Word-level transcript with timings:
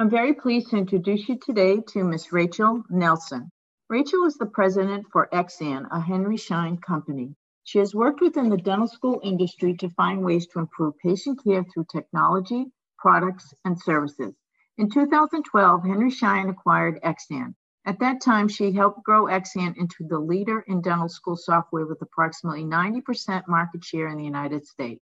I'm 0.00 0.08
very 0.08 0.32
pleased 0.32 0.70
to 0.70 0.76
introduce 0.76 1.28
you 1.28 1.40
today 1.44 1.80
to 1.88 2.04
Ms. 2.04 2.30
Rachel 2.30 2.84
Nelson. 2.88 3.50
Rachel 3.88 4.26
is 4.26 4.36
the 4.36 4.46
president 4.46 5.06
for 5.10 5.28
Exan, 5.32 5.88
a 5.90 5.98
Henry 5.98 6.36
Schein 6.36 6.76
company. 6.76 7.34
She 7.64 7.80
has 7.80 7.96
worked 7.96 8.20
within 8.20 8.48
the 8.48 8.58
dental 8.58 8.86
school 8.86 9.20
industry 9.24 9.76
to 9.78 9.90
find 9.90 10.24
ways 10.24 10.46
to 10.48 10.60
improve 10.60 10.96
patient 10.98 11.42
care 11.42 11.64
through 11.64 11.86
technology, 11.90 12.66
products, 12.96 13.52
and 13.64 13.76
services. 13.76 14.36
In 14.76 14.88
2012, 14.88 15.82
Henry 15.82 16.12
Schein 16.12 16.48
acquired 16.48 17.02
Exan. 17.02 17.56
At 17.84 17.98
that 17.98 18.20
time, 18.20 18.46
she 18.46 18.70
helped 18.70 19.02
grow 19.02 19.24
Exan 19.24 19.76
into 19.76 20.06
the 20.06 20.20
leader 20.20 20.60
in 20.68 20.80
dental 20.80 21.08
school 21.08 21.36
software 21.36 21.86
with 21.86 22.00
approximately 22.02 22.62
90% 22.62 23.48
market 23.48 23.82
share 23.82 24.06
in 24.06 24.16
the 24.16 24.24
United 24.24 24.64
States. 24.64 25.02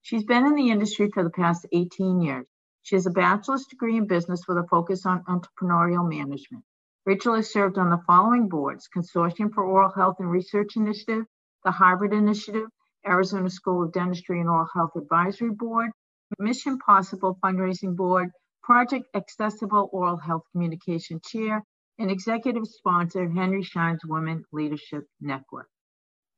She's 0.00 0.24
been 0.24 0.46
in 0.46 0.56
the 0.56 0.70
industry 0.70 1.12
for 1.14 1.22
the 1.22 1.30
past 1.30 1.64
18 1.70 2.20
years. 2.20 2.48
She 2.82 2.96
has 2.96 3.06
a 3.06 3.10
bachelor's 3.10 3.66
degree 3.66 3.96
in 3.96 4.06
business 4.06 4.46
with 4.48 4.58
a 4.58 4.66
focus 4.66 5.06
on 5.06 5.24
entrepreneurial 5.24 6.08
management. 6.08 6.64
Rachel 7.06 7.34
has 7.34 7.52
served 7.52 7.78
on 7.78 7.90
the 7.90 8.02
following 8.06 8.48
boards 8.48 8.88
Consortium 8.88 9.52
for 9.52 9.64
Oral 9.64 9.90
Health 9.90 10.16
and 10.18 10.30
Research 10.30 10.76
Initiative, 10.76 11.24
the 11.64 11.70
Harvard 11.70 12.12
Initiative, 12.12 12.68
Arizona 13.06 13.50
School 13.50 13.84
of 13.84 13.92
Dentistry 13.92 14.40
and 14.40 14.48
Oral 14.48 14.68
Health 14.74 14.96
Advisory 14.96 15.50
Board, 15.50 15.90
Mission 16.38 16.78
Possible 16.78 17.38
Fundraising 17.42 17.94
Board, 17.94 18.30
Project 18.62 19.06
Accessible 19.14 19.88
Oral 19.92 20.16
Health 20.16 20.42
Communication 20.52 21.20
Chair, 21.24 21.62
and 21.98 22.10
executive 22.10 22.66
sponsor 22.66 23.28
Henry 23.28 23.62
Schein's 23.62 24.04
Women 24.04 24.44
Leadership 24.52 25.06
Network. 25.20 25.68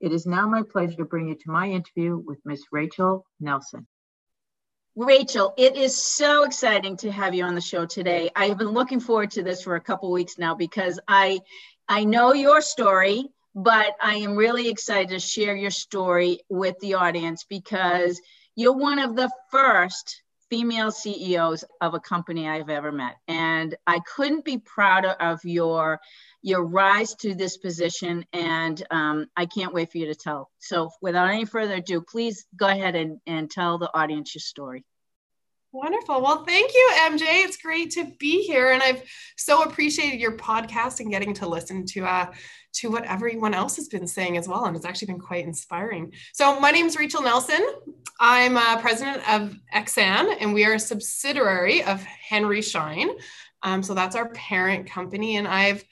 It 0.01 0.13
is 0.13 0.27
now 0.27 0.49
my 0.49 0.63
pleasure 0.63 0.97
to 0.97 1.05
bring 1.05 1.29
you 1.29 1.37
to 1.37 1.51
my 1.51 1.69
interview 1.71 2.19
with 2.19 2.39
Ms. 2.45 2.65
Rachel 2.73 3.25
Nelson. 3.41 3.87
Rachel, 4.97 5.55
it 5.57 5.77
is 5.77 6.01
so 6.01 6.45
exciting 6.45 6.97
to 6.99 7.11
have 7.11 7.35
you 7.35 7.43
on 7.45 7.57
the 7.57 7.61
show 7.61 7.85
today. 7.85 8.31
I 8.37 8.47
have 8.47 8.59
been 8.59 8.69
looking 8.69 9.01
forward 9.01 9.33
to 9.33 9.43
this 9.43 9.61
for 9.61 9.75
a 9.75 9.81
couple 9.81 10.13
weeks 10.13 10.39
now 10.39 10.55
because 10.55 11.01
I 11.09 11.41
I 11.89 12.05
know 12.05 12.33
your 12.33 12.61
story, 12.61 13.29
but 13.57 13.97
I 14.01 14.15
am 14.17 14.37
really 14.37 14.69
excited 14.69 15.09
to 15.09 15.19
share 15.19 15.57
your 15.57 15.73
story 15.73 16.43
with 16.49 16.79
the 16.79 16.95
audience 16.95 17.43
because 17.43 18.21
you're 18.55 18.77
one 18.77 19.01
of 19.01 19.17
the 19.17 19.33
first 19.51 20.23
female 20.49 20.93
CEOs 20.93 21.65
of 21.81 21.95
a 21.95 22.01
company 22.01 22.49
I've 22.49 22.71
ever 22.71 22.93
met. 22.93 23.17
And 23.27 23.75
I 23.89 23.99
couldn't 23.99 24.45
be 24.45 24.59
prouder 24.59 25.11
of 25.11 25.45
your 25.45 26.01
your 26.45 26.63
rise 26.63 27.15
to 27.15 27.35
this 27.35 27.57
position 27.57 28.23
and 28.35 28.87
um, 28.91 29.27
I 29.35 29.47
can't 29.47 29.73
wait 29.73 29.91
for 29.91 29.97
you 29.97 30.07
to 30.07 30.15
tell. 30.15 30.51
So 30.59 30.91
without 31.01 31.31
any 31.31 31.47
further 31.47 31.77
ado, 31.77 32.03
please 32.03 32.45
go 32.55 32.67
ahead 32.69 32.95
and, 32.95 33.19
and 33.27 33.51
tell 33.51 33.79
the 33.79 33.91
audience 33.97 34.35
your 34.35 34.41
story. 34.41 34.85
Wonderful. 35.73 36.21
Well, 36.21 36.45
thank 36.45 36.75
you, 36.75 36.91
MJ. 37.01 37.23
It's 37.45 37.57
great 37.57 37.93
to 37.93 38.13
be 38.21 38.43
here, 38.43 38.71
and 38.71 38.81
I've 38.81 39.03
so 39.37 39.63
appreciated 39.63 40.21
your 40.21 40.37
podcast 40.37 41.01
and 41.01 41.11
getting 41.11 41.35
to 41.35 41.49
listen 41.49 41.85
to 41.87 42.05
uh, 42.05 42.33
to 42.75 42.93
what 42.93 43.05
everyone 43.07 43.55
else 43.55 43.75
has 43.75 43.89
been 43.89 44.07
saying 44.07 44.37
as 44.37 44.47
well, 44.47 44.67
and 44.67 44.77
it's 44.77 44.85
actually 44.85 45.07
been 45.07 45.19
quite 45.19 45.45
inspiring. 45.45 46.13
So, 46.33 46.61
my 46.61 46.71
name 46.71 46.87
is 46.87 46.97
Rachel 46.97 47.23
Nelson. 47.23 47.61
I'm 48.21 48.57
uh, 48.57 48.81
president 48.81 49.29
of 49.29 49.57
Exan, 49.75 50.37
and 50.39 50.55
we 50.55 50.65
are 50.65 50.75
a 50.75 50.79
subsidiary 50.79 51.83
of 51.83 52.05
Henry 52.05 52.63
Schein. 52.63 53.11
Um, 53.65 53.83
so 53.83 53.95
that's 53.95 54.15
our 54.15 54.29
parent 54.29 54.89
company, 54.89 55.39
and 55.39 55.49
I've 55.49 55.85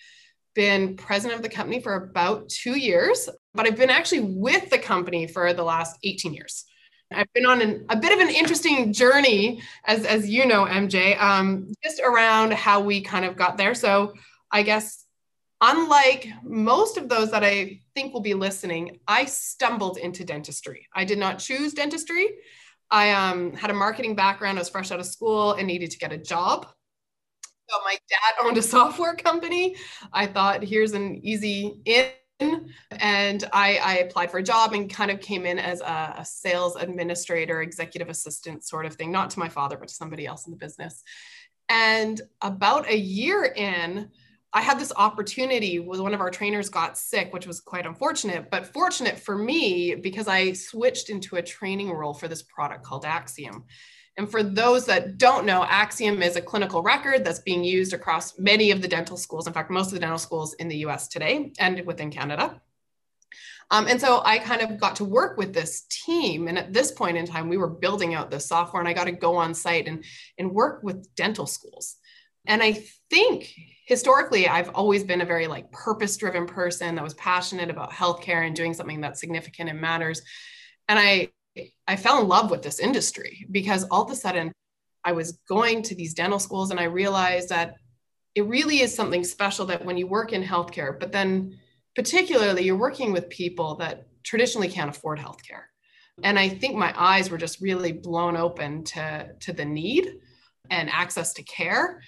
been 0.55 0.97
president 0.97 1.37
of 1.37 1.43
the 1.43 1.49
company 1.49 1.81
for 1.81 1.95
about 1.95 2.49
two 2.49 2.79
years, 2.79 3.29
but 3.55 3.67
I've 3.67 3.77
been 3.77 3.91
actually 3.91 4.21
with 4.21 4.71
the 4.71 4.79
company 4.79 5.27
for 5.27 5.53
the 5.53 5.63
last 5.63 5.99
18 6.03 6.35
years. 6.35 6.65
I've 7.15 7.33
been 7.35 7.47
on 7.47 7.61
an, 7.61 7.85
a 7.91 7.97
bit 7.97 8.13
of 8.13 8.21
an 8.21 8.35
interesting 8.35 8.93
journey, 8.93 9.63
as, 9.85 10.05
as 10.05 10.29
you 10.29 10.47
know, 10.47 10.65
MJ, 10.65 11.21
um, 11.21 11.73
just 11.83 12.01
around 12.01 12.53
how 12.53 12.81
we 12.81 13.01
kind 13.03 13.25
of 13.25 13.37
got 13.37 13.57
there. 13.57 13.75
So 13.75 14.15
I 14.51 14.63
guess, 14.63 15.05
unlike 15.61 16.29
most 16.43 16.97
of 16.97 17.09
those 17.09 17.31
that 17.31 17.45
I 17.45 17.81
think 17.95 18.13
will 18.13 18.21
be 18.21 18.35
listening, 18.35 18.99
I 19.07 19.27
stumbled 19.27 19.99
into 19.99 20.25
dentistry. 20.25 20.89
I 20.95 21.05
did 21.05 21.19
not 21.19 21.39
choose 21.39 21.75
dentistry. 21.75 22.29
I 22.91 23.11
um, 23.13 23.53
had 23.55 23.71
a 23.71 23.75
marketing 23.75 24.15
background. 24.15 24.59
I 24.59 24.61
was 24.61 24.69
fresh 24.69 24.91
out 24.91 25.01
of 25.01 25.07
school 25.07 25.55
and 25.55 25.67
needed 25.67 25.91
to 25.93 25.99
get 25.99 26.13
a 26.13 26.19
job. 26.19 26.67
So 27.69 27.79
my 27.85 27.97
dad 28.09 28.45
owned 28.45 28.59
a 28.59 28.63
software 28.63 29.15
company. 29.15 29.77
I 30.13 30.27
thought, 30.27 30.63
here's 30.63 30.93
an 30.93 31.21
easy 31.25 31.81
in 31.85 32.11
and 32.91 33.45
I, 33.53 33.79
I, 33.79 33.95
applied 33.99 34.31
for 34.31 34.39
a 34.39 34.43
job 34.43 34.73
and 34.73 34.91
kind 34.91 35.11
of 35.11 35.21
came 35.21 35.47
in 35.47 35.59
as 35.59 35.81
a, 35.81 36.17
a, 36.19 36.25
sales 36.25 36.77
administrator, 36.77 37.63
executive 37.63 38.09
assistant 38.09 38.65
sort 38.65 38.87
of 38.87 38.95
thing, 38.95 39.13
not 39.13 39.31
to 39.31 39.39
my 39.39 39.49
father, 39.49 39.77
but 39.77 39.89
to 39.89 39.95
somebody 39.95 40.27
else 40.27 40.47
in 40.47 40.51
the 40.51 40.57
business. 40.57 41.03
And 41.69 42.21
about 42.41 42.89
a 42.89 42.97
year 42.97 43.45
in, 43.45 44.11
I 44.53 44.61
had 44.61 44.79
this 44.79 44.93
opportunity 44.97 45.79
with 45.79 46.01
one 46.01 46.13
of 46.13 46.21
our 46.21 46.31
trainers 46.31 46.69
got 46.69 46.99
sick, 46.99 47.33
which 47.33 47.47
was 47.47 47.61
quite 47.61 47.87
unfortunate, 47.87 48.51
but 48.51 48.67
fortunate 48.67 49.19
for 49.19 49.37
me 49.37 49.95
because 49.95 50.29
I 50.29 50.53
switched 50.53 51.09
into 51.09 51.37
a 51.37 51.43
training 51.43 51.91
role 51.91 52.13
for 52.13 52.29
this 52.29 52.43
product 52.43 52.85
called 52.85 53.05
Axiom. 53.05 53.65
And 54.19 54.31
for 54.31 54.43
those 54.43 54.87
that 54.87 55.17
don't 55.17 55.47
know, 55.47 55.65
Axiom 55.65 56.23
is 56.23 56.37
a 56.37 56.43
clinical 56.43 56.83
record 56.83 57.25
that's 57.25 57.39
being 57.39 57.65
used 57.65 57.95
across 57.95 58.39
many 58.39 58.71
of 58.71 58.83
the 58.83 58.89
dental 58.89 59.17
schools, 59.17 59.47
in 59.47 59.53
fact, 59.53 59.71
most 59.71 59.87
of 59.87 59.95
the 59.95 60.01
dental 60.01 60.19
schools 60.19 60.55
in 60.55 60.69
the 60.69 60.77
US 60.79 61.09
today 61.09 61.53
and 61.59 61.85
within 61.87 62.11
Canada. 62.11 62.61
Um, 63.71 63.87
and 63.89 63.99
so 63.99 64.21
I 64.23 64.39
kind 64.39 64.61
of 64.61 64.79
got 64.79 64.97
to 64.97 65.05
work 65.05 65.39
with 65.39 65.55
this 65.55 65.87
team. 65.89 66.47
And 66.47 66.59
at 66.59 66.75
this 66.75 66.93
point 66.93 67.17
in 67.17 67.27
time, 67.27 67.49
we 67.49 67.57
were 67.57 67.71
building 67.71 68.13
out 68.13 68.31
the 68.31 68.39
software, 68.39 68.81
and 68.81 68.89
I 68.89 68.93
got 68.93 69.05
to 69.05 69.13
go 69.13 69.37
on 69.37 69.55
site 69.55 69.89
and, 69.89 70.05
and 70.37 70.53
work 70.53 70.83
with 70.83 71.15
dental 71.15 71.47
schools. 71.47 71.97
And 72.47 72.63
I 72.63 72.85
think 73.09 73.55
historically, 73.87 74.47
I've 74.47 74.71
always 74.71 75.05
been 75.05 75.23
a 75.23 75.27
very 75.27 75.47
like 75.47 75.73
purpose 75.73 76.19
driven 76.19 76.47
person 76.47 76.97
that 76.97 77.05
was 77.05 77.15
passionate 77.15 77.71
about 77.71 77.93
healthcare 77.93 78.47
and 78.47 78.55
doing 78.55 78.75
something 78.75 79.01
that's 79.01 79.21
significant 79.21 79.71
and 79.71 79.81
matters. 79.81 80.21
And 80.89 80.99
I 80.99 81.31
I 81.87 81.97
fell 81.97 82.21
in 82.21 82.29
love 82.29 82.51
with 82.51 82.63
this 82.63 82.81
industry 82.81 83.47
because 83.51 83.85
all 83.85 84.03
of 84.03 84.11
a 84.11 84.17
sudden 84.17 84.53
I 85.05 85.13
was 85.13 85.33
going 85.49 85.83
to 85.83 85.95
these 85.95 86.15
dental 86.15 86.39
schools 86.39 86.71
and 86.71 86.81
I 86.81 86.85
realized 86.85 87.49
that 87.51 87.77
it 88.35 88.47
really 88.47 88.81
is 88.81 88.95
something 88.95 89.25
special 89.25 89.67
that 89.67 89.85
when 89.85 89.99
you 89.99 90.07
work 90.07 90.33
in 90.33 90.43
healthcare, 90.43 90.99
but 90.99 91.13
then 91.13 91.59
particularly 91.95 92.65
you're 92.65 92.77
working 92.77 93.13
with 93.13 93.29
people 93.29 93.77
that 93.77 94.07
traditionally 94.23 94.69
can't 94.69 94.89
afford 94.89 95.19
healthcare. 95.19 95.65
And 96.23 96.39
I 96.39 96.49
think 96.49 96.77
my 96.77 96.95
eyes 96.97 97.31
were 97.31 97.39
just 97.39 97.61
really 97.61 97.93
blown 97.93 98.37
open 98.37 98.85
to, 98.85 99.31
to 99.41 99.53
the 99.53 99.65
need 99.65 100.09
and 100.71 100.89
access 100.91 101.35
to 101.35 101.43
care 101.43 102.03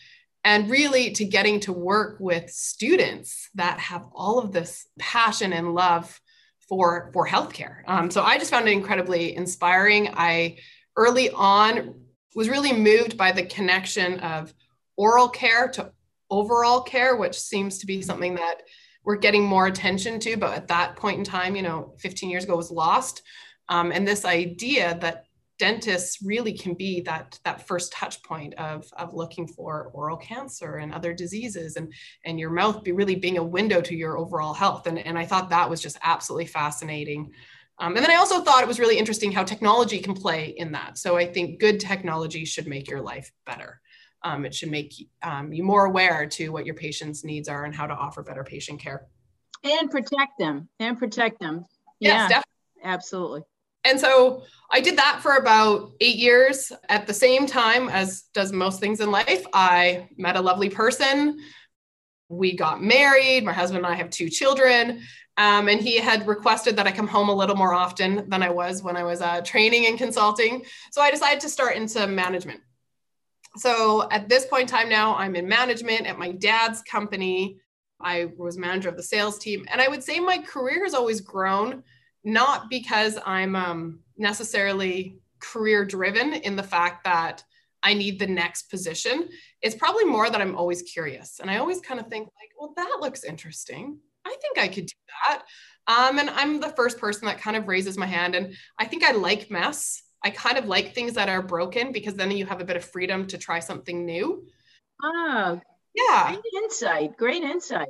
and 0.44 0.70
really 0.70 1.10
to 1.12 1.24
getting 1.24 1.60
to 1.60 1.72
work 1.72 2.18
with 2.20 2.50
students 2.50 3.48
that 3.54 3.78
have 3.80 4.06
all 4.14 4.38
of 4.38 4.52
this 4.52 4.86
passion 4.98 5.52
and 5.52 5.74
love 5.74 6.20
for 6.68 7.10
for 7.12 7.26
healthcare. 7.26 7.82
Um, 7.86 8.10
so 8.10 8.22
I 8.22 8.38
just 8.38 8.50
found 8.50 8.68
it 8.68 8.72
incredibly 8.72 9.36
inspiring. 9.36 10.10
I 10.14 10.58
early 10.96 11.30
on 11.30 11.94
was 12.34 12.48
really 12.48 12.72
moved 12.72 13.16
by 13.16 13.32
the 13.32 13.44
connection 13.44 14.20
of 14.20 14.52
oral 14.96 15.28
care 15.28 15.68
to 15.68 15.92
overall 16.30 16.80
care, 16.80 17.16
which 17.16 17.38
seems 17.38 17.78
to 17.78 17.86
be 17.86 18.02
something 18.02 18.34
that 18.34 18.62
we're 19.04 19.16
getting 19.16 19.44
more 19.44 19.66
attention 19.66 20.18
to, 20.18 20.36
but 20.36 20.56
at 20.56 20.68
that 20.68 20.96
point 20.96 21.18
in 21.18 21.24
time, 21.24 21.54
you 21.54 21.62
know, 21.62 21.94
15 21.98 22.30
years 22.30 22.44
ago 22.44 22.56
was 22.56 22.70
lost. 22.70 23.22
Um, 23.68 23.92
and 23.92 24.06
this 24.06 24.24
idea 24.24 24.98
that 25.00 25.26
dentists 25.58 26.18
really 26.22 26.52
can 26.52 26.74
be 26.74 27.00
that 27.02 27.38
that 27.44 27.66
first 27.66 27.92
touch 27.92 28.22
point 28.22 28.54
of 28.54 28.86
of 28.96 29.14
looking 29.14 29.46
for 29.46 29.90
oral 29.94 30.16
cancer 30.16 30.76
and 30.76 30.92
other 30.92 31.12
diseases 31.12 31.76
and 31.76 31.92
and 32.24 32.40
your 32.40 32.50
mouth 32.50 32.82
be 32.82 32.92
really 32.92 33.14
being 33.14 33.38
a 33.38 33.44
window 33.44 33.80
to 33.80 33.94
your 33.94 34.18
overall 34.18 34.54
health. 34.54 34.86
And 34.86 34.98
and 34.98 35.18
i 35.18 35.24
thought 35.24 35.50
that 35.50 35.70
was 35.70 35.80
just 35.80 35.98
absolutely 36.02 36.46
fascinating. 36.46 37.32
Um, 37.78 37.96
and 37.96 38.04
then 38.04 38.10
i 38.10 38.16
also 38.16 38.42
thought 38.42 38.62
it 38.62 38.68
was 38.68 38.80
really 38.80 38.98
interesting 38.98 39.30
how 39.30 39.44
technology 39.44 39.98
can 40.00 40.14
play 40.14 40.54
in 40.56 40.72
that. 40.72 40.98
So 40.98 41.16
i 41.16 41.26
think 41.26 41.60
good 41.60 41.78
technology 41.78 42.44
should 42.44 42.66
make 42.66 42.88
your 42.88 43.00
life 43.00 43.30
better. 43.46 43.80
Um, 44.22 44.46
it 44.46 44.54
should 44.54 44.70
make 44.70 44.94
um, 45.22 45.52
you 45.52 45.62
more 45.62 45.84
aware 45.84 46.26
to 46.26 46.48
what 46.48 46.64
your 46.64 46.74
patient's 46.74 47.24
needs 47.24 47.48
are 47.48 47.64
and 47.64 47.74
how 47.74 47.86
to 47.86 47.92
offer 47.92 48.22
better 48.22 48.42
patient 48.42 48.80
care. 48.80 49.06
And 49.62 49.90
protect 49.90 50.38
them 50.38 50.68
and 50.80 50.98
protect 50.98 51.40
them. 51.40 51.66
Yes 52.00 52.12
yeah, 52.12 52.28
definitely. 52.28 52.82
absolutely 52.84 53.42
and 53.84 54.00
so 54.00 54.42
I 54.72 54.80
did 54.80 54.98
that 54.98 55.20
for 55.22 55.36
about 55.36 55.92
eight 56.00 56.16
years. 56.16 56.72
At 56.88 57.06
the 57.06 57.14
same 57.14 57.46
time, 57.46 57.88
as 57.88 58.24
does 58.32 58.52
most 58.52 58.80
things 58.80 59.00
in 59.00 59.10
life, 59.10 59.44
I 59.52 60.08
met 60.16 60.36
a 60.36 60.40
lovely 60.40 60.70
person. 60.70 61.38
we 62.28 62.56
got 62.56 62.82
married. 62.82 63.44
My 63.44 63.52
husband 63.52 63.84
and 63.84 63.94
I 63.94 63.96
have 63.96 64.10
two 64.10 64.28
children. 64.28 65.02
Um, 65.36 65.68
and 65.68 65.80
he 65.80 65.98
had 65.98 66.26
requested 66.26 66.76
that 66.76 66.86
I 66.86 66.92
come 66.92 67.06
home 67.08 67.28
a 67.28 67.34
little 67.34 67.56
more 67.56 67.74
often 67.74 68.28
than 68.28 68.42
I 68.42 68.50
was 68.50 68.82
when 68.82 68.96
I 68.96 69.02
was 69.04 69.20
uh, 69.20 69.40
training 69.42 69.86
and 69.86 69.98
consulting. 69.98 70.64
So 70.90 71.02
I 71.02 71.10
decided 71.10 71.40
to 71.40 71.48
start 71.48 71.76
into 71.76 72.06
management. 72.06 72.60
So 73.56 74.08
at 74.10 74.28
this 74.28 74.46
point 74.46 74.62
in 74.62 74.76
time 74.76 74.88
now, 74.88 75.14
I'm 75.16 75.36
in 75.36 75.48
management 75.48 76.06
at 76.06 76.18
my 76.18 76.32
dad's 76.32 76.82
company. 76.82 77.58
I 78.00 78.30
was 78.36 78.56
manager 78.58 78.88
of 78.88 78.96
the 78.96 79.02
sales 79.02 79.38
team. 79.38 79.64
And 79.70 79.80
I 79.80 79.88
would 79.88 80.02
say 80.02 80.18
my 80.18 80.38
career 80.38 80.84
has 80.84 80.94
always 80.94 81.20
grown, 81.20 81.82
not 82.24 82.70
because 82.70 83.18
I'm 83.24 83.54
um, 83.54 84.00
necessarily 84.16 85.18
career 85.40 85.84
driven 85.84 86.32
in 86.32 86.56
the 86.56 86.62
fact 86.62 87.04
that 87.04 87.44
I 87.82 87.92
need 87.92 88.18
the 88.18 88.26
next 88.26 88.70
position. 88.70 89.28
It's 89.60 89.74
probably 89.74 90.04
more 90.04 90.30
that 90.30 90.40
I'm 90.40 90.56
always 90.56 90.82
curious. 90.82 91.38
And 91.40 91.50
I 91.50 91.58
always 91.58 91.80
kind 91.80 92.00
of 92.00 92.06
think, 92.06 92.24
like, 92.24 92.50
well, 92.58 92.72
that 92.76 92.98
looks 93.00 93.24
interesting. 93.24 93.98
I 94.26 94.34
think 94.40 94.58
I 94.58 94.68
could 94.68 94.86
do 94.86 94.94
that. 95.28 95.42
Um, 95.86 96.18
and 96.18 96.30
I'm 96.30 96.60
the 96.60 96.70
first 96.70 96.98
person 96.98 97.26
that 97.26 97.40
kind 97.40 97.56
of 97.56 97.68
raises 97.68 97.98
my 97.98 98.06
hand. 98.06 98.34
And 98.34 98.54
I 98.78 98.86
think 98.86 99.04
I 99.04 99.12
like 99.12 99.50
mess. 99.50 100.02
I 100.24 100.30
kind 100.30 100.56
of 100.56 100.64
like 100.64 100.94
things 100.94 101.12
that 101.14 101.28
are 101.28 101.42
broken 101.42 101.92
because 101.92 102.14
then 102.14 102.30
you 102.30 102.46
have 102.46 102.62
a 102.62 102.64
bit 102.64 102.76
of 102.76 102.84
freedom 102.84 103.26
to 103.26 103.36
try 103.36 103.60
something 103.60 104.06
new. 104.06 104.46
Ah, 105.02 105.60
yeah. 105.94 106.32
Great 106.32 106.62
insight. 106.64 107.16
Great 107.18 107.42
insight. 107.42 107.88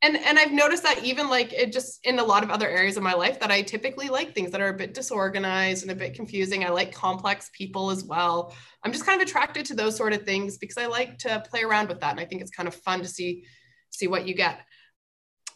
And 0.00 0.16
and 0.16 0.38
I've 0.38 0.52
noticed 0.52 0.84
that 0.84 1.04
even 1.04 1.28
like 1.28 1.52
it 1.52 1.72
just 1.72 1.98
in 2.04 2.20
a 2.20 2.24
lot 2.24 2.44
of 2.44 2.50
other 2.50 2.68
areas 2.68 2.96
of 2.96 3.02
my 3.02 3.14
life 3.14 3.40
that 3.40 3.50
I 3.50 3.62
typically 3.62 4.08
like 4.08 4.32
things 4.32 4.52
that 4.52 4.60
are 4.60 4.68
a 4.68 4.76
bit 4.76 4.94
disorganized 4.94 5.82
and 5.82 5.90
a 5.90 5.94
bit 5.96 6.14
confusing. 6.14 6.64
I 6.64 6.68
like 6.68 6.94
complex 6.94 7.50
people 7.52 7.90
as 7.90 8.04
well. 8.04 8.54
I'm 8.84 8.92
just 8.92 9.04
kind 9.04 9.20
of 9.20 9.26
attracted 9.26 9.66
to 9.66 9.74
those 9.74 9.96
sort 9.96 10.12
of 10.12 10.22
things 10.22 10.56
because 10.56 10.78
I 10.78 10.86
like 10.86 11.18
to 11.18 11.42
play 11.50 11.62
around 11.62 11.88
with 11.88 12.00
that. 12.00 12.12
And 12.12 12.20
I 12.20 12.26
think 12.26 12.42
it's 12.42 12.52
kind 12.52 12.68
of 12.68 12.74
fun 12.76 13.00
to 13.00 13.08
see 13.08 13.44
see 13.90 14.06
what 14.06 14.28
you 14.28 14.34
get. 14.34 14.60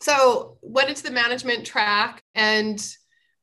So 0.01 0.59
went 0.61 0.89
into 0.89 1.05
the 1.05 1.13
management 1.13 1.65
track 1.65 2.23
and 2.35 2.85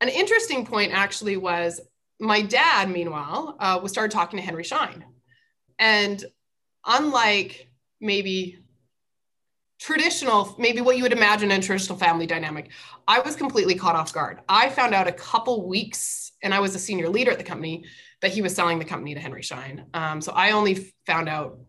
an 0.02 0.10
interesting 0.10 0.66
point 0.66 0.94
actually 0.94 1.38
was 1.38 1.80
my 2.20 2.42
dad, 2.42 2.90
meanwhile, 2.90 3.56
uh, 3.60 3.80
was 3.82 3.92
started 3.92 4.12
talking 4.12 4.38
to 4.38 4.46
Henry 4.46 4.64
Schein. 4.64 5.06
And 5.78 6.24
unlike 6.86 7.70
maybe 8.02 8.60
traditional, 9.80 10.56
maybe 10.60 10.82
what 10.82 10.98
you 10.98 11.04
would 11.04 11.14
imagine 11.14 11.52
in 11.52 11.62
traditional 11.62 11.98
family 11.98 12.28
dynamic, 12.28 12.70
I 13.08 13.20
was 13.22 13.36
completely 13.36 13.76
caught 13.76 13.96
off 13.96 14.14
guard. 14.14 14.42
I 14.48 14.70
found 14.70 14.94
out 14.94 15.08
a 15.08 15.12
couple 15.12 15.68
weeks, 15.68 16.34
and 16.44 16.54
I 16.54 16.60
was 16.60 16.76
a 16.76 16.80
senior 16.80 17.10
leader 17.10 17.32
at 17.32 17.38
the 17.38 17.44
company, 17.44 17.86
that 18.22 18.32
he 18.32 18.42
was 18.42 18.54
selling 18.54 18.78
the 18.78 18.86
company 18.86 19.14
to 19.14 19.20
Henry 19.20 19.42
Schein. 19.42 19.86
Um, 19.94 20.20
so 20.22 20.34
I 20.34 20.52
only 20.52 20.94
found 21.06 21.30
out 21.30 21.60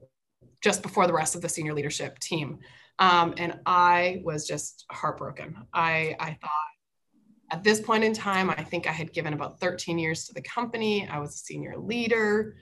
just 0.60 0.82
before 0.82 1.06
the 1.06 1.12
rest 1.12 1.34
of 1.34 1.40
the 1.40 1.48
senior 1.48 1.72
leadership 1.72 2.18
team. 2.18 2.58
Um, 2.98 3.34
and 3.38 3.60
I 3.64 4.20
was 4.24 4.46
just 4.46 4.84
heartbroken. 4.90 5.56
I, 5.72 6.16
I 6.18 6.36
thought, 6.40 6.50
at 7.52 7.64
this 7.64 7.80
point 7.80 8.04
in 8.04 8.12
time, 8.12 8.50
I 8.50 8.62
think 8.62 8.86
I 8.86 8.92
had 8.92 9.12
given 9.12 9.32
about 9.32 9.58
13 9.60 9.98
years 9.98 10.26
to 10.26 10.34
the 10.34 10.42
company. 10.42 11.08
I 11.08 11.18
was 11.18 11.34
a 11.34 11.38
senior 11.38 11.76
leader. 11.78 12.56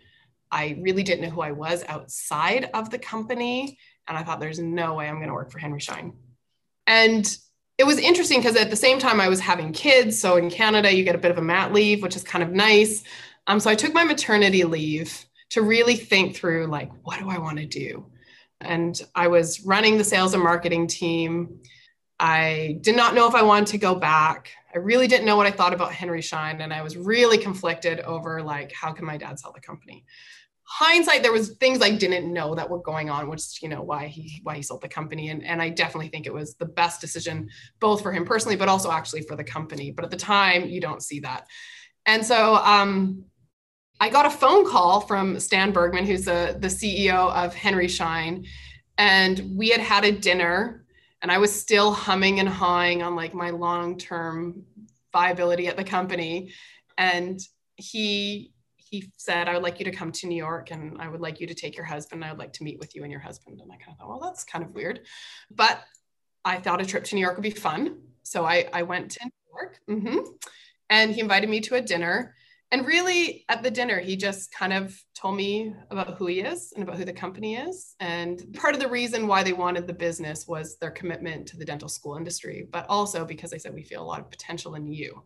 I 0.51 0.79
really 0.81 1.03
didn't 1.03 1.23
know 1.25 1.31
who 1.31 1.43
I 1.43 1.53
was 1.53 1.85
outside 1.89 2.71
of 2.73 2.91
the 2.91 2.99
company. 2.99 3.79
And 4.09 4.17
I 4.17 4.23
thought, 4.23 4.41
there's 4.41 4.59
no 4.59 4.95
way 4.95 5.09
I'm 5.09 5.17
going 5.17 5.29
to 5.29 5.35
work 5.35 5.51
for 5.51 5.59
Henry 5.59 5.81
Schein. 5.81 6.15
And 6.87 7.37
it 7.77 7.85
was 7.85 7.99
interesting 7.99 8.41
because 8.41 8.57
at 8.57 8.71
the 8.71 8.77
same 8.77 8.99
time, 8.99 9.21
I 9.21 9.29
was 9.29 9.39
having 9.39 9.73
kids. 9.73 10.19
So 10.19 10.37
in 10.37 10.51
Canada, 10.51 10.93
you 10.93 11.05
get 11.05 11.15
a 11.15 11.19
bit 11.19 11.31
of 11.31 11.39
a 11.39 11.43
mat 11.43 11.73
leave, 11.73 12.03
which 12.03 12.17
is 12.17 12.25
kind 12.25 12.43
of 12.43 12.51
nice. 12.51 13.05
Um, 13.47 13.61
so 13.61 13.71
I 13.71 13.75
took 13.75 13.95
my 13.95 14.05
maternity 14.05 14.65
leave 14.65 15.25
to 15.51 15.63
really 15.63 15.97
think 15.97 16.37
through 16.37 16.67
like, 16.67 16.91
what 17.05 17.19
do 17.19 17.31
I 17.31 17.39
want 17.39 17.59
to 17.59 17.67
do? 17.67 18.07
And 18.61 19.01
I 19.15 19.29
was 19.29 19.65
running 19.65 19.97
the 19.97 20.05
sales 20.05 20.35
and 20.35 20.43
marketing 20.43 20.89
team. 20.89 21.61
I 22.19 22.79
did 22.81 22.97
not 22.97 23.15
know 23.15 23.29
if 23.29 23.35
I 23.35 23.43
wanted 23.43 23.69
to 23.69 23.79
go 23.79 23.95
back. 23.95 24.51
I 24.75 24.79
really 24.79 25.07
didn't 25.07 25.25
know 25.25 25.37
what 25.37 25.47
I 25.47 25.51
thought 25.51 25.73
about 25.73 25.93
Henry 25.93 26.21
Schein, 26.21 26.61
and 26.61 26.75
I 26.75 26.83
was 26.83 26.97
really 26.97 27.39
conflicted 27.39 28.01
over 28.01 28.43
like 28.43 28.73
how 28.73 28.93
can 28.93 29.07
my 29.07 29.17
dad 29.17 29.39
sell 29.39 29.53
the 29.53 29.61
company. 29.61 30.05
Hindsight, 30.71 31.23
there 31.23 31.33
was 31.33 31.57
things 31.57 31.81
I 31.83 31.91
didn't 31.91 32.31
know 32.33 32.55
that 32.55 32.69
were 32.69 32.81
going 32.81 33.09
on, 33.09 33.29
which 33.29 33.63
you 33.63 33.69
know 33.69 33.83
why 33.83 34.07
he 34.07 34.41
why 34.43 34.57
he 34.57 34.63
sold 34.63 34.83
the 34.83 34.89
company, 34.89 35.31
and 35.31 35.45
and 35.45 35.63
I 35.63 35.71
definitely 35.71 36.09
think 36.09 36.27
it 36.27 36.35
was 36.35 36.55
the 36.55 36.67
best 36.67 37.01
decision 37.01 37.49
both 37.81 38.03
for 38.03 38.13
him 38.13 38.25
personally, 38.25 38.57
but 38.57 38.69
also 38.69 38.91
actually 38.91 39.23
for 39.23 39.37
the 39.37 39.45
company. 39.45 39.91
But 39.91 40.05
at 40.05 40.11
the 40.11 40.17
time, 40.17 40.69
you 40.69 40.81
don't 40.81 41.03
see 41.03 41.21
that, 41.21 41.47
and 42.07 42.25
so 42.25 42.57
um, 42.57 43.25
I 43.99 44.11
got 44.11 44.27
a 44.27 44.31
phone 44.31 44.69
call 44.69 45.01
from 45.01 45.41
Stan 45.41 45.73
Bergman, 45.73 46.05
who's 46.05 46.27
the 46.27 46.57
the 46.61 46.69
CEO 46.69 47.33
of 47.33 47.55
Henry 47.55 47.89
Schein, 47.89 48.47
and 48.99 49.57
we 49.57 49.71
had 49.71 49.81
had 49.81 50.05
a 50.05 50.13
dinner 50.13 50.85
and 51.23 51.33
I 51.33 51.39
was 51.39 51.59
still 51.59 51.93
humming 51.93 52.41
and 52.41 52.49
hawing 52.49 53.03
on 53.03 53.17
like 53.17 53.35
my 53.35 53.51
long-term 53.51 54.63
viability 55.13 55.67
at 55.67 55.77
the 55.77 55.85
company. 55.85 56.53
And 56.97 57.41
he 57.77 58.53
he 58.89 59.11
said, 59.17 59.49
I 59.49 59.55
would 59.55 59.63
like 59.63 59.79
you 59.79 59.85
to 59.85 59.91
come 59.91 60.13
to 60.13 60.27
New 60.27 60.37
York 60.37 60.71
and 60.71 61.01
I 61.01 61.09
would 61.09 61.21
like 61.21 61.41
you 61.41 61.47
to 61.47 61.55
take 61.55 61.77
your 61.77 61.85
husband. 61.85 62.25
I 62.25 62.31
would 62.31 62.39
like 62.39 62.53
to 62.55 62.65
meet 62.65 62.79
with 62.79 62.95
you 62.95 63.03
and 63.03 63.11
your 63.11 63.21
husband. 63.21 63.61
And 63.61 63.71
I 63.71 63.77
kind 63.77 63.93
of 63.93 63.99
thought, 63.99 64.09
well, 64.09 64.21
that's 64.21 64.45
kind 64.45 64.65
of 64.65 64.75
weird. 64.75 65.01
But 65.51 65.83
I 66.45 66.59
thought 66.59 66.81
a 66.81 66.87
trip 66.87 67.05
to 67.05 67.15
New 67.15 67.21
York 67.21 67.37
would 67.37 67.43
be 67.43 67.51
fun. 67.51 68.01
So 68.23 68.45
I, 68.45 68.69
I 68.73 68.83
went 68.83 69.13
to 69.13 69.25
New 69.25 69.61
York. 69.61 69.81
Mm-hmm. 69.89 70.19
And 70.91 71.11
he 71.13 71.21
invited 71.21 71.51
me 71.51 71.61
to 71.61 71.75
a 71.75 71.81
dinner 71.81 72.35
and 72.71 72.87
really 72.87 73.45
at 73.49 73.63
the 73.63 73.71
dinner 73.71 73.99
he 73.99 74.17
just 74.17 74.53
kind 74.53 74.73
of 74.73 75.01
told 75.15 75.37
me 75.37 75.75
about 75.91 76.17
who 76.17 76.27
he 76.27 76.41
is 76.41 76.73
and 76.75 76.83
about 76.83 76.97
who 76.97 77.05
the 77.05 77.13
company 77.13 77.57
is 77.57 77.95
and 78.01 78.43
part 78.55 78.75
of 78.75 78.81
the 78.81 78.89
reason 78.89 79.27
why 79.27 79.43
they 79.43 79.53
wanted 79.53 79.87
the 79.87 79.93
business 79.93 80.47
was 80.47 80.79
their 80.79 80.91
commitment 80.91 81.47
to 81.47 81.57
the 81.57 81.65
dental 81.65 81.89
school 81.89 82.17
industry 82.17 82.69
but 82.71 82.87
also 82.89 83.25
because 83.25 83.51
they 83.51 83.59
said 83.59 83.75
we 83.75 83.83
feel 83.83 84.03
a 84.03 84.05
lot 84.05 84.21
of 84.21 84.31
potential 84.31 84.75
in 84.75 84.87
you 84.87 85.23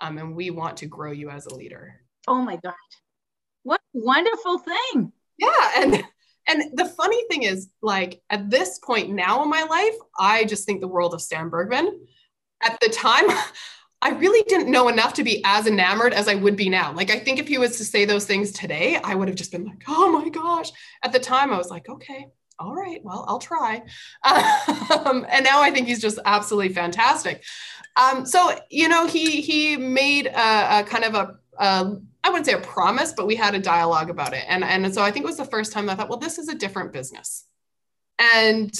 um, 0.00 0.18
and 0.18 0.34
we 0.34 0.50
want 0.50 0.76
to 0.76 0.86
grow 0.86 1.12
you 1.12 1.30
as 1.30 1.46
a 1.46 1.54
leader 1.54 2.00
oh 2.28 2.40
my 2.40 2.56
god 2.56 2.74
what 3.66 3.80
a 3.80 3.98
wonderful 3.98 4.58
thing 4.58 5.12
yeah 5.38 5.70
and 5.78 6.04
and 6.48 6.78
the 6.78 6.84
funny 6.84 7.26
thing 7.28 7.42
is 7.42 7.68
like 7.82 8.22
at 8.30 8.48
this 8.48 8.78
point 8.78 9.10
now 9.10 9.42
in 9.42 9.50
my 9.50 9.64
life 9.64 9.94
i 10.18 10.44
just 10.44 10.64
think 10.64 10.80
the 10.80 10.88
world 10.88 11.12
of 11.12 11.20
stan 11.20 11.48
bergman 11.48 12.00
at 12.62 12.78
the 12.80 12.88
time 12.88 13.24
I 14.02 14.10
really 14.10 14.44
didn't 14.46 14.70
know 14.70 14.88
enough 14.88 15.14
to 15.14 15.24
be 15.24 15.42
as 15.44 15.66
enamored 15.66 16.12
as 16.12 16.28
I 16.28 16.34
would 16.34 16.54
be 16.54 16.68
now. 16.68 16.92
Like, 16.92 17.10
I 17.10 17.18
think 17.18 17.38
if 17.38 17.48
he 17.48 17.56
was 17.56 17.78
to 17.78 17.84
say 17.84 18.04
those 18.04 18.26
things 18.26 18.52
today, 18.52 19.00
I 19.02 19.14
would 19.14 19.26
have 19.26 19.38
just 19.38 19.50
been 19.50 19.64
like, 19.64 19.82
oh 19.88 20.12
my 20.12 20.28
gosh. 20.28 20.70
At 21.02 21.12
the 21.12 21.18
time, 21.18 21.50
I 21.52 21.56
was 21.56 21.70
like, 21.70 21.88
okay, 21.88 22.26
all 22.58 22.74
right, 22.74 23.00
well, 23.02 23.24
I'll 23.28 23.38
try. 23.38 23.82
Um, 25.04 25.26
and 25.30 25.44
now 25.44 25.60
I 25.60 25.70
think 25.70 25.86
he's 25.86 26.00
just 26.00 26.18
absolutely 26.24 26.72
fantastic. 26.72 27.42
Um, 27.96 28.26
so, 28.26 28.58
you 28.70 28.88
know, 28.88 29.06
he 29.06 29.40
he 29.40 29.76
made 29.76 30.26
a, 30.26 30.80
a 30.80 30.84
kind 30.84 31.04
of 31.04 31.14
a, 31.14 31.34
a 31.58 31.96
I 32.26 32.28
wouldn't 32.28 32.46
say 32.46 32.54
a 32.54 32.58
promise, 32.58 33.12
but 33.12 33.28
we 33.28 33.36
had 33.36 33.54
a 33.54 33.60
dialogue 33.60 34.10
about 34.10 34.34
it. 34.34 34.44
And, 34.48 34.64
and 34.64 34.92
so 34.92 35.00
I 35.00 35.12
think 35.12 35.24
it 35.24 35.28
was 35.28 35.36
the 35.36 35.44
first 35.44 35.70
time 35.70 35.88
I 35.88 35.94
thought, 35.94 36.08
well, 36.08 36.18
this 36.18 36.38
is 36.38 36.48
a 36.48 36.56
different 36.56 36.92
business. 36.92 37.44
And 38.18 38.76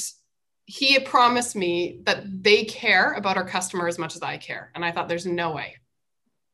he 0.64 0.94
had 0.94 1.04
promised 1.04 1.54
me 1.54 2.00
that 2.06 2.24
they 2.42 2.64
care 2.64 3.12
about 3.12 3.36
our 3.36 3.46
customer 3.46 3.86
as 3.86 4.00
much 4.00 4.16
as 4.16 4.22
I 4.22 4.36
care. 4.38 4.72
And 4.74 4.84
I 4.84 4.90
thought, 4.90 5.08
there's 5.08 5.26
no 5.26 5.52
way. 5.52 5.76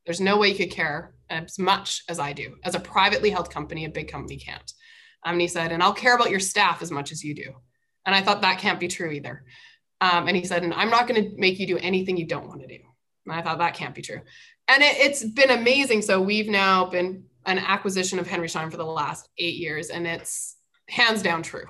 There's 0.05 0.21
no 0.21 0.37
way 0.37 0.49
you 0.49 0.55
could 0.55 0.71
care 0.71 1.15
as 1.31 1.59
much 1.59 2.03
as 2.11 2.19
I 2.19 2.35
do. 2.35 2.57
As 2.63 2.75
a 2.75 2.81
privately 2.81 3.31
held 3.31 3.51
company, 3.51 3.87
a 3.87 3.89
big 3.89 4.13
company 4.13 4.37
can't. 4.37 4.71
Um, 5.25 5.33
and 5.37 5.41
he 5.41 5.49
said, 5.49 5.73
and 5.73 5.83
I'll 5.83 5.95
care 5.95 6.15
about 6.15 6.31
your 6.31 6.41
staff 6.41 6.83
as 6.83 6.91
much 6.91 7.11
as 7.11 7.25
you 7.25 7.35
do. 7.35 7.55
And 8.05 8.15
I 8.15 8.21
thought 8.21 8.43
that 8.43 8.59
can't 8.59 8.81
be 8.81 8.89
true 8.89 9.13
either. 9.13 9.45
Um, 10.03 10.29
and 10.29 10.37
he 10.37 10.45
said, 10.45 10.63
and 10.63 10.75
I'm 10.75 10.91
not 10.91 11.09
going 11.09 11.25
to 11.25 11.31
make 11.39 11.59
you 11.59 11.67
do 11.67 11.79
anything 11.79 12.19
you 12.19 12.27
don't 12.27 12.49
want 12.49 12.61
to 12.61 12.67
do. 12.67 12.83
And 13.25 13.35
I 13.35 13.41
thought 13.41 13.59
that 13.59 13.75
can't 13.75 13.95
be 13.95 14.03
true. 14.03 14.21
And 14.73 14.83
it, 14.83 14.97
it's 14.97 15.25
been 15.25 15.50
amazing. 15.50 16.02
So 16.02 16.21
we've 16.21 16.49
now 16.49 16.87
been 16.87 17.25
an 17.47 17.59
acquisition 17.59 18.19
of 18.19 18.26
Henry 18.26 18.49
Schein 18.49 18.71
for 18.71 18.76
the 18.76 18.85
last 18.85 19.29
eight 19.38 19.57
years, 19.57 19.91
and 19.91 20.07
it's 20.07 20.57
hands 20.88 21.23
down 21.23 21.43
true 21.43 21.67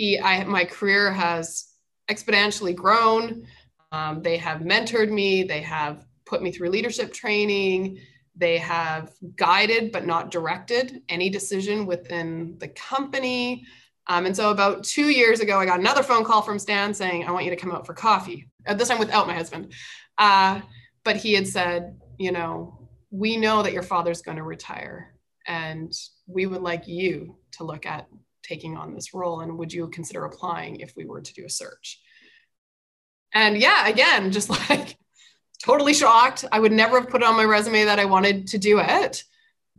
he 0.00 0.18
I 0.18 0.44
my 0.44 0.64
career 0.64 1.12
has 1.12 1.66
exponentially 2.10 2.74
grown. 2.74 3.46
Um, 3.92 4.22
they 4.22 4.38
have 4.38 4.62
mentored 4.62 5.10
me. 5.10 5.42
They 5.42 5.60
have 5.60 6.06
put 6.24 6.42
me 6.42 6.50
through 6.50 6.70
leadership 6.70 7.12
training. 7.12 8.00
They 8.34 8.56
have 8.56 9.12
guided 9.36 9.92
but 9.92 10.06
not 10.06 10.30
directed 10.30 11.02
any 11.10 11.28
decision 11.28 11.84
within 11.84 12.56
the 12.58 12.68
company. 12.68 13.66
Um, 14.06 14.24
and 14.24 14.34
so 14.34 14.50
about 14.50 14.84
two 14.84 15.10
years 15.10 15.40
ago, 15.40 15.58
I 15.60 15.66
got 15.66 15.80
another 15.80 16.02
phone 16.02 16.24
call 16.24 16.40
from 16.40 16.58
Stan 16.58 16.94
saying, 16.94 17.26
I 17.26 17.32
want 17.32 17.44
you 17.44 17.50
to 17.50 17.56
come 17.56 17.70
out 17.70 17.84
for 17.84 17.92
coffee. 17.92 18.48
At 18.64 18.78
this 18.78 18.88
time 18.88 18.98
without 18.98 19.26
my 19.26 19.34
husband. 19.34 19.74
Uh, 20.16 20.62
but 21.04 21.16
he 21.16 21.34
had 21.34 21.46
said, 21.46 22.00
you 22.18 22.32
know, 22.32 22.88
we 23.10 23.36
know 23.36 23.62
that 23.62 23.72
your 23.72 23.82
father's 23.82 24.22
going 24.22 24.36
to 24.36 24.42
retire 24.42 25.14
and 25.46 25.92
we 26.26 26.46
would 26.46 26.62
like 26.62 26.86
you 26.86 27.36
to 27.52 27.64
look 27.64 27.86
at 27.86 28.06
taking 28.42 28.76
on 28.76 28.94
this 28.94 29.14
role 29.14 29.40
and 29.40 29.58
would 29.58 29.72
you 29.72 29.88
consider 29.88 30.24
applying 30.24 30.80
if 30.80 30.94
we 30.96 31.04
were 31.04 31.20
to 31.20 31.34
do 31.34 31.44
a 31.44 31.50
search? 31.50 32.00
And 33.32 33.58
yeah 33.58 33.88
again 33.88 34.32
just 34.32 34.50
like 34.70 34.96
totally 35.62 35.94
shocked. 35.94 36.44
I 36.52 36.58
would 36.58 36.72
never 36.72 37.00
have 37.00 37.10
put 37.10 37.22
on 37.22 37.36
my 37.36 37.44
resume 37.44 37.84
that 37.84 37.98
i 37.98 38.04
wanted 38.04 38.46
to 38.48 38.58
do 38.58 38.78
it 38.80 39.24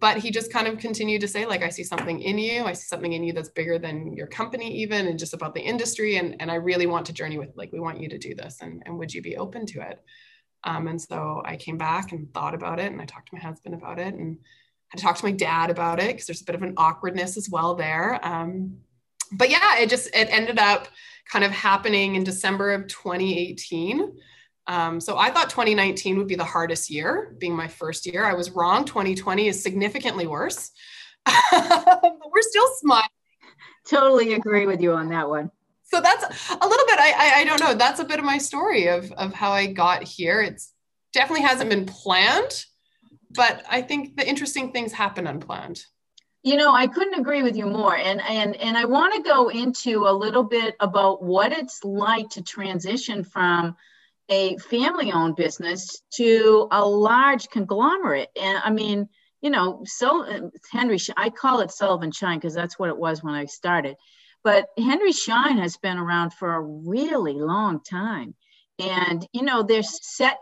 but 0.01 0.17
he 0.17 0.31
just 0.31 0.51
kind 0.51 0.67
of 0.67 0.79
continued 0.79 1.21
to 1.21 1.27
say 1.27 1.45
like 1.45 1.63
i 1.63 1.69
see 1.69 1.83
something 1.83 2.21
in 2.21 2.37
you. 2.37 2.63
I 2.65 2.73
see 2.73 2.87
something 2.87 3.13
in 3.13 3.23
you 3.23 3.33
that's 3.33 3.49
bigger 3.49 3.79
than 3.79 4.13
your 4.13 4.27
company 4.27 4.81
even 4.81 5.07
and 5.07 5.17
just 5.17 5.33
about 5.33 5.53
the 5.53 5.61
industry 5.61 6.17
and, 6.17 6.35
and 6.41 6.51
i 6.51 6.55
really 6.55 6.87
want 6.87 7.05
to 7.05 7.13
journey 7.13 7.37
with 7.37 7.55
like 7.55 7.71
we 7.71 7.79
want 7.79 8.01
you 8.01 8.09
to 8.09 8.17
do 8.17 8.35
this 8.35 8.57
and, 8.61 8.83
and 8.85 8.97
would 8.97 9.13
you 9.13 9.21
be 9.21 9.37
open 9.37 9.65
to 9.67 9.81
it 9.81 10.03
um, 10.63 10.87
and 10.87 11.01
so 11.01 11.41
i 11.45 11.55
came 11.55 11.77
back 11.77 12.11
and 12.11 12.33
thought 12.33 12.53
about 12.53 12.79
it 12.79 12.91
and 12.91 13.01
i 13.01 13.05
talked 13.05 13.29
to 13.29 13.35
my 13.35 13.41
husband 13.41 13.75
about 13.75 13.99
it 13.99 14.13
and 14.13 14.37
i 14.93 14.97
talked 14.97 15.19
to 15.19 15.25
my 15.25 15.31
dad 15.31 15.69
about 15.69 15.99
it 15.99 16.07
because 16.07 16.25
there's 16.25 16.41
a 16.41 16.45
bit 16.45 16.55
of 16.55 16.63
an 16.63 16.73
awkwardness 16.77 17.37
as 17.37 17.49
well 17.49 17.75
there 17.75 18.19
um, 18.25 18.77
but 19.31 19.49
yeah 19.49 19.79
it 19.79 19.89
just 19.89 20.07
it 20.15 20.27
ended 20.29 20.59
up 20.59 20.87
kind 21.31 21.45
of 21.45 21.51
happening 21.51 22.15
in 22.15 22.23
december 22.23 22.71
of 22.71 22.87
2018 22.87 24.13
um, 24.67 24.99
so 24.99 25.17
I 25.17 25.31
thought 25.31 25.49
2019 25.49 26.17
would 26.17 26.27
be 26.27 26.35
the 26.35 26.43
hardest 26.43 26.89
year, 26.89 27.35
being 27.39 27.55
my 27.55 27.67
first 27.67 28.05
year. 28.05 28.23
I 28.23 28.33
was 28.33 28.51
wrong. 28.51 28.85
2020 28.85 29.47
is 29.47 29.61
significantly 29.61 30.27
worse. 30.27 30.71
but 31.25 32.17
we're 32.31 32.41
still 32.41 32.67
smiling. 32.77 33.03
Totally 33.87 34.33
agree 34.33 34.65
with 34.65 34.81
you 34.81 34.93
on 34.93 35.09
that 35.09 35.27
one. 35.27 35.51
So 35.93 35.99
that's 35.99 36.23
a 36.49 36.67
little 36.67 36.85
bit. 36.87 36.99
I, 36.99 37.13
I 37.17 37.41
I 37.41 37.43
don't 37.43 37.59
know. 37.59 37.73
That's 37.73 37.99
a 37.99 38.05
bit 38.05 38.19
of 38.19 38.25
my 38.25 38.37
story 38.37 38.87
of 38.87 39.11
of 39.13 39.33
how 39.33 39.51
I 39.51 39.67
got 39.67 40.03
here. 40.03 40.41
It's 40.41 40.73
definitely 41.13 41.45
hasn't 41.45 41.69
been 41.69 41.85
planned, 41.85 42.65
but 43.31 43.63
I 43.69 43.81
think 43.81 44.15
the 44.15 44.27
interesting 44.27 44.71
things 44.71 44.93
happen 44.93 45.27
unplanned. 45.27 45.83
You 46.43 46.55
know, 46.55 46.73
I 46.73 46.87
couldn't 46.87 47.19
agree 47.19 47.43
with 47.43 47.57
you 47.57 47.65
more. 47.65 47.95
And 47.95 48.21
and 48.21 48.55
and 48.55 48.77
I 48.77 48.85
want 48.85 49.13
to 49.15 49.29
go 49.29 49.49
into 49.49 50.07
a 50.07 50.13
little 50.13 50.43
bit 50.43 50.75
about 50.79 51.21
what 51.21 51.51
it's 51.51 51.83
like 51.83 52.29
to 52.31 52.41
transition 52.41 53.23
from 53.23 53.75
a 54.29 54.57
family 54.57 55.11
owned 55.11 55.35
business 55.35 56.01
to 56.11 56.67
a 56.71 56.83
large 56.83 57.49
conglomerate. 57.49 58.29
And 58.41 58.59
I 58.63 58.69
mean, 58.69 59.09
you 59.41 59.49
know, 59.49 59.83
so 59.85 60.49
Henry, 60.71 60.97
I 61.17 61.29
call 61.29 61.59
it 61.59 61.71
Sullivan 61.71 62.11
Schein 62.11 62.37
because 62.37 62.53
that's 62.53 62.79
what 62.79 62.89
it 62.89 62.97
was 62.97 63.21
when 63.23 63.33
I 63.33 63.45
started. 63.45 63.97
But 64.43 64.67
Henry 64.77 65.11
Schein 65.11 65.57
has 65.57 65.77
been 65.77 65.97
around 65.97 66.33
for 66.33 66.53
a 66.53 66.61
really 66.61 67.33
long 67.33 67.81
time. 67.83 68.35
And, 68.79 69.25
you 69.33 69.43
know, 69.43 69.63
there's 69.63 69.99
set 70.05 70.39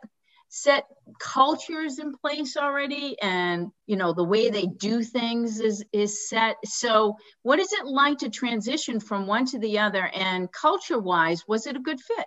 set 0.51 0.85
cultures 1.19 1.99
in 1.99 2.11
place 2.11 2.57
already 2.57 3.15
and 3.21 3.67
you 3.85 3.95
know 3.95 4.13
the 4.13 4.23
way 4.23 4.49
they 4.49 4.65
do 4.65 5.03
things 5.03 5.59
is 5.59 5.85
is 5.93 6.27
set 6.27 6.55
so 6.65 7.15
what 7.43 7.59
is 7.59 7.71
it 7.71 7.85
like 7.85 8.17
to 8.17 8.31
transition 8.31 8.99
from 8.99 9.27
one 9.27 9.45
to 9.45 9.59
the 9.59 9.77
other 9.77 10.07
and 10.07 10.51
culture 10.51 10.97
wise 10.97 11.43
was 11.47 11.67
it 11.67 11.75
a 11.75 11.79
good 11.79 12.01
fit 12.01 12.25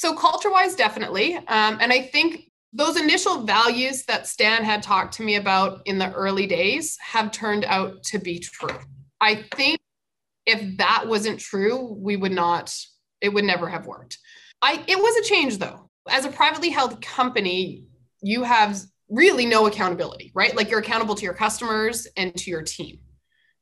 so 0.00 0.14
culture 0.14 0.50
wise, 0.50 0.74
definitely. 0.76 1.36
Um, 1.36 1.76
and 1.78 1.92
I 1.92 2.00
think 2.00 2.50
those 2.72 2.98
initial 2.98 3.42
values 3.42 4.04
that 4.06 4.26
Stan 4.26 4.64
had 4.64 4.82
talked 4.82 5.12
to 5.16 5.22
me 5.22 5.34
about 5.34 5.82
in 5.84 5.98
the 5.98 6.10
early 6.14 6.46
days 6.46 6.96
have 7.02 7.32
turned 7.32 7.66
out 7.66 8.02
to 8.04 8.18
be 8.18 8.38
true. 8.38 8.78
I 9.20 9.44
think 9.56 9.78
if 10.46 10.78
that 10.78 11.06
wasn't 11.06 11.40
true, 11.40 11.96
we 11.98 12.16
would 12.16 12.32
not, 12.32 12.74
it 13.20 13.28
would 13.30 13.44
never 13.44 13.68
have 13.68 13.86
worked. 13.86 14.18
I 14.62 14.82
it 14.86 14.98
was 14.98 15.16
a 15.16 15.28
change 15.28 15.58
though. 15.58 15.90
As 16.08 16.24
a 16.24 16.30
privately 16.30 16.70
held 16.70 17.00
company, 17.02 17.84
you 18.22 18.42
have 18.42 18.80
really 19.08 19.46
no 19.46 19.66
accountability, 19.66 20.32
right? 20.34 20.54
Like 20.54 20.70
you're 20.70 20.80
accountable 20.80 21.14
to 21.14 21.24
your 21.24 21.34
customers 21.34 22.06
and 22.16 22.34
to 22.36 22.50
your 22.50 22.62
team. 22.62 22.98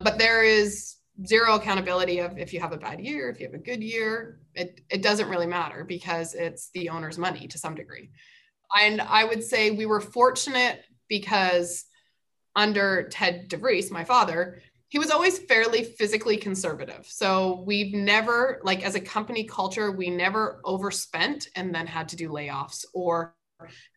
But 0.00 0.18
there 0.18 0.44
is 0.44 0.96
zero 1.26 1.56
accountability 1.56 2.20
of 2.20 2.38
if 2.38 2.52
you 2.52 2.60
have 2.60 2.72
a 2.72 2.76
bad 2.76 3.00
year, 3.00 3.28
if 3.28 3.40
you 3.40 3.46
have 3.46 3.54
a 3.54 3.62
good 3.62 3.82
year, 3.82 4.40
it, 4.54 4.80
it 4.90 5.02
doesn't 5.02 5.28
really 5.28 5.46
matter 5.46 5.84
because 5.84 6.34
it's 6.34 6.70
the 6.74 6.90
owner's 6.90 7.18
money 7.18 7.48
to 7.48 7.58
some 7.58 7.74
degree. 7.74 8.10
And 8.78 9.00
I 9.00 9.24
would 9.24 9.42
say 9.42 9.70
we 9.70 9.86
were 9.86 10.00
fortunate 10.00 10.80
because 11.08 11.84
under 12.54 13.08
Ted 13.08 13.48
DeVries, 13.48 13.90
my 13.90 14.04
father, 14.04 14.60
he 14.88 14.98
was 14.98 15.10
always 15.10 15.38
fairly 15.38 15.84
physically 15.84 16.36
conservative. 16.36 17.06
So 17.06 17.62
we've 17.66 17.94
never, 17.94 18.60
like 18.62 18.84
as 18.84 18.94
a 18.94 19.00
company 19.00 19.44
culture, 19.44 19.92
we 19.92 20.08
never 20.08 20.60
overspent 20.64 21.48
and 21.54 21.74
then 21.74 21.86
had 21.86 22.08
to 22.10 22.16
do 22.16 22.30
layoffs 22.30 22.84
or 22.94 23.34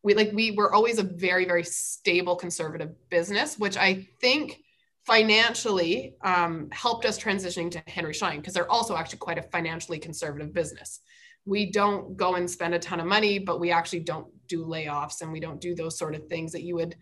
we 0.04 0.16
like 0.16 0.32
we 0.34 0.50
were 0.50 0.74
always 0.74 0.98
a 0.98 1.04
very 1.04 1.46
very 1.46 1.64
stable 1.64 2.36
conservative 2.36 2.90
business 3.12 3.60
which 3.60 3.78
i 3.78 4.08
think 4.20 4.60
financially 5.06 6.16
um, 6.24 6.70
helped 6.72 7.06
us 7.06 7.18
transitioning 7.18 7.72
to 7.72 7.82
Henry 7.88 8.14
Schein 8.14 8.40
because 8.40 8.54
they're 8.54 8.72
also 8.72 8.96
actually 8.96 9.18
quite 9.18 9.38
a 9.38 9.44
financially 9.44 10.00
conservative 10.00 10.54
business. 10.54 11.00
We 11.46 11.72
don't 11.72 12.16
go 12.16 12.36
and 12.36 12.50
spend 12.50 12.76
a 12.76 12.80
ton 12.80 13.00
of 13.00 13.08
money, 13.08 13.40
but 13.40 13.60
we 13.60 13.72
actually 13.72 14.02
don't 14.02 14.28
do 14.48 14.66
layoffs 14.66 15.22
and 15.22 15.32
we 15.32 15.40
don't 15.40 15.60
do 15.60 15.74
those 15.74 15.98
sort 15.98 16.14
of 16.14 16.28
things 16.28 16.52
that 16.52 16.62
you 16.62 16.76
would 16.76 16.96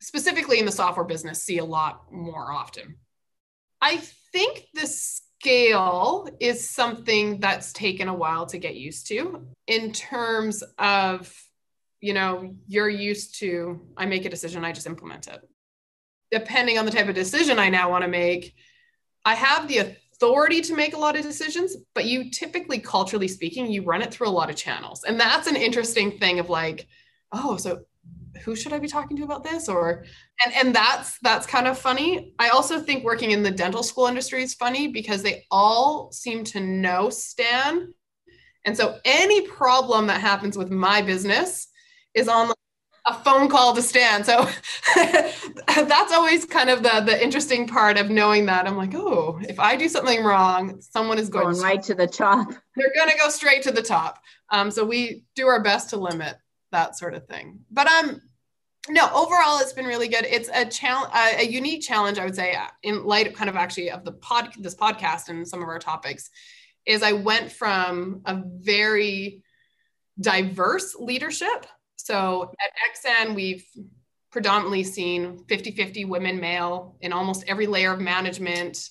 specifically 0.00 0.58
in 0.58 0.66
the 0.66 0.72
software 0.72 1.04
business 1.04 1.42
see 1.42 1.58
a 1.58 1.64
lot 1.64 2.04
more 2.10 2.50
often. 2.50 2.96
I 3.82 3.98
think 4.32 4.68
the 4.72 4.86
scale 4.86 6.28
is 6.40 6.70
something 6.70 7.40
that's 7.40 7.72
taken 7.74 8.08
a 8.08 8.14
while 8.14 8.46
to 8.46 8.58
get 8.58 8.76
used 8.76 9.08
to 9.08 9.46
in 9.66 9.92
terms 9.92 10.62
of, 10.78 11.34
you 12.00 12.14
know, 12.14 12.54
you're 12.66 12.88
used 12.88 13.40
to, 13.40 13.80
I 13.96 14.06
make 14.06 14.24
a 14.24 14.30
decision, 14.30 14.64
I 14.64 14.72
just 14.72 14.86
implement 14.86 15.26
it 15.26 15.42
depending 16.32 16.78
on 16.78 16.86
the 16.86 16.90
type 16.90 17.08
of 17.08 17.14
decision 17.14 17.58
I 17.58 17.68
now 17.68 17.90
want 17.90 18.02
to 18.02 18.08
make, 18.08 18.54
I 19.24 19.34
have 19.34 19.68
the 19.68 19.78
authority 19.78 20.62
to 20.62 20.74
make 20.74 20.94
a 20.94 20.98
lot 20.98 21.14
of 21.14 21.22
decisions, 21.22 21.76
but 21.94 22.06
you 22.06 22.30
typically, 22.30 22.78
culturally 22.78 23.28
speaking, 23.28 23.70
you 23.70 23.82
run 23.82 24.02
it 24.02 24.12
through 24.12 24.28
a 24.28 24.30
lot 24.30 24.48
of 24.48 24.56
channels. 24.56 25.04
And 25.04 25.20
that's 25.20 25.46
an 25.46 25.56
interesting 25.56 26.18
thing 26.18 26.40
of 26.40 26.48
like, 26.48 26.88
oh, 27.32 27.58
so 27.58 27.82
who 28.44 28.56
should 28.56 28.72
I 28.72 28.78
be 28.78 28.88
talking 28.88 29.16
to 29.16 29.24
about 29.24 29.44
this? 29.44 29.68
Or 29.68 30.04
and 30.44 30.54
and 30.54 30.74
that's 30.74 31.18
that's 31.20 31.46
kind 31.46 31.66
of 31.66 31.78
funny. 31.78 32.34
I 32.38 32.50
also 32.50 32.80
think 32.80 33.04
working 33.04 33.30
in 33.30 33.42
the 33.42 33.50
dental 33.50 33.82
school 33.82 34.06
industry 34.06 34.42
is 34.42 34.54
funny 34.54 34.88
because 34.88 35.22
they 35.22 35.44
all 35.50 36.10
seem 36.12 36.44
to 36.44 36.60
know 36.60 37.10
Stan. 37.10 37.92
And 38.64 38.76
so 38.76 38.98
any 39.04 39.46
problem 39.48 40.06
that 40.06 40.20
happens 40.20 40.56
with 40.56 40.70
my 40.70 41.02
business 41.02 41.68
is 42.14 42.28
on 42.28 42.52
a 43.06 43.14
phone 43.14 43.48
call 43.48 43.74
to 43.74 43.82
Stan. 43.82 44.22
So 44.24 44.48
that's 45.66 46.12
always 46.12 46.44
kind 46.44 46.70
of 46.70 46.82
the 46.82 47.02
the 47.04 47.22
interesting 47.22 47.66
part 47.66 47.98
of 47.98 48.10
knowing 48.10 48.46
that 48.46 48.66
I'm 48.66 48.76
like, 48.76 48.94
oh, 48.94 49.40
if 49.48 49.58
I 49.58 49.76
do 49.76 49.88
something 49.88 50.22
wrong, 50.22 50.80
someone 50.80 51.18
is 51.18 51.28
going, 51.28 51.54
going 51.54 51.60
right 51.60 51.82
to 51.82 51.94
the 51.94 52.06
top. 52.06 52.48
They're 52.76 52.94
going 52.94 53.10
to 53.10 53.18
go 53.18 53.28
straight 53.28 53.62
to 53.62 53.72
the 53.72 53.82
top. 53.82 54.20
Um, 54.50 54.70
so 54.70 54.84
we 54.84 55.24
do 55.34 55.46
our 55.48 55.62
best 55.62 55.90
to 55.90 55.96
limit 55.96 56.36
that 56.70 56.96
sort 56.96 57.14
of 57.14 57.26
thing. 57.26 57.60
But 57.70 57.86
um, 57.86 58.20
no, 58.88 59.08
overall, 59.14 59.60
it's 59.60 59.72
been 59.72 59.86
really 59.86 60.08
good. 60.08 60.24
It's 60.24 60.50
a 60.52 60.64
challenge, 60.64 61.10
uh, 61.14 61.38
a 61.38 61.46
unique 61.46 61.82
challenge, 61.82 62.18
I 62.18 62.24
would 62.24 62.34
say, 62.34 62.56
in 62.82 63.04
light 63.04 63.28
of 63.28 63.34
kind 63.34 63.48
of 63.48 63.56
actually 63.56 63.90
of 63.90 64.04
the 64.04 64.12
pod, 64.12 64.52
this 64.58 64.74
podcast 64.74 65.28
and 65.28 65.46
some 65.46 65.62
of 65.62 65.68
our 65.68 65.78
topics, 65.78 66.30
is 66.84 67.02
I 67.02 67.12
went 67.12 67.52
from 67.52 68.22
a 68.24 68.42
very 68.44 69.42
diverse 70.20 70.96
leadership 70.96 71.66
so 72.02 72.52
at 72.60 72.72
Exan, 72.82 73.34
we've 73.34 73.64
predominantly 74.30 74.82
seen 74.82 75.44
50 75.48 75.70
50 75.72 76.04
women 76.06 76.40
male 76.40 76.96
in 77.00 77.12
almost 77.12 77.44
every 77.46 77.66
layer 77.66 77.92
of 77.92 78.00
management. 78.00 78.90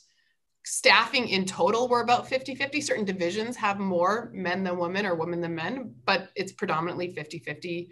Staffing 0.63 1.27
in 1.27 1.45
total, 1.45 1.87
we're 1.87 2.03
about 2.03 2.29
50 2.29 2.55
50. 2.55 2.79
Certain 2.81 3.05
divisions 3.05 3.57
have 3.57 3.79
more 3.79 4.31
men 4.33 4.63
than 4.63 4.77
women 4.77 5.05
or 5.05 5.15
women 5.15 5.41
than 5.41 5.55
men, 5.55 5.95
but 6.05 6.29
it's 6.35 6.51
predominantly 6.53 7.11
50 7.13 7.39
50. 7.39 7.89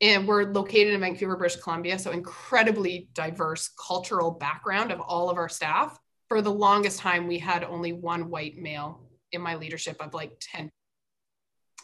And 0.00 0.28
we're 0.28 0.44
located 0.52 0.94
in 0.94 1.00
Vancouver, 1.00 1.36
British 1.36 1.60
Columbia, 1.60 1.98
so 1.98 2.12
incredibly 2.12 3.08
diverse 3.14 3.70
cultural 3.86 4.30
background 4.30 4.92
of 4.92 5.00
all 5.00 5.28
of 5.28 5.36
our 5.36 5.48
staff. 5.48 5.98
For 6.28 6.40
the 6.40 6.52
longest 6.52 7.00
time, 7.00 7.26
we 7.26 7.38
had 7.38 7.64
only 7.64 7.92
one 7.92 8.30
white 8.30 8.56
male 8.58 9.08
in 9.32 9.40
my 9.40 9.56
leadership 9.56 9.96
of 10.00 10.14
like 10.14 10.32
10. 10.40 10.70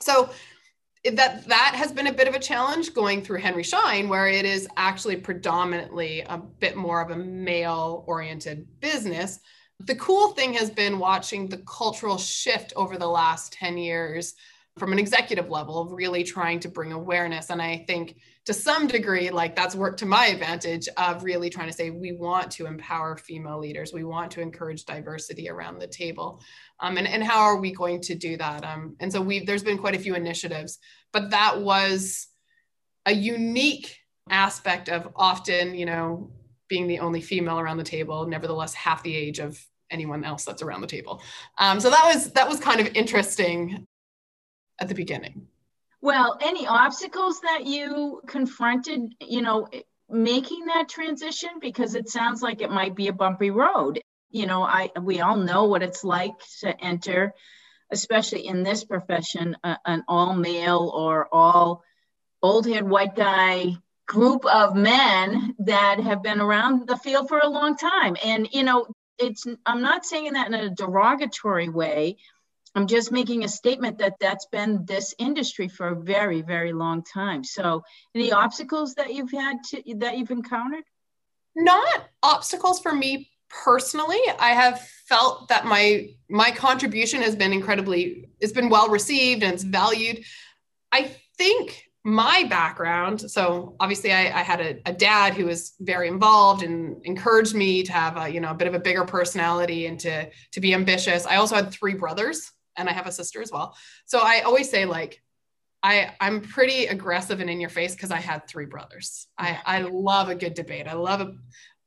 So 0.00 0.30
that 1.12 1.46
that 1.48 1.74
has 1.74 1.92
been 1.92 2.06
a 2.06 2.12
bit 2.12 2.28
of 2.28 2.34
a 2.34 2.38
challenge 2.38 2.94
going 2.94 3.22
through 3.22 3.40
Henry 3.40 3.62
Schein, 3.62 4.08
where 4.08 4.28
it 4.28 4.44
is 4.44 4.66
actually 4.76 5.16
predominantly 5.16 6.20
a 6.22 6.38
bit 6.38 6.76
more 6.76 7.02
of 7.02 7.10
a 7.10 7.16
male 7.16 8.04
oriented 8.06 8.66
business. 8.80 9.40
The 9.80 9.96
cool 9.96 10.28
thing 10.28 10.54
has 10.54 10.70
been 10.70 10.98
watching 10.98 11.48
the 11.48 11.58
cultural 11.58 12.16
shift 12.16 12.72
over 12.76 12.96
the 12.96 13.08
last 13.08 13.52
10 13.52 13.76
years 13.76 14.34
from 14.76 14.92
an 14.92 14.98
executive 14.98 15.50
level 15.50 15.80
of 15.80 15.92
really 15.92 16.24
trying 16.24 16.58
to 16.58 16.68
bring 16.68 16.92
awareness. 16.92 17.50
And 17.50 17.62
I 17.62 17.84
think 17.86 18.16
to 18.44 18.52
some 18.52 18.88
degree, 18.88 19.30
like 19.30 19.54
that's 19.54 19.76
worked 19.76 20.00
to 20.00 20.06
my 20.06 20.26
advantage 20.26 20.88
of 20.96 21.22
really 21.22 21.48
trying 21.48 21.68
to 21.68 21.72
say 21.72 21.90
we 21.90 22.12
want 22.12 22.50
to 22.52 22.66
empower 22.66 23.16
female 23.16 23.60
leaders, 23.60 23.92
we 23.92 24.02
want 24.02 24.32
to 24.32 24.40
encourage 24.40 24.84
diversity 24.84 25.48
around 25.48 25.78
the 25.78 25.86
table. 25.86 26.42
Um, 26.80 26.96
and, 26.96 27.06
and 27.06 27.22
how 27.22 27.42
are 27.42 27.56
we 27.56 27.72
going 27.72 28.00
to 28.02 28.16
do 28.16 28.36
that? 28.36 28.64
Um, 28.64 28.96
and 28.98 29.12
so 29.12 29.20
we've 29.20 29.46
there's 29.46 29.62
been 29.62 29.78
quite 29.78 29.94
a 29.94 29.98
few 29.98 30.16
initiatives, 30.16 30.78
but 31.12 31.30
that 31.30 31.60
was 31.60 32.26
a 33.06 33.12
unique 33.12 33.96
aspect 34.28 34.88
of 34.88 35.08
often, 35.14 35.74
you 35.74 35.86
know, 35.86 36.32
being 36.68 36.88
the 36.88 36.98
only 36.98 37.20
female 37.20 37.60
around 37.60 37.76
the 37.76 37.84
table, 37.84 38.26
nevertheless 38.26 38.74
half 38.74 39.02
the 39.04 39.14
age 39.14 39.38
of 39.38 39.64
anyone 39.90 40.24
else 40.24 40.44
that's 40.44 40.62
around 40.62 40.80
the 40.80 40.86
table. 40.86 41.22
Um, 41.58 41.78
so 41.78 41.90
that 41.90 42.12
was 42.12 42.32
that 42.32 42.48
was 42.48 42.58
kind 42.58 42.80
of 42.80 42.88
interesting 42.96 43.86
at 44.78 44.88
the 44.88 44.94
beginning. 44.94 45.46
Well, 46.00 46.38
any 46.42 46.66
obstacles 46.66 47.40
that 47.40 47.64
you 47.64 48.20
confronted, 48.26 49.14
you 49.20 49.40
know, 49.42 49.68
making 50.08 50.66
that 50.66 50.88
transition? 50.88 51.50
Because 51.60 51.94
it 51.94 52.08
sounds 52.08 52.42
like 52.42 52.60
it 52.60 52.70
might 52.70 52.94
be 52.94 53.08
a 53.08 53.12
bumpy 53.12 53.50
road. 53.50 54.00
You 54.30 54.46
know 54.46 54.64
i 54.64 54.90
we 55.00 55.20
all 55.20 55.36
know 55.36 55.66
what 55.66 55.84
it's 55.84 56.02
like 56.02 56.34
to 56.62 56.84
enter 56.84 57.32
especially 57.92 58.46
in 58.48 58.64
this 58.64 58.82
profession 58.82 59.56
an 59.62 60.02
all 60.08 60.34
male 60.34 60.90
or 60.92 61.28
all 61.32 61.84
old 62.42 62.66
head 62.66 62.88
white 62.88 63.14
guy 63.14 63.76
group 64.06 64.44
of 64.44 64.74
men 64.74 65.54
that 65.60 66.00
have 66.00 66.22
been 66.22 66.40
around 66.40 66.86
the 66.86 66.96
field 66.96 67.28
for 67.28 67.38
a 67.38 67.48
long 67.48 67.76
time. 67.76 68.16
And 68.24 68.48
you 68.52 68.62
know 68.62 68.86
it's 69.16 69.46
i'm 69.64 69.80
not 69.80 70.04
saying 70.04 70.32
that 70.32 70.48
in 70.48 70.54
a 70.54 70.70
derogatory 70.70 71.68
way 71.68 72.16
i'm 72.74 72.86
just 72.86 73.12
making 73.12 73.44
a 73.44 73.48
statement 73.48 73.98
that 73.98 74.14
that's 74.20 74.46
been 74.46 74.84
this 74.84 75.14
industry 75.18 75.68
for 75.68 75.88
a 75.88 75.96
very 75.96 76.42
very 76.42 76.72
long 76.72 77.02
time. 77.02 77.44
So 77.44 77.82
any 78.14 78.32
obstacles 78.32 78.94
that 78.94 79.12
you've 79.14 79.32
had 79.32 79.62
to, 79.70 79.82
that 79.96 80.18
you've 80.18 80.30
encountered? 80.30 80.84
Not 81.56 82.08
obstacles 82.22 82.80
for 82.80 82.92
me 82.92 83.30
personally. 83.48 84.20
I 84.38 84.50
have 84.50 84.80
felt 85.08 85.48
that 85.48 85.64
my 85.64 86.10
my 86.28 86.50
contribution 86.50 87.22
has 87.22 87.36
been 87.36 87.52
incredibly 87.52 88.28
it's 88.40 88.52
been 88.52 88.68
well 88.68 88.88
received 88.88 89.42
and 89.42 89.52
it's 89.54 89.62
valued. 89.62 90.24
I 90.92 91.10
think 91.38 91.84
my 92.06 92.44
background 92.50 93.18
so 93.30 93.76
obviously 93.80 94.12
i, 94.12 94.24
I 94.24 94.42
had 94.42 94.60
a, 94.60 94.78
a, 94.84 94.92
dad 94.92 95.32
who 95.32 95.46
was 95.46 95.72
very 95.80 96.06
involved 96.06 96.62
and 96.62 97.00
encouraged 97.06 97.54
me 97.54 97.82
to 97.82 97.92
have 97.92 98.18
a 98.18 98.28
you 98.28 98.40
know 98.40 98.50
a 98.50 98.54
bit 98.54 98.68
of 98.68 98.74
a 98.74 98.78
bigger 98.78 99.06
personality 99.06 99.86
and 99.86 99.98
to 100.00 100.28
to 100.52 100.60
be 100.60 100.74
ambitious. 100.74 101.24
I 101.24 101.36
also 101.36 101.56
had 101.56 101.70
three 101.70 101.94
brothers 101.94 102.52
and 102.76 102.88
i 102.88 102.92
have 102.92 103.06
a 103.06 103.12
sister 103.12 103.42
as 103.42 103.50
well. 103.52 103.76
So 104.04 104.20
i 104.22 104.40
always 104.40 104.70
say 104.70 104.84
like 104.84 105.22
i 105.82 106.12
i'm 106.20 106.40
pretty 106.40 106.86
aggressive 106.86 107.40
and 107.40 107.50
in 107.50 107.60
your 107.60 107.70
face 107.70 107.94
because 107.94 108.10
i 108.10 108.20
had 108.20 108.46
three 108.46 108.66
brothers. 108.66 109.26
I 109.38 109.58
i 109.64 109.80
love 109.80 110.28
a 110.28 110.34
good 110.34 110.54
debate. 110.54 110.86
I 110.88 110.94
love 110.94 111.20
a 111.20 111.34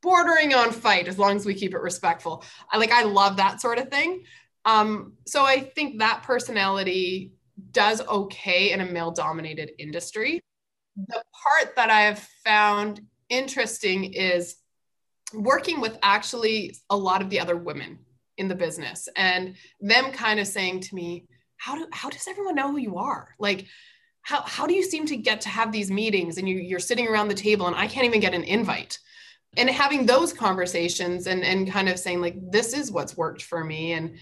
bordering 0.02 0.54
on 0.54 0.72
fight 0.72 1.08
as 1.08 1.18
long 1.18 1.36
as 1.36 1.46
we 1.46 1.54
keep 1.54 1.74
it 1.74 1.82
respectful. 1.82 2.44
I 2.72 2.78
like 2.78 2.92
i 2.92 3.04
love 3.04 3.38
that 3.38 3.62
sort 3.62 3.80
of 3.80 3.90
thing. 3.90 4.24
Um 4.66 5.14
so 5.26 5.44
i 5.44 5.60
think 5.60 6.00
that 6.00 6.24
personality 6.24 7.34
does 7.72 8.02
okay 8.08 8.72
in 8.72 8.82
a 8.82 8.86
male 8.86 9.12
dominated 9.12 9.72
industry. 9.78 10.40
The 10.96 11.24
part 11.34 11.76
that 11.76 11.90
I 11.90 12.02
have 12.02 12.20
found 12.44 13.02
interesting 13.30 14.14
is 14.14 14.58
working 15.34 15.82
with 15.82 15.98
actually 16.02 16.76
a 16.90 16.98
lot 16.98 17.22
of 17.22 17.30
the 17.30 17.40
other 17.40 17.58
women 17.58 18.00
in 18.38 18.48
the 18.48 18.56
business 18.56 19.10
and 19.16 19.56
them 19.82 20.12
kind 20.12 20.40
of 20.40 20.48
saying 20.48 20.82
to 20.82 20.96
me, 20.96 21.26
how 21.58 21.76
do 21.76 21.88
how 21.92 22.10
does 22.10 22.28
everyone 22.28 22.56
know 22.56 22.72
who 22.72 22.78
you 22.78 22.98
are? 22.98 23.30
Like 23.40 23.66
how, 24.22 24.42
how 24.42 24.68
do 24.68 24.74
you 24.74 24.84
seem 24.84 25.06
to 25.08 25.16
get 25.16 25.42
to 25.42 25.50
have 25.50 25.72
these 25.72 25.90
meetings 25.90 26.38
and 26.38 26.48
you, 26.48 26.58
you're 26.58 26.80
sitting 26.80 27.08
around 27.08 27.30
the 27.30 27.34
table 27.34 27.66
and 27.66 27.76
I 27.76 27.88
can't 27.88 28.06
even 28.06 28.20
get 28.20 28.34
an 28.34 28.44
invite? 28.44 29.00
And 29.56 29.70
having 29.70 30.06
those 30.06 30.34
conversations 30.34 31.26
and, 31.28 31.44
and 31.44 31.72
kind 31.72 31.90
of 31.90 31.98
saying 31.98 32.22
like, 32.22 32.36
this 32.52 32.74
is 32.74 32.92
what's 32.92 33.18
worked 33.18 33.42
for 33.42 33.64
me. 33.64 33.94
And 33.94 34.18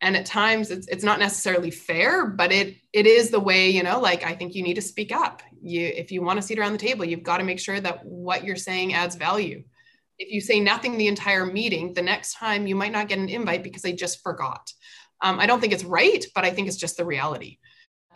and 0.00 0.16
at 0.16 0.26
times 0.26 0.70
it's, 0.70 0.86
it's 0.88 1.04
not 1.04 1.18
necessarily 1.18 1.70
fair 1.70 2.26
but 2.26 2.52
it 2.52 2.76
it 2.92 3.06
is 3.06 3.30
the 3.30 3.40
way 3.40 3.70
you 3.70 3.82
know 3.82 4.00
like 4.00 4.24
i 4.24 4.34
think 4.34 4.54
you 4.54 4.62
need 4.62 4.74
to 4.74 4.82
speak 4.82 5.12
up 5.12 5.42
you 5.62 5.86
if 5.86 6.12
you 6.12 6.22
want 6.22 6.38
to 6.38 6.46
sit 6.46 6.58
around 6.58 6.72
the 6.72 6.78
table 6.78 7.04
you've 7.04 7.22
got 7.22 7.38
to 7.38 7.44
make 7.44 7.58
sure 7.58 7.80
that 7.80 8.04
what 8.04 8.44
you're 8.44 8.56
saying 8.56 8.92
adds 8.92 9.16
value 9.16 9.62
if 10.18 10.30
you 10.30 10.40
say 10.40 10.60
nothing 10.60 10.96
the 10.96 11.08
entire 11.08 11.46
meeting 11.46 11.92
the 11.92 12.02
next 12.02 12.34
time 12.34 12.66
you 12.66 12.74
might 12.74 12.92
not 12.92 13.08
get 13.08 13.18
an 13.18 13.28
invite 13.28 13.62
because 13.62 13.82
they 13.82 13.92
just 13.92 14.22
forgot 14.22 14.72
um, 15.22 15.38
i 15.40 15.46
don't 15.46 15.60
think 15.60 15.72
it's 15.72 15.84
right 15.84 16.24
but 16.34 16.44
i 16.44 16.50
think 16.50 16.68
it's 16.68 16.76
just 16.76 16.96
the 16.96 17.04
reality 17.04 17.58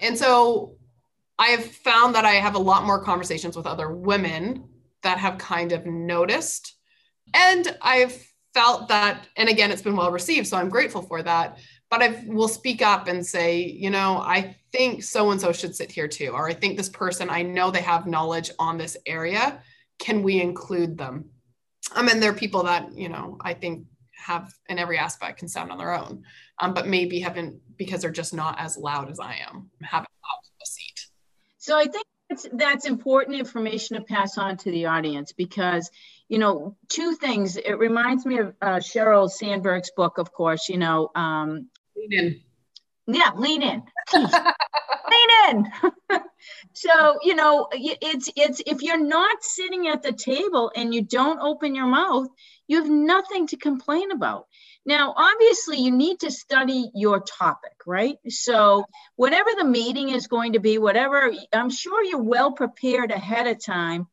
and 0.00 0.16
so 0.16 0.76
i 1.38 1.48
have 1.48 1.64
found 1.64 2.14
that 2.14 2.24
i 2.24 2.32
have 2.32 2.54
a 2.54 2.58
lot 2.58 2.84
more 2.84 3.02
conversations 3.02 3.56
with 3.56 3.66
other 3.66 3.90
women 3.92 4.64
that 5.02 5.18
have 5.18 5.38
kind 5.38 5.72
of 5.72 5.86
noticed 5.86 6.74
and 7.34 7.76
i've 7.82 8.26
felt 8.54 8.88
that 8.88 9.26
and 9.36 9.48
again 9.48 9.70
it's 9.70 9.82
been 9.82 9.96
well 9.96 10.10
received 10.10 10.46
so 10.46 10.56
i'm 10.56 10.68
grateful 10.68 11.02
for 11.02 11.22
that 11.22 11.58
but 11.90 12.02
I 12.02 12.22
will 12.26 12.48
speak 12.48 12.82
up 12.82 13.08
and 13.08 13.24
say, 13.24 13.62
you 13.62 13.90
know, 13.90 14.18
I 14.18 14.56
think 14.72 15.02
so 15.02 15.30
and 15.30 15.40
so 15.40 15.52
should 15.52 15.74
sit 15.74 15.90
here 15.90 16.08
too, 16.08 16.28
or 16.28 16.48
I 16.48 16.54
think 16.54 16.76
this 16.76 16.88
person, 16.88 17.30
I 17.30 17.42
know 17.42 17.70
they 17.70 17.80
have 17.80 18.06
knowledge 18.06 18.50
on 18.58 18.76
this 18.76 18.96
area. 19.06 19.62
Can 19.98 20.22
we 20.22 20.40
include 20.40 20.98
them? 20.98 21.30
I 21.92 22.02
mean, 22.02 22.20
there 22.20 22.30
are 22.30 22.34
people 22.34 22.64
that, 22.64 22.92
you 22.96 23.08
know, 23.08 23.38
I 23.40 23.54
think 23.54 23.86
have 24.12 24.52
in 24.68 24.78
every 24.78 24.98
aspect 24.98 25.38
can 25.38 25.48
sound 25.48 25.70
on 25.70 25.78
their 25.78 25.94
own, 25.94 26.24
um, 26.58 26.74
but 26.74 26.86
maybe 26.86 27.20
haven't 27.20 27.60
because 27.76 28.02
they're 28.02 28.10
just 28.10 28.34
not 28.34 28.58
as 28.58 28.76
loud 28.76 29.10
as 29.10 29.20
I 29.20 29.38
am, 29.48 29.70
haven't 29.82 30.08
a 30.62 30.66
seat. 30.66 31.06
So 31.58 31.78
I 31.78 31.86
think 31.86 32.04
that's, 32.28 32.48
that's 32.52 32.86
important 32.86 33.38
information 33.38 33.96
to 33.96 34.02
pass 34.02 34.36
on 34.36 34.56
to 34.58 34.70
the 34.70 34.86
audience 34.86 35.32
because 35.32 35.90
you 36.28 36.38
know, 36.38 36.76
two 36.88 37.14
things. 37.14 37.56
It 37.56 37.78
reminds 37.78 38.26
me 38.26 38.38
of 38.38 38.54
uh, 38.60 38.76
Sheryl 38.76 39.30
Sandberg's 39.30 39.90
book, 39.96 40.18
of 40.18 40.32
course, 40.32 40.68
you 40.68 40.76
know, 40.76 41.10
um, 41.14 41.68
Lean 41.96 42.12
in. 42.12 42.40
Yeah, 43.06 43.30
lean 43.34 43.62
in. 43.62 43.82
lean 44.12 45.30
in. 45.48 45.66
so, 46.80 47.18
you 47.22 47.34
know, 47.34 47.66
it's 47.72 48.30
it's 48.36 48.62
if 48.64 48.82
you're 48.82 49.04
not 49.04 49.42
sitting 49.42 49.88
at 49.88 50.04
the 50.04 50.12
table 50.12 50.70
and 50.76 50.94
you 50.94 51.02
don't 51.02 51.40
open 51.40 51.74
your 51.74 51.88
mouth, 51.88 52.28
you 52.68 52.76
have 52.80 52.88
nothing 52.88 53.48
to 53.48 53.56
complain 53.56 54.12
about. 54.12 54.46
Now, 54.86 55.12
obviously, 55.16 55.78
you 55.78 55.90
need 55.90 56.20
to 56.20 56.30
study 56.30 56.88
your 56.94 57.18
topic, 57.18 57.72
right? 57.84 58.16
So, 58.28 58.84
whatever 59.16 59.50
the 59.58 59.64
meeting 59.64 60.10
is 60.10 60.28
going 60.28 60.52
to 60.52 60.60
be, 60.60 60.78
whatever, 60.78 61.32
I'm 61.52 61.70
sure 61.70 62.04
you're 62.04 62.22
well 62.22 62.52
prepared 62.52 63.10
ahead 63.10 63.48
of 63.48 63.64
time. 63.64 64.06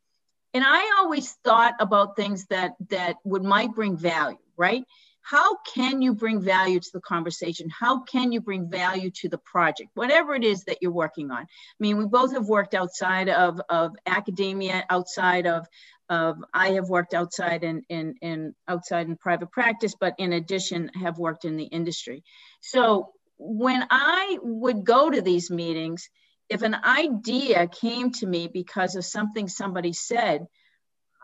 And 0.52 0.64
I 0.66 0.96
always 0.98 1.32
thought 1.44 1.74
about 1.78 2.16
things 2.16 2.46
that 2.46 2.72
that 2.90 3.16
would 3.22 3.44
might 3.44 3.74
bring 3.74 3.96
value, 3.96 4.38
right? 4.56 4.82
How 5.28 5.56
can 5.74 6.02
you 6.02 6.14
bring 6.14 6.40
value 6.40 6.78
to 6.78 6.90
the 6.92 7.00
conversation? 7.00 7.68
How 7.68 8.02
can 8.04 8.30
you 8.30 8.40
bring 8.40 8.70
value 8.70 9.10
to 9.22 9.28
the 9.28 9.38
project, 9.38 9.90
whatever 9.94 10.36
it 10.36 10.44
is 10.44 10.62
that 10.64 10.78
you're 10.80 10.92
working 10.92 11.32
on? 11.32 11.42
I 11.42 11.46
mean, 11.80 11.96
we 11.96 12.06
both 12.06 12.32
have 12.32 12.46
worked 12.46 12.74
outside 12.74 13.28
of, 13.28 13.60
of 13.68 13.96
academia, 14.06 14.84
outside 14.88 15.48
of, 15.48 15.66
of 16.08 16.36
I 16.54 16.68
have 16.74 16.88
worked 16.88 17.12
outside 17.12 17.64
in, 17.64 17.82
in, 17.88 18.14
in 18.22 18.54
outside 18.68 19.08
in 19.08 19.16
private 19.16 19.50
practice, 19.50 19.96
but 19.98 20.14
in 20.18 20.32
addition 20.32 20.90
have 20.90 21.18
worked 21.18 21.44
in 21.44 21.56
the 21.56 21.64
industry. 21.64 22.22
So 22.60 23.10
when 23.36 23.84
I 23.90 24.38
would 24.42 24.84
go 24.84 25.10
to 25.10 25.20
these 25.20 25.50
meetings, 25.50 26.08
if 26.48 26.62
an 26.62 26.76
idea 26.84 27.66
came 27.66 28.12
to 28.12 28.26
me 28.28 28.46
because 28.46 28.94
of 28.94 29.04
something 29.04 29.48
somebody 29.48 29.92
said, 29.92 30.46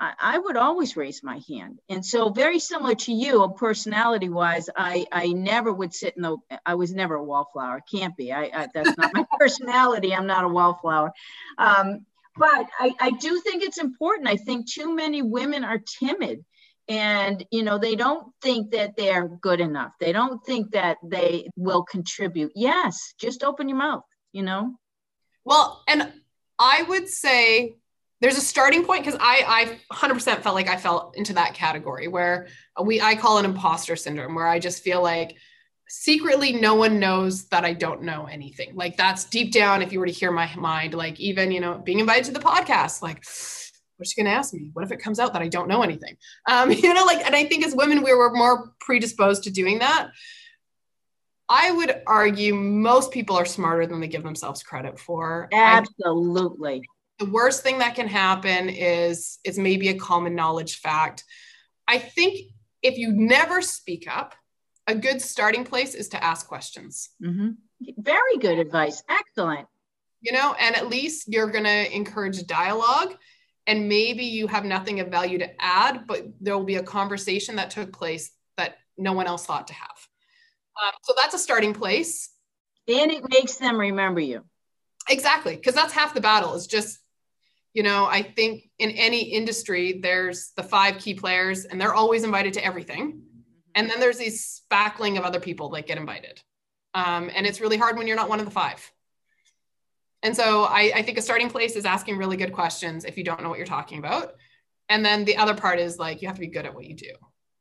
I, 0.02 0.14
I 0.20 0.38
would 0.38 0.56
always 0.56 0.96
raise 0.96 1.22
my 1.22 1.40
hand. 1.48 1.78
And 1.88 2.04
so 2.04 2.30
very 2.30 2.58
similar 2.58 2.96
to 2.96 3.12
you, 3.12 3.54
personality 3.56 4.28
wise, 4.28 4.68
I, 4.76 5.06
I 5.12 5.28
never 5.28 5.72
would 5.72 5.94
sit 5.94 6.16
in 6.16 6.22
the, 6.22 6.38
I 6.66 6.74
was 6.74 6.92
never 6.92 7.14
a 7.14 7.22
wallflower. 7.22 7.80
Can't 7.88 8.16
be. 8.16 8.32
I, 8.32 8.50
I 8.52 8.68
that's 8.74 8.98
not 8.98 9.14
my 9.14 9.24
personality. 9.38 10.12
I'm 10.12 10.26
not 10.26 10.42
a 10.42 10.48
wallflower. 10.48 11.12
Um, 11.56 12.04
but 12.36 12.66
I, 12.80 12.94
I 13.00 13.10
do 13.12 13.40
think 13.40 13.62
it's 13.62 13.78
important. 13.78 14.28
I 14.28 14.36
think 14.36 14.68
too 14.68 14.92
many 14.92 15.22
women 15.22 15.62
are 15.62 15.78
timid 15.78 16.44
and 16.88 17.46
you 17.52 17.62
know 17.62 17.78
they 17.78 17.94
don't 17.94 18.32
think 18.42 18.72
that 18.72 18.96
they're 18.96 19.28
good 19.28 19.60
enough 19.60 19.92
they 20.00 20.10
don't 20.10 20.44
think 20.44 20.72
that 20.72 20.96
they 21.04 21.48
will 21.54 21.84
contribute 21.84 22.50
yes 22.56 23.14
just 23.20 23.44
open 23.44 23.68
your 23.68 23.78
mouth 23.78 24.02
you 24.32 24.42
know 24.42 24.74
well 25.44 25.80
and 25.86 26.12
i 26.58 26.82
would 26.82 27.08
say 27.08 27.76
there's 28.22 28.38
a 28.38 28.40
starting 28.40 28.84
point 28.84 29.04
because 29.04 29.18
I, 29.20 29.76
I 29.90 29.94
100% 29.94 30.42
felt 30.42 30.54
like 30.54 30.68
I 30.68 30.76
fell 30.76 31.12
into 31.16 31.32
that 31.34 31.54
category 31.54 32.06
where 32.06 32.46
we 32.80 33.00
I 33.00 33.16
call 33.16 33.38
it 33.38 33.44
imposter 33.44 33.96
syndrome, 33.96 34.36
where 34.36 34.46
I 34.46 34.60
just 34.60 34.84
feel 34.84 35.02
like 35.02 35.36
secretly 35.88 36.52
no 36.52 36.76
one 36.76 37.00
knows 37.00 37.48
that 37.48 37.64
I 37.64 37.72
don't 37.72 38.02
know 38.02 38.26
anything. 38.26 38.76
Like 38.76 38.96
that's 38.96 39.24
deep 39.24 39.52
down. 39.52 39.82
If 39.82 39.92
you 39.92 39.98
were 39.98 40.06
to 40.06 40.12
hear 40.12 40.30
my 40.30 40.48
mind, 40.54 40.94
like 40.94 41.18
even 41.18 41.50
you 41.50 41.60
know 41.60 41.78
being 41.78 41.98
invited 41.98 42.26
to 42.26 42.30
the 42.30 42.38
podcast, 42.38 43.02
like 43.02 43.16
what's 43.96 44.12
she 44.12 44.22
going 44.22 44.32
to 44.32 44.38
ask 44.38 44.54
me? 44.54 44.70
What 44.72 44.84
if 44.84 44.92
it 44.92 45.02
comes 45.02 45.18
out 45.18 45.32
that 45.32 45.42
I 45.42 45.48
don't 45.48 45.68
know 45.68 45.82
anything? 45.82 46.16
Um, 46.48 46.70
you 46.70 46.94
know, 46.94 47.04
like 47.04 47.26
and 47.26 47.34
I 47.34 47.44
think 47.46 47.66
as 47.66 47.74
women 47.74 48.04
we 48.04 48.14
were 48.14 48.32
more 48.32 48.72
predisposed 48.78 49.42
to 49.44 49.50
doing 49.50 49.80
that. 49.80 50.10
I 51.48 51.72
would 51.72 52.02
argue 52.06 52.54
most 52.54 53.10
people 53.10 53.36
are 53.36 53.44
smarter 53.44 53.84
than 53.84 54.00
they 54.00 54.06
give 54.06 54.22
themselves 54.22 54.62
credit 54.62 54.98
for. 54.98 55.48
Absolutely 55.52 56.84
the 57.18 57.26
worst 57.26 57.62
thing 57.62 57.78
that 57.78 57.94
can 57.94 58.08
happen 58.08 58.68
is 58.68 59.38
is 59.44 59.58
maybe 59.58 59.88
a 59.88 59.94
common 59.94 60.34
knowledge 60.34 60.80
fact. 60.80 61.24
I 61.86 61.98
think 61.98 62.38
if 62.82 62.98
you 62.98 63.12
never 63.12 63.62
speak 63.62 64.06
up 64.10 64.34
a 64.86 64.94
good 64.94 65.22
starting 65.22 65.64
place 65.64 65.94
is 65.94 66.08
to 66.10 66.22
ask 66.22 66.46
questions. 66.46 67.10
Mm-hmm. 67.22 67.50
very 67.98 68.36
good 68.40 68.58
advice. 68.58 69.02
Excellent. 69.08 69.66
You 70.20 70.32
know 70.32 70.54
and 70.58 70.76
at 70.76 70.88
least 70.88 71.32
you're 71.32 71.50
going 71.50 71.64
to 71.64 71.94
encourage 71.94 72.44
dialogue 72.46 73.14
and 73.66 73.88
maybe 73.88 74.24
you 74.24 74.46
have 74.48 74.64
nothing 74.64 75.00
of 75.00 75.08
value 75.08 75.38
to 75.38 75.62
add 75.62 76.06
but 76.06 76.24
there 76.40 76.56
will 76.56 76.64
be 76.64 76.76
a 76.76 76.82
conversation 76.82 77.56
that 77.56 77.70
took 77.70 77.92
place 77.92 78.32
that 78.56 78.76
no 78.98 79.12
one 79.12 79.26
else 79.26 79.46
thought 79.46 79.68
to 79.68 79.74
have. 79.74 80.08
Um, 80.82 80.92
so 81.02 81.14
that's 81.16 81.34
a 81.34 81.38
starting 81.38 81.74
place. 81.74 82.30
And 82.88 83.10
it 83.10 83.22
makes 83.28 83.56
them 83.56 83.78
remember 83.78 84.20
you. 84.20 84.44
Exactly 85.08 85.56
because 85.56 85.74
that's 85.74 85.92
half 85.92 86.14
the 86.14 86.20
battle 86.20 86.54
is 86.54 86.66
just 86.66 86.98
You 87.74 87.82
know, 87.82 88.06
I 88.06 88.22
think 88.22 88.70
in 88.78 88.90
any 88.90 89.22
industry, 89.22 90.00
there's 90.02 90.52
the 90.56 90.62
five 90.62 90.98
key 90.98 91.14
players 91.14 91.64
and 91.64 91.80
they're 91.80 91.94
always 91.94 92.22
invited 92.22 92.52
to 92.54 92.64
everything. 92.64 93.22
And 93.74 93.88
then 93.88 93.98
there's 93.98 94.18
these 94.18 94.62
spackling 94.70 95.18
of 95.18 95.24
other 95.24 95.40
people 95.40 95.70
that 95.70 95.86
get 95.86 95.96
invited. 95.96 96.42
Um, 96.94 97.30
and 97.34 97.46
it's 97.46 97.60
really 97.60 97.78
hard 97.78 97.96
when 97.96 98.06
you're 98.06 98.16
not 98.16 98.28
one 98.28 98.40
of 98.40 98.44
the 98.44 98.52
five. 98.52 98.90
And 100.22 100.36
so 100.36 100.64
I, 100.64 100.92
I 100.94 101.02
think 101.02 101.18
a 101.18 101.22
starting 101.22 101.48
place 101.48 101.74
is 101.74 101.86
asking 101.86 102.18
really 102.18 102.36
good 102.36 102.52
questions 102.52 103.04
if 103.04 103.16
you 103.16 103.24
don't 103.24 103.42
know 103.42 103.48
what 103.48 103.58
you're 103.58 103.66
talking 103.66 103.98
about. 103.98 104.34
And 104.88 105.04
then 105.04 105.24
the 105.24 105.38
other 105.38 105.54
part 105.54 105.78
is 105.78 105.98
like, 105.98 106.20
you 106.20 106.28
have 106.28 106.36
to 106.36 106.40
be 106.40 106.48
good 106.48 106.66
at 106.66 106.74
what 106.74 106.84
you 106.84 106.94
do. 106.94 107.12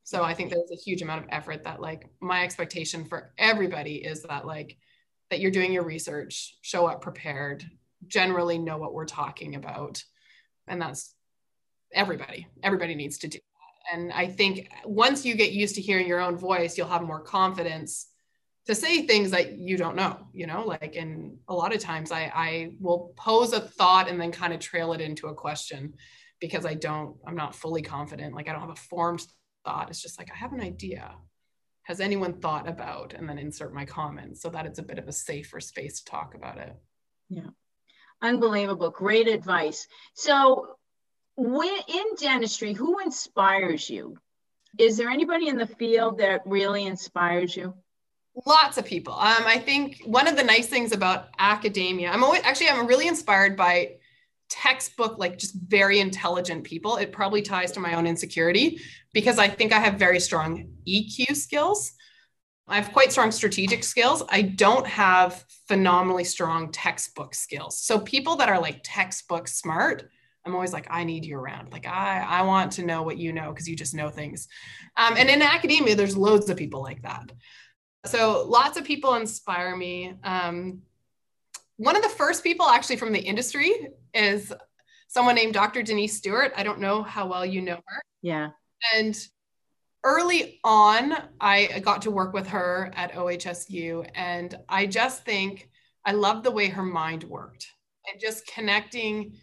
So 0.04 0.24
I 0.24 0.34
think 0.34 0.50
there's 0.50 0.72
a 0.72 0.84
huge 0.84 1.02
amount 1.02 1.24
of 1.24 1.30
effort 1.32 1.64
that 1.64 1.80
like 1.80 2.06
my 2.20 2.44
expectation 2.44 3.06
for 3.06 3.32
everybody 3.38 3.96
is 3.96 4.24
that 4.24 4.46
like, 4.46 4.78
that 5.30 5.40
you're 5.40 5.52
doing 5.52 5.72
your 5.72 5.86
research, 5.86 6.58
show 6.62 6.86
up 6.86 7.02
prepared, 7.02 7.64
generally 8.08 8.58
know 8.58 8.78
what 8.78 8.94
we're 8.94 9.06
talking 9.06 9.56
about. 9.56 10.04
And 10.68 10.82
that's 10.82 11.14
everybody. 11.94 12.48
Everybody 12.64 12.96
needs 12.96 13.20
to 13.20 13.28
do 13.28 13.38
that. 13.38 13.96
And 13.98 14.14
I 14.14 14.28
think 14.28 14.70
once 14.86 15.26
you 15.26 15.36
get 15.36 15.52
used 15.52 15.76
to 15.76 15.82
hearing 15.82 16.08
your 16.08 16.22
own 16.22 16.38
voice, 16.38 16.78
you'll 16.78 16.88
have 16.88 17.02
more 17.02 17.22
confidence 17.22 18.08
to 18.68 18.76
say 18.76 19.08
things 19.08 19.32
that 19.32 19.58
you 19.58 19.76
don't 19.76 19.96
know, 19.96 20.20
you 20.34 20.46
know, 20.46 20.64
like, 20.66 20.96
and 20.96 21.38
a 21.48 21.54
lot 21.54 21.74
of 21.74 21.82
times 21.82 22.12
I, 22.12 22.32
I 22.34 22.72
will 22.80 23.12
pose 23.18 23.54
a 23.54 23.60
thought 23.60 24.08
and 24.08 24.22
then 24.22 24.32
kind 24.32 24.54
of 24.54 24.60
trail 24.60 24.94
it 24.94 25.02
into 25.02 25.28
a 25.28 25.34
question 25.34 25.96
because 26.40 26.66
I 26.66 26.76
don't, 26.76 27.16
I'm 27.26 27.36
not 27.36 27.56
fully 27.56 27.82
confident. 27.82 28.36
Like 28.36 28.48
I 28.48 28.52
don't 28.52 28.62
have 28.62 28.70
a 28.70 28.76
formed 28.76 29.26
thought. 29.66 29.90
It's 29.90 30.02
just 30.02 30.20
like, 30.20 30.30
I 30.32 30.38
have 30.38 30.54
an 30.54 30.62
idea. 30.62 31.16
Has 31.84 32.00
anyone 32.00 32.40
thought 32.40 32.70
about, 32.70 33.16
and 33.16 33.28
then 33.28 33.40
insert 33.40 33.74
my 33.74 33.86
comments 33.86 34.42
so 34.44 34.50
that 34.50 34.68
it's 34.68 34.78
a 34.78 34.84
bit 34.84 35.00
of 35.00 35.08
a 35.08 35.12
safer 35.12 35.60
space 35.60 36.00
to 36.00 36.06
talk 36.06 36.36
about 36.36 36.60
it. 36.60 36.76
Yeah. 37.28 37.50
Unbelievable. 38.22 38.90
Great 38.90 39.28
advice. 39.28 39.88
So, 40.14 40.76
when 41.36 41.76
in 41.88 42.06
dentistry, 42.20 42.74
who 42.74 43.00
inspires 43.00 43.90
you? 43.90 44.18
Is 44.78 44.98
there 44.98 45.10
anybody 45.10 45.48
in 45.48 45.58
the 45.58 45.68
field 45.68 46.20
that 46.20 46.42
really 46.46 46.86
inspires 46.86 47.56
you? 47.56 47.74
Lots 48.46 48.78
of 48.78 48.86
people. 48.86 49.14
Um, 49.14 49.44
I 49.46 49.58
think 49.58 50.02
one 50.06 50.28
of 50.28 50.38
the 50.38 50.44
nice 50.44 50.68
things 50.68 50.94
about 50.94 51.30
academia, 51.40 52.10
I'm 52.10 52.24
always 52.24 52.42
actually 52.44 52.70
I'm 52.70 52.88
really 52.88 53.08
inspired 53.08 53.58
by 53.58 53.96
textbook 54.50 55.18
like 55.18 55.38
just 55.38 55.56
very 55.56 56.00
intelligent 56.00 56.64
people. 56.64 56.98
It 56.98 57.12
probably 57.12 57.42
ties 57.42 57.72
to 57.74 57.80
my 57.80 57.96
own 57.96 58.06
insecurity 58.06 58.80
because 59.14 59.40
I 59.40 59.48
think 59.48 59.74
I 59.74 59.80
have 59.80 59.96
very 59.96 60.20
strong 60.20 60.70
EQ 60.88 61.36
skills. 61.36 61.94
I 62.68 62.76
have 62.76 62.94
quite 62.94 63.12
strong 63.12 63.32
strategic 63.32 63.84
skills. 63.84 64.24
I 64.30 64.44
don't 64.44 64.88
have 64.88 65.46
phenomenally 65.68 66.24
strong 66.24 66.72
textbook 66.72 67.36
skills. 67.36 67.82
So 67.82 68.00
people 68.00 68.36
that 68.38 68.50
are 68.50 68.62
like 68.62 68.82
textbook 68.84 69.48
smart, 69.48 70.10
I'm 70.46 70.56
always 70.56 70.74
like, 70.74 70.88
I 70.90 71.04
need 71.04 71.26
you 71.26 71.38
around. 71.38 71.72
Like 71.72 71.86
I, 71.86 72.26
I 72.28 72.42
want 72.44 72.72
to 72.74 72.86
know 72.86 73.04
what 73.04 73.18
you 73.18 73.34
know 73.34 73.50
because 73.50 73.68
you 73.68 73.76
just 73.76 73.94
know 73.94 74.10
things. 74.10 74.48
Um, 74.98 75.16
and 75.18 75.30
in 75.30 75.42
academia, 75.42 75.96
there's 75.96 76.18
loads 76.18 76.50
of 76.50 76.58
people 76.58 76.82
like 76.82 77.02
that. 77.04 77.32
So 78.06 78.46
lots 78.48 78.78
of 78.78 78.84
people 78.84 79.16
inspire 79.16 79.76
me. 79.76 80.16
Um, 80.24 80.82
one 81.78 81.96
of 81.96 82.04
the 82.04 82.10
first 82.10 82.44
people 82.44 82.68
actually 82.68 82.98
from 82.98 83.12
the 83.12 83.20
industry 83.20 83.90
is 84.14 84.54
someone 85.08 85.36
named 85.36 85.54
Dr. 85.54 85.84
Denise 85.84 86.18
Stewart. 86.18 86.54
I 86.56 86.64
don't 86.64 86.80
know 86.80 87.04
how 87.04 87.28
well 87.28 87.46
you 87.46 87.62
know 87.62 87.80
her. 87.86 88.02
Yeah. 88.22 88.50
And 88.96 89.16
early 90.04 90.60
on, 90.64 91.14
I 91.40 91.80
got 91.84 92.02
to 92.04 92.12
work 92.12 92.34
with 92.34 92.48
her 92.48 92.92
at 92.96 93.14
OHSU, 93.14 94.10
and 94.16 94.58
I 94.68 94.86
just 94.86 95.24
think 95.26 95.70
I 96.06 96.14
love 96.14 96.44
the 96.44 96.52
way 96.52 96.68
her 96.68 96.84
mind 96.84 97.24
worked 97.24 97.68
and 98.12 98.20
just 98.20 98.48
connecting 98.48 99.34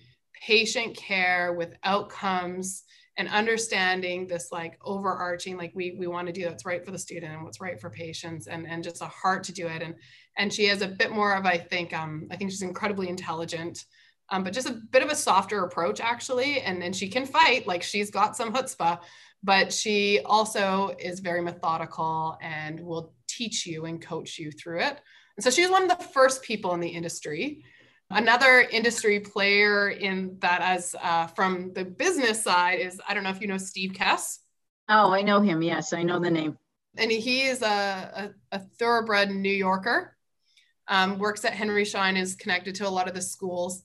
patient 0.42 0.97
care 0.97 1.53
with 1.53 1.75
outcomes 1.85 2.85
and 3.16 3.29
understanding 3.29 4.27
this 4.27 4.53
like 4.53 4.79
overarching 4.85 5.57
like 5.57 5.73
we 5.75 5.97
we 5.99 6.07
want 6.07 6.27
to 6.29 6.33
do 6.33 6.47
what's 6.47 6.64
right 6.64 6.85
for 6.85 6.92
the 6.92 6.99
student 6.99 7.35
and 7.35 7.42
what's 7.42 7.61
right 7.61 7.81
for 7.81 7.90
patients 7.90 8.47
and 8.47 8.66
and 8.66 8.85
just 8.85 9.03
a 9.03 9.07
heart 9.07 9.42
to 9.42 9.53
do 9.53 9.66
it 9.66 9.83
and 9.83 9.94
and 10.37 10.53
she 10.53 10.66
has 10.66 10.83
a 10.83 10.88
bit 10.88 11.11
more 11.11 11.35
of 11.35 11.44
i 11.44 11.59
think 11.59 11.92
um 11.92 12.29
i 12.31 12.37
think 12.37 12.51
she's 12.51 12.62
incredibly 12.62 13.09
intelligent 13.09 13.85
um, 14.31 14.44
but 14.44 14.53
just 14.53 14.68
a 14.68 14.81
bit 14.90 15.03
of 15.03 15.11
a 15.11 15.16
softer 15.16 15.64
approach 15.64 16.01
actually 16.01 16.61
and 16.61 16.81
then 16.81 16.92
she 16.92 17.09
can 17.09 17.27
fight 17.27 17.66
like 17.66 17.83
she's 17.83 18.11
got 18.11 18.37
some 18.37 18.53
chutzpah 18.53 19.01
but 19.42 19.72
she 19.72 20.20
also 20.24 20.94
is 20.98 21.20
very 21.20 21.40
methodical 21.40 22.37
and 22.42 22.81
will 22.81 23.12
teach 23.29 23.66
you 23.66 23.85
and 23.85 24.01
coach 24.01 24.38
you 24.38 24.51
through 24.51 24.81
it 24.81 25.01
and 25.37 25.44
so 25.44 25.51
she's 25.51 25.70
one 25.70 25.83
of 25.83 25.88
the 25.88 26.05
first 26.05 26.42
people 26.42 26.74
in 26.74 26.81
the 26.81 26.88
industry 26.88 27.62
Another 28.11 28.61
industry 28.61 29.20
player 29.20 29.90
in 29.90 30.38
that, 30.40 30.62
as 30.62 30.96
uh, 31.03 31.27
from 31.27 31.74
the 31.74 31.85
business 31.85 32.42
side, 32.42 32.81
is 32.81 32.98
I 33.07 33.12
don't 33.12 33.22
know 33.22 33.31
if 33.31 33.40
you 33.42 33.48
know 33.48 33.59
Steve 33.59 33.92
Kess. 33.92 34.38
Oh, 34.88 35.12
I 35.12 35.20
know 35.20 35.42
him. 35.42 35.61
Yes, 35.61 35.92
I 35.92 36.03
know 36.03 36.18
the 36.18 36.31
name. 36.31 36.57
And 36.96 37.11
he 37.11 37.42
is 37.42 37.61
a, 37.61 37.66
a, 37.70 38.31
a 38.57 38.59
thoroughbred 38.79 39.31
New 39.31 39.53
Yorker. 39.53 40.16
Um, 40.88 41.18
works 41.18 41.44
at 41.44 41.53
Henry 41.53 41.85
Schein, 41.85 42.16
is 42.16 42.35
connected 42.35 42.77
to 42.77 42.88
a 42.88 42.90
lot 42.90 43.09
of 43.09 43.14
the 43.14 43.20
schools, 43.20 43.83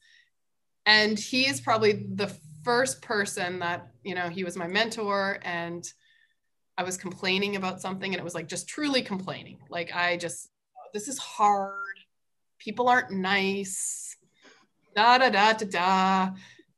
and 0.85 1.19
he 1.19 1.45
is 1.45 1.59
probably 1.59 2.05
the 2.15 2.33
first 2.63 3.01
person 3.01 3.59
that 3.59 3.87
you 4.03 4.15
know 4.15 4.29
he 4.29 4.43
was 4.43 4.55
my 4.55 4.67
mentor 4.67 5.39
and 5.43 5.85
I 6.77 6.83
was 6.83 6.97
complaining 6.97 7.55
about 7.55 7.81
something 7.81 8.13
and 8.13 8.19
it 8.19 8.23
was 8.23 8.35
like 8.35 8.47
just 8.47 8.67
truly 8.67 9.01
complaining. 9.01 9.59
Like 9.69 9.95
I 9.95 10.17
just 10.17 10.49
this 10.93 11.07
is 11.07 11.17
hard. 11.17 11.79
People 12.59 12.87
aren't 12.87 13.11
nice 13.11 14.15
da 14.95 15.17
da 15.17 15.29
da 15.29 15.53
da 15.53 15.65
da. 15.65 16.31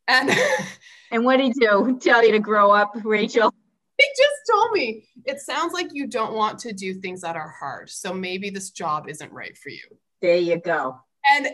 And 0.07 0.31
and 1.11 1.25
what 1.25 1.37
did 1.37 1.47
he 1.47 1.53
do? 1.53 1.97
Tell 2.01 2.25
you 2.25 2.31
to 2.31 2.39
grow 2.39 2.71
up, 2.71 2.91
Rachel? 3.03 3.53
He 3.97 4.05
just 4.09 4.41
told 4.51 4.73
me 4.73 5.07
it 5.23 5.39
sounds 5.39 5.71
like 5.71 5.87
you 5.93 6.05
don't 6.05 6.33
want 6.33 6.59
to 6.59 6.73
do 6.73 6.95
things 6.95 7.21
that 7.21 7.37
are 7.37 7.55
hard. 7.57 7.89
So 7.89 8.13
maybe 8.13 8.49
this 8.49 8.71
job 8.71 9.07
isn't 9.07 9.31
right 9.31 9.57
for 9.57 9.69
you. 9.69 9.83
There 10.21 10.35
you 10.35 10.59
go. 10.59 10.99
And 11.25 11.47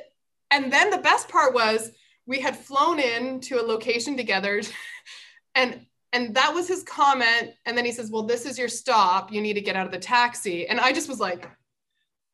and 0.49 0.73
then 0.73 0.89
the 0.89 0.97
best 0.97 1.29
part 1.29 1.53
was 1.53 1.91
we 2.25 2.39
had 2.39 2.55
flown 2.55 2.99
in 2.99 3.39
to 3.41 3.61
a 3.61 3.63
location 3.63 4.15
together 4.15 4.61
and 5.55 5.85
and 6.13 6.35
that 6.35 6.53
was 6.53 6.67
his 6.67 6.83
comment 6.83 7.51
and 7.65 7.77
then 7.77 7.85
he 7.85 7.91
says 7.91 8.11
well 8.11 8.23
this 8.23 8.45
is 8.45 8.57
your 8.57 8.67
stop 8.67 9.31
you 9.31 9.41
need 9.41 9.53
to 9.53 9.61
get 9.61 9.75
out 9.75 9.85
of 9.85 9.91
the 9.91 9.99
taxi 9.99 10.67
and 10.67 10.79
i 10.79 10.91
just 10.91 11.09
was 11.09 11.19
like 11.19 11.49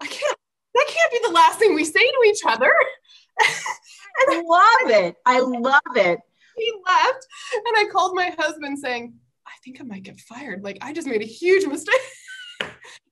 i 0.02 0.06
can't 0.08 0.38
that 0.74 0.86
can't 0.88 1.12
be 1.12 1.20
the 1.28 1.34
last 1.34 1.58
thing 1.58 1.74
we 1.74 1.84
say 1.84 2.00
to 2.00 2.24
each 2.28 2.42
other 2.46 2.72
I 4.18 4.44
love 4.46 4.92
it. 4.92 5.16
I 5.26 5.40
love 5.40 5.82
it. 5.96 6.20
He 6.56 6.74
left, 6.86 7.28
and 7.54 7.78
I 7.78 7.86
called 7.92 8.16
my 8.16 8.34
husband 8.38 8.80
saying, 8.80 9.14
I 9.46 9.52
think 9.64 9.80
I 9.80 9.84
might 9.84 10.04
get 10.04 10.20
fired. 10.20 10.64
Like, 10.64 10.78
I 10.82 10.92
just 10.92 11.08
made 11.08 11.22
a 11.22 11.26
huge 11.26 11.66
mistake. 11.68 11.96
and 12.62 12.72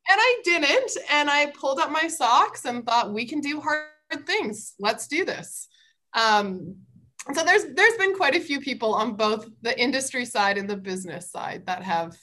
I 0.09 0.41
didn't. 0.43 0.91
And 1.11 1.29
I 1.29 1.47
pulled 1.47 1.79
up 1.79 1.91
my 1.91 2.07
socks 2.07 2.65
and 2.65 2.85
thought, 2.85 3.13
we 3.13 3.25
can 3.25 3.39
do 3.39 3.61
hard 3.61 3.85
things. 4.25 4.73
Let's 4.79 5.07
do 5.07 5.25
this. 5.25 5.67
Um, 6.15 6.77
so 7.33 7.43
there's 7.43 7.65
there's 7.73 7.97
been 7.97 8.15
quite 8.15 8.35
a 8.35 8.39
few 8.39 8.59
people 8.59 8.93
on 8.93 9.15
both 9.15 9.47
the 9.61 9.79
industry 9.79 10.25
side 10.25 10.57
and 10.57 10.69
the 10.69 10.77
business 10.77 11.31
side 11.31 11.65
that 11.65 11.83
have 11.83 12.15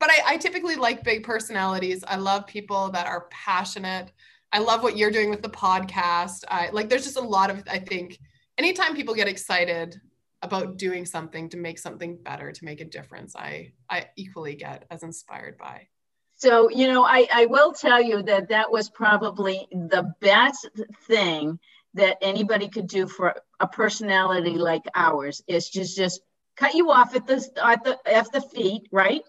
but 0.00 0.10
I, 0.10 0.34
I 0.34 0.36
typically 0.38 0.74
like 0.74 1.04
big 1.04 1.22
personalities 1.22 2.02
i 2.08 2.16
love 2.16 2.44
people 2.48 2.90
that 2.90 3.06
are 3.06 3.28
passionate 3.30 4.10
I 4.54 4.58
love 4.58 4.84
what 4.84 4.96
you're 4.96 5.10
doing 5.10 5.30
with 5.30 5.42
the 5.42 5.50
podcast. 5.50 6.44
I 6.46 6.70
like 6.70 6.88
there's 6.88 7.02
just 7.02 7.16
a 7.16 7.20
lot 7.20 7.50
of 7.50 7.64
I 7.68 7.80
think 7.80 8.20
anytime 8.56 8.94
people 8.94 9.12
get 9.12 9.26
excited 9.26 10.00
about 10.42 10.76
doing 10.76 11.04
something 11.04 11.48
to 11.48 11.56
make 11.56 11.76
something 11.76 12.16
better, 12.22 12.52
to 12.52 12.64
make 12.64 12.80
a 12.80 12.84
difference, 12.84 13.34
I 13.34 13.72
I 13.90 14.06
equally 14.14 14.54
get 14.54 14.84
as 14.92 15.02
inspired 15.02 15.58
by. 15.58 15.88
So, 16.36 16.70
you 16.70 16.86
know, 16.86 17.04
I, 17.04 17.26
I 17.32 17.46
will 17.46 17.72
tell 17.72 18.00
you 18.00 18.22
that 18.22 18.48
that 18.48 18.70
was 18.70 18.88
probably 18.90 19.66
the 19.72 20.12
best 20.20 20.68
thing 21.08 21.58
that 21.94 22.18
anybody 22.22 22.68
could 22.68 22.86
do 22.86 23.06
for 23.06 23.34
a 23.60 23.68
personality 23.68 24.58
like 24.58 24.82
ours 24.94 25.42
is 25.46 25.68
just 25.68 25.96
just 25.96 26.20
cut 26.56 26.74
you 26.74 26.90
off 26.90 27.14
at 27.14 27.26
the 27.26 27.44
at 27.62 27.84
the 27.84 27.98
at 28.06 28.30
the 28.32 28.40
feet, 28.40 28.88
right? 28.92 29.22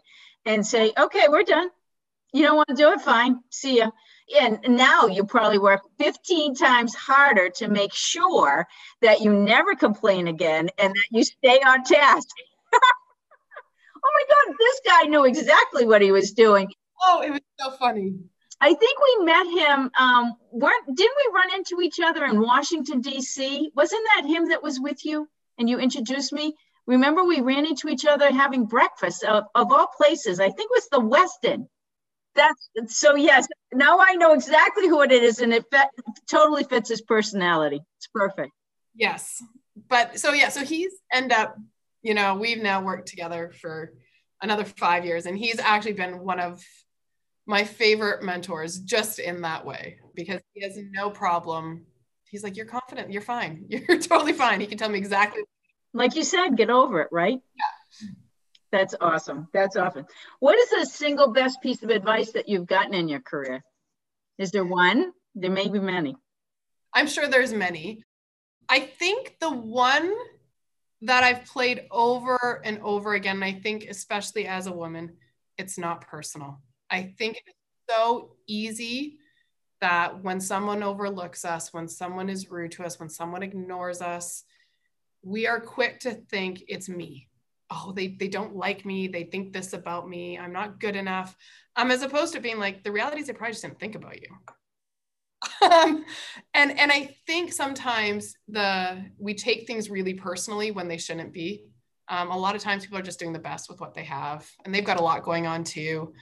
And 0.46 0.66
say, 0.66 0.94
okay, 0.98 1.28
we're 1.30 1.44
done. 1.44 1.70
You 2.34 2.44
don't 2.44 2.58
want 2.58 2.70
to 2.70 2.76
do 2.76 2.92
it, 2.92 3.02
fine. 3.02 3.40
See 3.50 3.80
ya 3.80 3.92
and 4.40 4.60
now 4.68 5.06
you 5.06 5.24
probably 5.24 5.60
work 5.60 5.82
15 6.00 6.56
times 6.56 6.96
harder 6.96 7.50
to 7.50 7.68
make 7.68 7.94
sure 7.94 8.68
that 9.02 9.22
you 9.22 9.32
never 9.32 9.76
complain 9.76 10.28
again 10.28 10.70
and 10.78 10.94
that 10.94 11.06
you 11.12 11.24
stay 11.24 11.60
on 11.60 11.84
task. 11.84 12.28
oh 12.74 12.80
my 14.04 14.24
God, 14.30 14.56
this 14.60 14.82
guy 14.86 15.04
knew 15.04 15.26
exactly 15.26 15.86
what 15.86 16.02
he 16.02 16.12
was 16.12 16.32
doing. 16.32 16.72
Oh, 17.04 17.22
it 17.22 17.32
was 17.32 17.42
so 17.60 17.72
funny. 17.72 18.16
I 18.62 18.74
think 18.74 19.00
we 19.00 19.26
met 19.26 19.48
him. 19.48 19.92
Um, 20.00 20.34
weren't 20.52 20.86
didn't 20.96 21.18
we 21.18 21.34
run 21.34 21.54
into 21.56 21.82
each 21.82 22.00
other 22.00 22.26
in 22.26 22.42
Washington 22.42 23.02
D.C.? 23.02 23.72
Wasn't 23.76 24.08
that 24.16 24.28
him 24.28 24.50
that 24.50 24.64
was 24.64 24.80
with 24.80 25.06
you 25.06 25.28
and 25.58 25.70
you 25.70 25.80
introduced 25.80 26.32
me? 26.34 26.56
Remember, 26.88 27.24
we 27.24 27.42
ran 27.42 27.66
into 27.66 27.90
each 27.90 28.06
other 28.06 28.32
having 28.32 28.66
breakfast 28.66 29.24
of, 29.24 29.46
of 29.56 29.72
all 29.72 29.88
places. 29.98 30.40
I 30.40 30.50
think 30.50 30.70
it 30.72 30.76
was 30.76 30.88
the 30.90 31.00
Westin. 31.00 31.68
That's 32.36 32.98
so. 33.00 33.16
Yes, 33.16 33.48
now 33.74 34.00
I 34.00 34.16
know 34.16 34.34
exactly 34.34 34.88
who 34.88 35.02
it 35.02 35.12
is, 35.12 35.40
and 35.40 35.54
it 35.54 35.66
fe- 35.72 35.90
totally 36.30 36.64
fits 36.64 36.90
his 36.90 37.02
personality. 37.02 37.82
It's 37.98 38.08
perfect. 38.08 38.52
Yes, 38.94 39.42
but 39.88 40.20
so 40.20 40.34
yeah, 40.34 40.50
so 40.50 40.64
he's 40.64 40.92
end 41.12 41.32
up, 41.32 41.58
you 42.02 42.14
know, 42.14 42.36
we've 42.36 42.62
now 42.62 42.82
worked 42.82 43.08
together 43.08 43.52
for 43.62 43.94
another 44.42 44.66
five 44.66 45.06
years, 45.06 45.26
and 45.26 45.38
he's 45.38 45.60
actually 45.60 45.94
been 45.94 46.20
one 46.20 46.42
of 46.42 46.62
my 47.46 47.64
favorite 47.64 48.24
mentors 48.24 48.80
just 48.80 49.20
in 49.20 49.42
that 49.42 49.66
way 49.66 50.00
because 50.16 50.42
he 50.54 50.64
has 50.64 50.78
no 50.92 51.10
problem. 51.10 51.86
He's 52.26 52.44
like, 52.44 52.56
You're 52.58 52.66
confident, 52.66 53.12
you're 53.12 53.22
fine, 53.22 53.66
you're 53.70 54.00
totally 54.00 54.34
fine. 54.34 54.60
He 54.60 54.68
can 54.68 54.78
tell 54.78 54.90
me 54.90 54.98
exactly. 54.98 55.44
Like 55.94 56.16
you 56.16 56.24
said, 56.24 56.58
get 56.58 56.70
over 56.70 57.02
it, 57.02 57.10
right? 57.12 57.40
Yeah. 57.56 58.08
That's 58.72 58.96
awesome. 59.00 59.48
That's 59.54 59.78
awesome. 59.78 60.06
What 60.40 60.58
is 60.58 60.70
the 60.70 60.86
single 60.86 61.32
best 61.32 61.62
piece 61.62 61.82
of 61.84 61.90
advice 61.90 62.34
that 62.34 62.50
you've 62.50 62.68
gotten 62.68 62.94
in 62.94 63.08
your 63.08 63.22
career? 63.22 63.64
Is 64.38 64.52
there 64.52 64.66
one? 64.66 65.14
There 65.34 65.52
may 65.52 65.70
be 65.70 65.80
many. 65.80 66.18
I'm 66.94 67.08
sure 67.08 67.28
there's 67.28 67.54
many. 67.54 68.04
I 68.68 68.82
think 68.82 69.38
the 69.40 69.52
one 69.52 70.14
that 71.02 71.24
I've 71.24 71.46
played 71.46 71.86
over 71.92 72.62
and 72.66 72.80
over 72.82 73.14
again, 73.14 73.36
and 73.36 73.46
I 73.46 73.54
think 73.54 73.86
especially 73.86 74.48
as 74.48 74.68
a 74.68 74.74
woman, 74.74 75.18
it's 75.58 75.78
not 75.78 76.02
personal. 76.02 76.60
I 76.90 77.14
think 77.18 77.42
it's 77.46 77.58
so 77.90 78.36
easy 78.48 79.18
that 79.82 80.24
when 80.24 80.40
someone 80.40 80.84
overlooks 80.84 81.46
us, 81.46 81.74
when 81.74 81.88
someone 81.88 82.30
is 82.30 82.50
rude 82.50 82.72
to 82.74 82.84
us, 82.84 83.00
when 83.00 83.10
someone 83.10 83.44
ignores 83.44 84.02
us, 84.02 84.44
we 85.22 85.48
are 85.48 85.60
quick 85.60 86.00
to 86.02 86.14
think 86.14 86.64
it's 86.68 86.88
me. 86.88 87.28
Oh, 87.72 87.92
they, 87.96 88.08
they 88.08 88.28
don't 88.28 88.56
like 88.56 88.86
me. 88.86 89.08
They 89.08 89.24
think 89.24 89.52
this 89.52 89.74
about 89.74 90.08
me. 90.08 90.38
I'm 90.38 90.54
not 90.54 90.80
good 90.80 90.96
enough. 90.96 91.36
Um, 91.76 91.92
as 91.92 92.04
opposed 92.04 92.34
to 92.34 92.40
being 92.40 92.60
like, 92.60 92.84
the 92.84 92.92
reality 92.92 93.22
is 93.22 93.28
they 93.28 93.34
probably 93.34 93.54
just 93.54 93.64
didn't 93.64 93.80
think 93.80 93.96
about 93.96 94.22
you. 94.22 94.28
um, 95.72 96.06
and 96.54 96.80
and 96.80 96.92
I 96.92 97.16
think 97.28 97.52
sometimes 97.52 98.36
the 98.48 99.04
we 99.18 99.34
take 99.34 99.68
things 99.68 99.90
really 99.90 100.14
personally 100.14 100.72
when 100.72 100.88
they 100.88 100.98
shouldn't 100.98 101.34
be. 101.34 101.66
Um, 102.08 102.30
a 102.30 102.38
lot 102.38 102.56
of 102.56 102.62
times 102.62 102.84
people 102.84 103.00
are 103.00 103.04
just 103.04 103.20
doing 103.20 103.34
the 103.34 103.40
best 103.40 103.70
with 103.70 103.80
what 103.80 103.94
they 103.94 104.04
have, 104.04 104.50
and 104.64 104.74
they've 104.74 104.86
got 104.86 105.00
a 105.00 105.04
lot 105.04 105.24
going 105.24 105.48
on 105.48 105.64
too. 105.64 106.14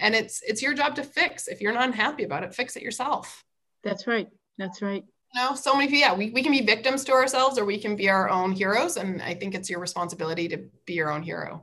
And 0.00 0.14
it's 0.14 0.42
it's 0.42 0.62
your 0.62 0.74
job 0.74 0.96
to 0.96 1.04
fix. 1.04 1.48
If 1.48 1.60
you're 1.60 1.72
not 1.72 1.84
unhappy 1.84 2.24
about 2.24 2.42
it, 2.42 2.54
fix 2.54 2.76
it 2.76 2.82
yourself. 2.82 3.44
That's 3.82 4.06
right. 4.06 4.28
That's 4.58 4.82
right. 4.82 5.04
You 5.34 5.42
know, 5.42 5.54
so 5.54 5.74
many 5.74 5.86
people, 5.86 6.00
yeah, 6.00 6.14
we, 6.14 6.30
we 6.30 6.42
can 6.42 6.52
be 6.52 6.62
victims 6.62 7.04
to 7.04 7.12
ourselves 7.12 7.56
or 7.56 7.64
we 7.64 7.78
can 7.78 7.94
be 7.94 8.08
our 8.08 8.28
own 8.28 8.50
heroes. 8.50 8.96
And 8.96 9.22
I 9.22 9.34
think 9.34 9.54
it's 9.54 9.70
your 9.70 9.78
responsibility 9.78 10.48
to 10.48 10.68
be 10.86 10.94
your 10.94 11.12
own 11.12 11.22
hero. 11.22 11.62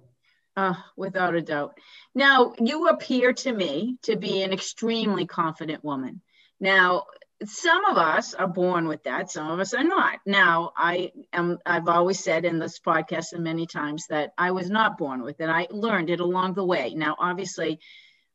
Uh, 0.56 0.74
without 0.96 1.36
a 1.36 1.42
doubt. 1.42 1.78
Now, 2.16 2.54
you 2.60 2.88
appear 2.88 3.32
to 3.32 3.54
me 3.54 3.98
to 4.04 4.16
be 4.16 4.42
an 4.42 4.54
extremely 4.54 5.28
confident 5.28 5.84
woman. 5.84 6.22
Now, 6.60 7.04
some 7.46 7.86
of 7.86 7.98
us 7.98 8.34
are 8.34 8.48
born 8.48 8.88
with 8.88 9.04
that, 9.04 9.30
some 9.30 9.52
of 9.52 9.60
us 9.60 9.76
are 9.76 9.84
not. 9.84 10.20
Now, 10.26 10.72
I 10.76 11.12
am 11.32 11.60
I've 11.64 11.88
always 11.88 12.24
said 12.24 12.44
in 12.44 12.58
this 12.58 12.80
podcast 12.80 13.34
and 13.34 13.44
many 13.44 13.68
times 13.68 14.08
that 14.10 14.34
I 14.36 14.50
was 14.50 14.70
not 14.70 14.98
born 14.98 15.22
with 15.22 15.40
it. 15.42 15.48
I 15.50 15.68
learned 15.70 16.10
it 16.10 16.20
along 16.20 16.56
the 16.56 16.66
way. 16.66 16.96
Now, 16.96 17.16
obviously, 17.20 17.80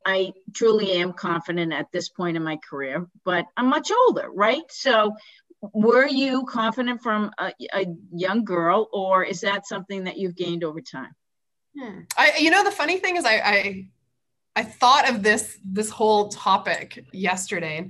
I 0.05 0.33
truly 0.55 0.93
am 0.93 1.13
confident 1.13 1.73
at 1.73 1.91
this 1.93 2.09
point 2.09 2.37
in 2.37 2.43
my 2.43 2.57
career, 2.57 3.07
but 3.25 3.47
I'm 3.57 3.67
much 3.67 3.91
older, 4.07 4.31
right? 4.31 4.63
So, 4.71 5.15
were 5.61 6.09
you 6.09 6.45
confident 6.45 7.03
from 7.03 7.31
a, 7.39 7.53
a 7.73 7.87
young 8.13 8.45
girl, 8.45 8.89
or 8.93 9.23
is 9.23 9.43
that 9.43 9.67
something 9.67 10.05
that 10.05 10.19
you've 10.19 10.35
gained 10.35 10.65
over 10.65 10.81
time? 10.81 11.15
Hmm. 11.79 12.01
I, 12.17 12.33
you 12.39 12.51
know, 12.51 12.65
the 12.65 12.71
funny 12.71 12.99
thing 12.99 13.17
is, 13.17 13.25
I, 13.25 13.37
I, 13.37 13.87
I 14.57 14.63
thought 14.65 15.09
of 15.09 15.23
this 15.23 15.59
this 15.65 15.89
whole 15.89 16.29
topic 16.29 17.07
yesterday, 17.13 17.89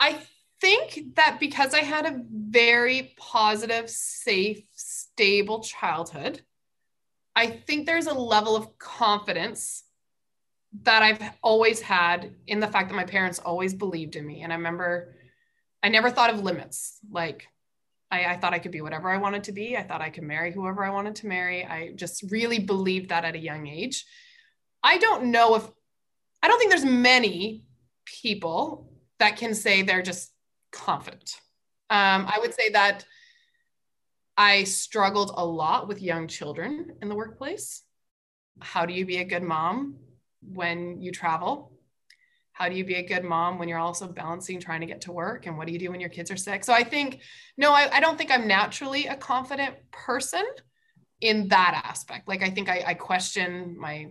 I 0.00 0.18
think 0.60 1.14
that 1.16 1.38
because 1.38 1.74
I 1.74 1.80
had 1.80 2.06
a 2.06 2.22
very 2.30 3.14
positive, 3.16 3.90
safe, 3.90 4.62
stable 4.74 5.62
childhood, 5.62 6.42
I 7.34 7.48
think 7.48 7.86
there's 7.86 8.06
a 8.06 8.14
level 8.14 8.56
of 8.56 8.78
confidence 8.78 9.84
that 10.82 11.02
I've 11.02 11.22
always 11.42 11.80
had 11.80 12.34
in 12.46 12.60
the 12.60 12.66
fact 12.66 12.88
that 12.88 12.96
my 12.96 13.04
parents 13.04 13.38
always 13.38 13.74
believed 13.74 14.16
in 14.16 14.26
me. 14.26 14.42
And 14.42 14.52
I 14.52 14.56
remember 14.56 15.14
I 15.82 15.88
never 15.88 16.10
thought 16.10 16.30
of 16.30 16.42
limits. 16.42 16.98
Like 17.10 17.46
I, 18.10 18.24
I, 18.24 18.36
thought 18.36 18.54
I 18.54 18.58
could 18.58 18.72
be 18.72 18.80
whatever 18.80 19.08
I 19.10 19.18
wanted 19.18 19.44
to 19.44 19.52
be. 19.52 19.76
I 19.76 19.82
thought 19.82 20.00
I 20.00 20.10
could 20.10 20.24
marry 20.24 20.52
whoever 20.52 20.84
I 20.84 20.90
wanted 20.90 21.16
to 21.16 21.26
marry. 21.26 21.64
I 21.64 21.92
just 21.94 22.24
really 22.30 22.58
believed 22.58 23.10
that 23.10 23.24
at 23.24 23.34
a 23.34 23.38
young 23.38 23.66
age. 23.66 24.04
I 24.82 24.98
don't 24.98 25.30
know 25.30 25.54
if 25.56 25.68
I 26.42 26.48
don't 26.48 26.58
think 26.58 26.70
there's 26.70 26.84
many 26.84 27.64
people 28.04 28.92
that 29.18 29.36
can 29.36 29.54
say 29.54 29.82
they're 29.82 30.02
just 30.02 30.32
confident. 30.70 31.40
Um, 31.88 32.26
I 32.28 32.38
would 32.40 32.54
say 32.54 32.70
that 32.70 33.04
I 34.36 34.64
struggled 34.64 35.32
a 35.34 35.44
lot 35.44 35.88
with 35.88 36.02
young 36.02 36.28
children 36.28 36.96
in 37.00 37.08
the 37.08 37.14
workplace. 37.14 37.82
How 38.60 38.86
do 38.86 38.92
you 38.92 39.06
be 39.06 39.18
a 39.18 39.24
good 39.24 39.42
mom 39.42 39.96
when 40.52 41.00
you 41.02 41.12
travel? 41.12 41.72
How 42.52 42.68
do 42.68 42.74
you 42.74 42.84
be 42.84 42.94
a 42.94 43.06
good 43.06 43.22
mom 43.22 43.58
when 43.58 43.68
you're 43.68 43.78
also 43.78 44.06
balancing 44.06 44.60
trying 44.60 44.80
to 44.80 44.86
get 44.86 45.02
to 45.02 45.12
work? 45.12 45.46
And 45.46 45.58
what 45.58 45.66
do 45.66 45.72
you 45.72 45.78
do 45.78 45.90
when 45.90 46.00
your 46.00 46.08
kids 46.08 46.30
are 46.30 46.36
sick? 46.36 46.64
So 46.64 46.72
I 46.72 46.84
think, 46.84 47.20
no, 47.58 47.72
I, 47.72 47.88
I 47.96 48.00
don't 48.00 48.16
think 48.16 48.30
I'm 48.30 48.48
naturally 48.48 49.06
a 49.06 49.16
confident 49.16 49.74
person 49.90 50.44
in 51.20 51.48
that 51.48 51.82
aspect. 51.84 52.26
Like 52.26 52.42
I 52.42 52.50
think 52.50 52.68
I, 52.68 52.82
I 52.86 52.94
question 52.94 53.76
my 53.78 54.06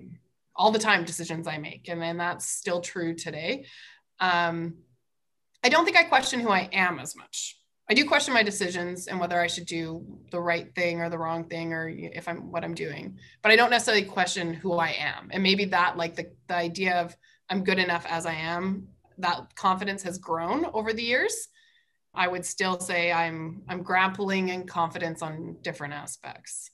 all 0.55 0.71
the 0.71 0.79
time 0.79 1.05
decisions 1.05 1.47
I 1.47 1.57
make. 1.57 1.89
And 1.89 2.01
then 2.01 2.17
that's 2.17 2.45
still 2.45 2.81
true 2.81 3.13
today. 3.15 3.65
Um, 4.19 4.75
I 5.63 5.69
don't 5.69 5.83
think 5.83 5.97
I 5.97 6.03
question 6.03 6.39
who 6.39 6.49
I 6.49 6.69
am 6.71 6.99
as 6.99 7.15
much. 7.15 7.57
I 7.89 7.93
do 7.93 8.05
question 8.05 8.33
my 8.33 8.43
decisions 8.43 9.07
and 9.07 9.19
whether 9.19 9.39
I 9.39 9.47
should 9.47 9.67
do 9.67 10.03
the 10.31 10.39
right 10.39 10.73
thing 10.73 11.01
or 11.01 11.09
the 11.09 11.19
wrong 11.19 11.43
thing 11.43 11.71
or 11.71 11.87
if 11.87 12.27
I'm 12.27 12.51
what 12.51 12.63
I'm 12.63 12.73
doing. 12.73 13.19
But 13.43 13.51
I 13.51 13.55
don't 13.55 13.69
necessarily 13.69 14.05
question 14.05 14.53
who 14.53 14.73
I 14.73 14.95
am. 14.97 15.29
And 15.31 15.43
maybe 15.43 15.65
that 15.65 15.95
like 15.95 16.15
the, 16.15 16.31
the 16.47 16.55
idea 16.55 17.01
of 17.01 17.15
I'm 17.49 17.63
good 17.63 17.77
enough 17.77 18.05
as 18.07 18.25
I 18.25 18.33
am, 18.33 18.87
that 19.19 19.55
confidence 19.55 20.01
has 20.03 20.17
grown 20.17 20.65
over 20.73 20.93
the 20.93 21.03
years. 21.03 21.47
I 22.13 22.27
would 22.27 22.45
still 22.45 22.79
say 22.79 23.11
I'm 23.11 23.61
I'm 23.69 23.83
grappling 23.83 24.49
in 24.49 24.65
confidence 24.65 25.21
on 25.21 25.57
different 25.61 25.93
aspects 25.93 26.71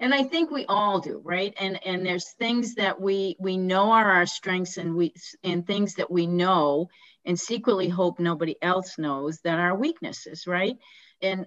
and 0.00 0.14
i 0.14 0.22
think 0.22 0.50
we 0.50 0.64
all 0.66 1.00
do 1.00 1.20
right 1.24 1.54
and 1.60 1.78
and 1.84 2.04
there's 2.04 2.32
things 2.38 2.74
that 2.74 3.00
we 3.00 3.36
we 3.38 3.56
know 3.56 3.90
are 3.92 4.10
our 4.10 4.26
strengths 4.26 4.76
and 4.76 4.94
we 4.94 5.12
and 5.42 5.66
things 5.66 5.94
that 5.94 6.10
we 6.10 6.26
know 6.26 6.88
and 7.28 7.38
secretly 7.38 7.88
hope 7.88 8.18
nobody 8.18 8.56
else 8.62 8.98
knows 8.98 9.38
that 9.44 9.60
are 9.60 9.76
weaknesses 9.76 10.46
right? 10.46 10.76
And 11.22 11.46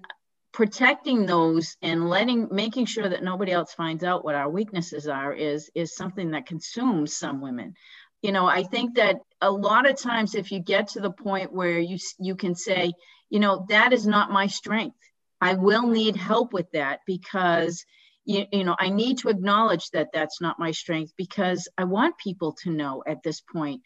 protecting 0.53 1.25
those 1.25 1.75
and 1.81 2.09
letting 2.09 2.47
making 2.51 2.85
sure 2.85 3.09
that 3.09 3.23
nobody 3.23 3.51
else 3.51 3.73
finds 3.73 4.03
out 4.03 4.23
what 4.23 4.35
our 4.35 4.49
weaknesses 4.49 5.07
are 5.07 5.33
is 5.33 5.69
is 5.75 5.95
something 5.95 6.31
that 6.31 6.45
consumes 6.45 7.17
some 7.17 7.41
women. 7.41 7.73
You 8.21 8.31
know 8.31 8.45
i 8.45 8.63
think 8.63 8.95
that 8.95 9.17
a 9.41 9.49
lot 9.49 9.89
of 9.89 9.97
times 9.97 10.35
if 10.35 10.51
you 10.51 10.59
get 10.59 10.89
to 10.89 11.01
the 11.01 11.11
point 11.11 11.51
where 11.51 11.79
you 11.79 11.97
you 12.19 12.35
can 12.35 12.53
say 12.53 12.93
you 13.29 13.39
know 13.39 13.65
that 13.69 13.91
is 13.91 14.05
not 14.05 14.31
my 14.31 14.47
strength. 14.47 14.97
I 15.41 15.55
will 15.55 15.87
need 15.87 16.15
help 16.15 16.53
with 16.53 16.69
that 16.73 16.99
because 17.07 17.83
you, 18.25 18.45
you 18.51 18.63
know 18.63 18.75
i 18.79 18.89
need 18.89 19.17
to 19.19 19.29
acknowledge 19.29 19.89
that 19.89 20.09
that's 20.13 20.39
not 20.41 20.59
my 20.59 20.71
strength 20.71 21.11
because 21.17 21.67
i 21.77 21.83
want 21.83 22.17
people 22.19 22.51
to 22.61 22.69
know 22.69 23.03
at 23.07 23.23
this 23.23 23.41
point 23.41 23.81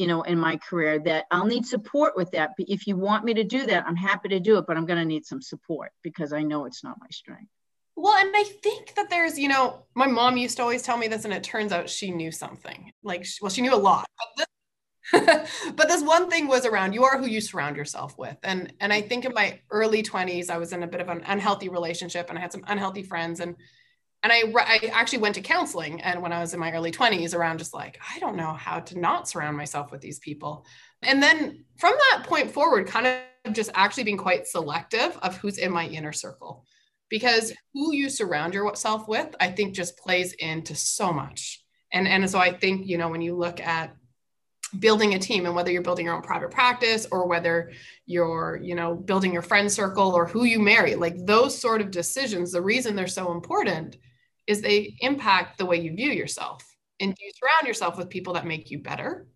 you 0.00 0.06
know 0.06 0.22
in 0.22 0.38
my 0.38 0.56
career 0.56 0.98
that 0.98 1.26
i'll 1.30 1.44
need 1.44 1.66
support 1.66 2.16
with 2.16 2.30
that. 2.30 2.52
But 2.56 2.70
if 2.70 2.86
you 2.86 2.96
want 2.96 3.24
me 3.24 3.34
to 3.34 3.44
do 3.44 3.66
that 3.66 3.84
i'm 3.86 3.96
happy 3.96 4.30
to 4.30 4.40
do 4.40 4.56
it 4.56 4.64
but 4.66 4.76
i'm 4.76 4.86
going 4.86 4.98
to 4.98 5.04
need 5.04 5.26
some 5.26 5.42
support 5.42 5.92
because 6.02 6.32
i 6.32 6.42
know 6.42 6.64
it's 6.64 6.82
not 6.82 6.98
my 6.98 7.06
strength. 7.12 7.50
Well 7.96 8.16
and 8.16 8.32
i 8.34 8.44
think 8.44 8.94
that 8.94 9.10
there's 9.10 9.38
you 9.38 9.48
know 9.48 9.84
my 9.94 10.06
mom 10.06 10.38
used 10.38 10.56
to 10.56 10.62
always 10.62 10.82
tell 10.82 10.96
me 10.96 11.06
this 11.06 11.26
and 11.26 11.34
it 11.34 11.44
turns 11.44 11.70
out 11.70 11.90
she 11.90 12.10
knew 12.10 12.32
something. 12.32 12.92
Like 13.04 13.26
well 13.42 13.50
she 13.50 13.60
knew 13.60 13.74
a 13.74 13.76
lot. 13.76 14.06
But 14.18 14.28
this 14.36 14.46
but 15.76 15.88
this 15.88 16.02
one 16.02 16.30
thing 16.30 16.48
was 16.48 16.64
around 16.64 16.94
you 16.94 17.04
are 17.04 17.18
who 17.18 17.26
you 17.26 17.42
surround 17.42 17.76
yourself 17.76 18.16
with. 18.16 18.38
And 18.42 18.72
and 18.80 18.94
i 18.94 19.02
think 19.02 19.26
in 19.26 19.34
my 19.34 19.60
early 19.70 20.02
20s 20.02 20.48
i 20.48 20.56
was 20.56 20.72
in 20.72 20.82
a 20.82 20.88
bit 20.88 21.02
of 21.02 21.08
an 21.10 21.22
unhealthy 21.26 21.68
relationship 21.68 22.30
and 22.30 22.38
i 22.38 22.40
had 22.40 22.52
some 22.52 22.64
unhealthy 22.66 23.02
friends 23.02 23.40
and 23.40 23.54
and 24.22 24.32
I, 24.32 24.42
I 24.54 24.90
actually 24.92 25.20
went 25.20 25.34
to 25.36 25.40
counseling 25.40 26.00
and 26.02 26.22
when 26.22 26.32
i 26.32 26.40
was 26.40 26.54
in 26.54 26.60
my 26.60 26.72
early 26.72 26.92
20s 26.92 27.34
around 27.34 27.58
just 27.58 27.74
like 27.74 27.98
i 28.14 28.18
don't 28.18 28.36
know 28.36 28.52
how 28.52 28.80
to 28.80 28.98
not 28.98 29.28
surround 29.28 29.56
myself 29.56 29.90
with 29.90 30.00
these 30.00 30.18
people. 30.18 30.66
And 31.02 31.22
then 31.22 31.64
from 31.76 31.94
that 31.94 32.24
point 32.26 32.50
forward 32.50 32.86
kind 32.86 33.06
of 33.06 33.52
just 33.52 33.70
actually 33.74 34.04
being 34.04 34.18
quite 34.18 34.46
selective 34.46 35.16
of 35.22 35.36
who's 35.38 35.56
in 35.56 35.72
my 35.72 35.86
inner 35.86 36.12
circle. 36.12 36.66
Because 37.08 37.52
who 37.72 37.94
you 37.94 38.08
surround 38.10 38.54
yourself 38.54 39.08
with 39.08 39.34
i 39.40 39.50
think 39.50 39.74
just 39.74 39.98
plays 39.98 40.32
into 40.34 40.74
so 40.74 41.12
much. 41.12 41.64
And 41.92 42.06
and 42.06 42.28
so 42.28 42.38
i 42.38 42.52
think 42.52 42.86
you 42.86 42.98
know 42.98 43.08
when 43.08 43.22
you 43.22 43.34
look 43.34 43.60
at 43.60 43.96
building 44.78 45.14
a 45.14 45.18
team 45.18 45.46
and 45.46 45.54
whether 45.54 45.72
you're 45.72 45.82
building 45.82 46.06
your 46.06 46.14
own 46.14 46.22
private 46.22 46.50
practice 46.50 47.06
or 47.10 47.26
whether 47.26 47.72
you're 48.06 48.60
you 48.62 48.74
know 48.74 48.94
building 48.94 49.32
your 49.32 49.42
friend 49.42 49.70
circle 49.70 50.12
or 50.12 50.26
who 50.26 50.44
you 50.44 50.60
marry 50.60 50.94
like 50.94 51.16
those 51.26 51.58
sort 51.58 51.80
of 51.80 51.90
decisions 51.90 52.52
the 52.52 52.62
reason 52.62 52.94
they're 52.94 53.08
so 53.08 53.32
important 53.32 53.96
is 54.46 54.60
they 54.60 54.96
impact 55.00 55.58
the 55.58 55.66
way 55.66 55.80
you 55.80 55.94
view 55.94 56.10
yourself. 56.10 56.64
And 57.00 57.14
do 57.14 57.24
you 57.24 57.32
surround 57.34 57.66
yourself 57.66 57.96
with 57.96 58.10
people 58.10 58.34
that 58.34 58.46
make 58.46 58.70
you 58.70 58.78
better? 58.78 59.26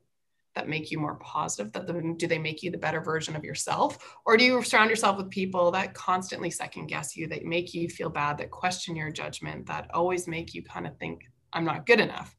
that 0.55 0.69
make 0.69 0.91
you 0.91 0.99
more 0.99 1.17
positive 1.17 1.73
that 1.73 1.87
the, 1.87 2.15
do 2.17 2.27
they 2.27 2.39
make 2.39 2.63
you 2.63 2.71
the 2.71 2.79
better 2.79 3.01
version 3.01 3.37
of 3.37 3.45
yourself 3.45 4.17
or 4.25 4.37
do 4.37 4.45
you 4.45 4.63
surround 4.63 4.91
yourself 4.91 5.17
with 5.17 5.31
people 5.31 5.71
that 5.71 5.95
constantly 5.95 6.51
second 6.51 6.87
guess 6.87 7.17
you 7.17 7.27
that 7.29 7.45
make 7.45 7.75
you 7.75 7.89
feel 7.89 8.09
bad 8.09 8.39
that 8.39 8.51
question 8.51 8.97
your 8.97 9.11
judgment 9.11 9.67
that 9.67 9.91
always 9.93 10.27
make 10.27 10.55
you 10.55 10.63
kind 10.63 10.87
of 10.87 10.97
think 10.99 11.23
i'm 11.53 11.65
not 11.65 11.87
good 11.87 12.01
enough 12.01 12.35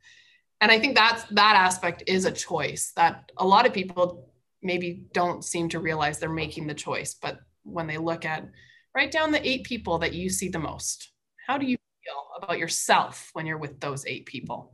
and 0.62 0.72
i 0.72 0.80
think 0.80 0.96
that's 0.96 1.24
that 1.26 1.56
aspect 1.56 2.04
is 2.08 2.26
a 2.26 2.32
choice 2.32 2.92
that 2.96 3.32
a 3.38 3.46
lot 3.46 3.66
of 3.66 3.74
people 3.74 4.30
maybe 4.62 5.04
don't 5.14 5.44
seem 5.44 5.70
to 5.70 5.80
realize 5.80 6.18
they're 6.18 6.30
making 6.30 6.68
the 6.68 6.74
choice 6.74 7.14
but 7.14 7.40
when 7.64 7.88
they 7.88 7.98
look 7.98 8.26
at 8.26 8.50
write 8.96 9.12
down 9.12 9.32
the 9.32 9.48
eight 9.48 9.64
people 9.64 9.98
that 10.00 10.14
you 10.14 10.30
see 10.30 10.50
the 10.50 10.60
most 10.60 11.12
how 11.48 11.58
do 11.58 11.66
you 11.66 11.78
feel 12.06 12.24
about 12.42 12.60
yourself 12.60 13.30
when 13.34 13.46
you're 13.46 13.58
with 13.58 13.80
those 13.80 14.06
eight 14.06 14.26
people. 14.26 14.74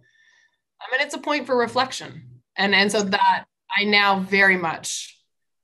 I 0.81 0.91
mean 0.91 1.05
it's 1.05 1.15
a 1.15 1.19
point 1.19 1.45
for 1.45 1.57
reflection. 1.57 2.41
And 2.55 2.75
and 2.75 2.91
so 2.91 3.01
that 3.03 3.45
i 3.77 3.85
now 3.85 4.19
very 4.19 4.57
much 4.57 5.17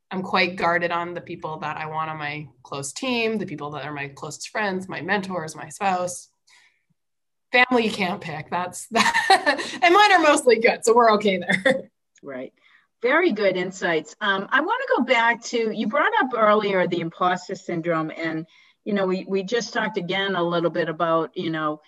i'm 0.10 0.24
quite 0.24 0.56
guarded 0.56 0.92
on 0.92 1.14
the 1.14 1.20
people 1.20 1.58
that 1.60 1.76
i 1.76 1.86
want 1.86 2.10
on 2.10 2.18
my 2.18 2.48
close 2.64 2.94
team 2.94 3.38
the 3.38 3.46
people 3.46 3.72
that 3.72 3.84
are 3.84 3.92
my 3.92 4.08
closest 4.08 4.50
friends 4.50 4.88
my 4.88 5.02
mentors 5.02 5.56
my 5.56 5.70
spouse. 5.70 6.30
Family 7.52 7.86
you 7.86 7.92
can't 7.92 8.22
pick. 8.22 8.50
That's 8.50 8.88
that 8.92 9.80
and 9.82 9.94
mine 9.94 10.12
are 10.14 10.20
mostly 10.20 10.60
good 10.60 10.84
so 10.84 10.94
we're 10.96 11.14
okay 11.14 11.40
there. 11.40 11.90
Right. 12.24 12.52
Very 13.02 13.32
good 13.32 13.58
insights. 13.58 14.16
Um, 14.22 14.48
i 14.52 14.62
want 14.62 14.82
to 14.88 14.94
go 14.98 15.04
back 15.04 15.44
to 15.46 15.72
you 15.72 15.88
brought 15.88 16.14
up 16.22 16.32
earlier 16.36 16.88
the 16.88 17.02
imposter 17.02 17.56
syndrome 17.56 18.12
and 18.16 18.46
you 18.88 18.94
know 18.94 19.06
we, 19.06 19.26
we 19.28 19.44
just 19.44 19.74
talked 19.74 19.98
again 19.98 20.36
a 20.36 20.42
little 20.42 20.70
bit 20.70 20.88
about 20.88 21.36
you 21.36 21.50
know 21.50 21.82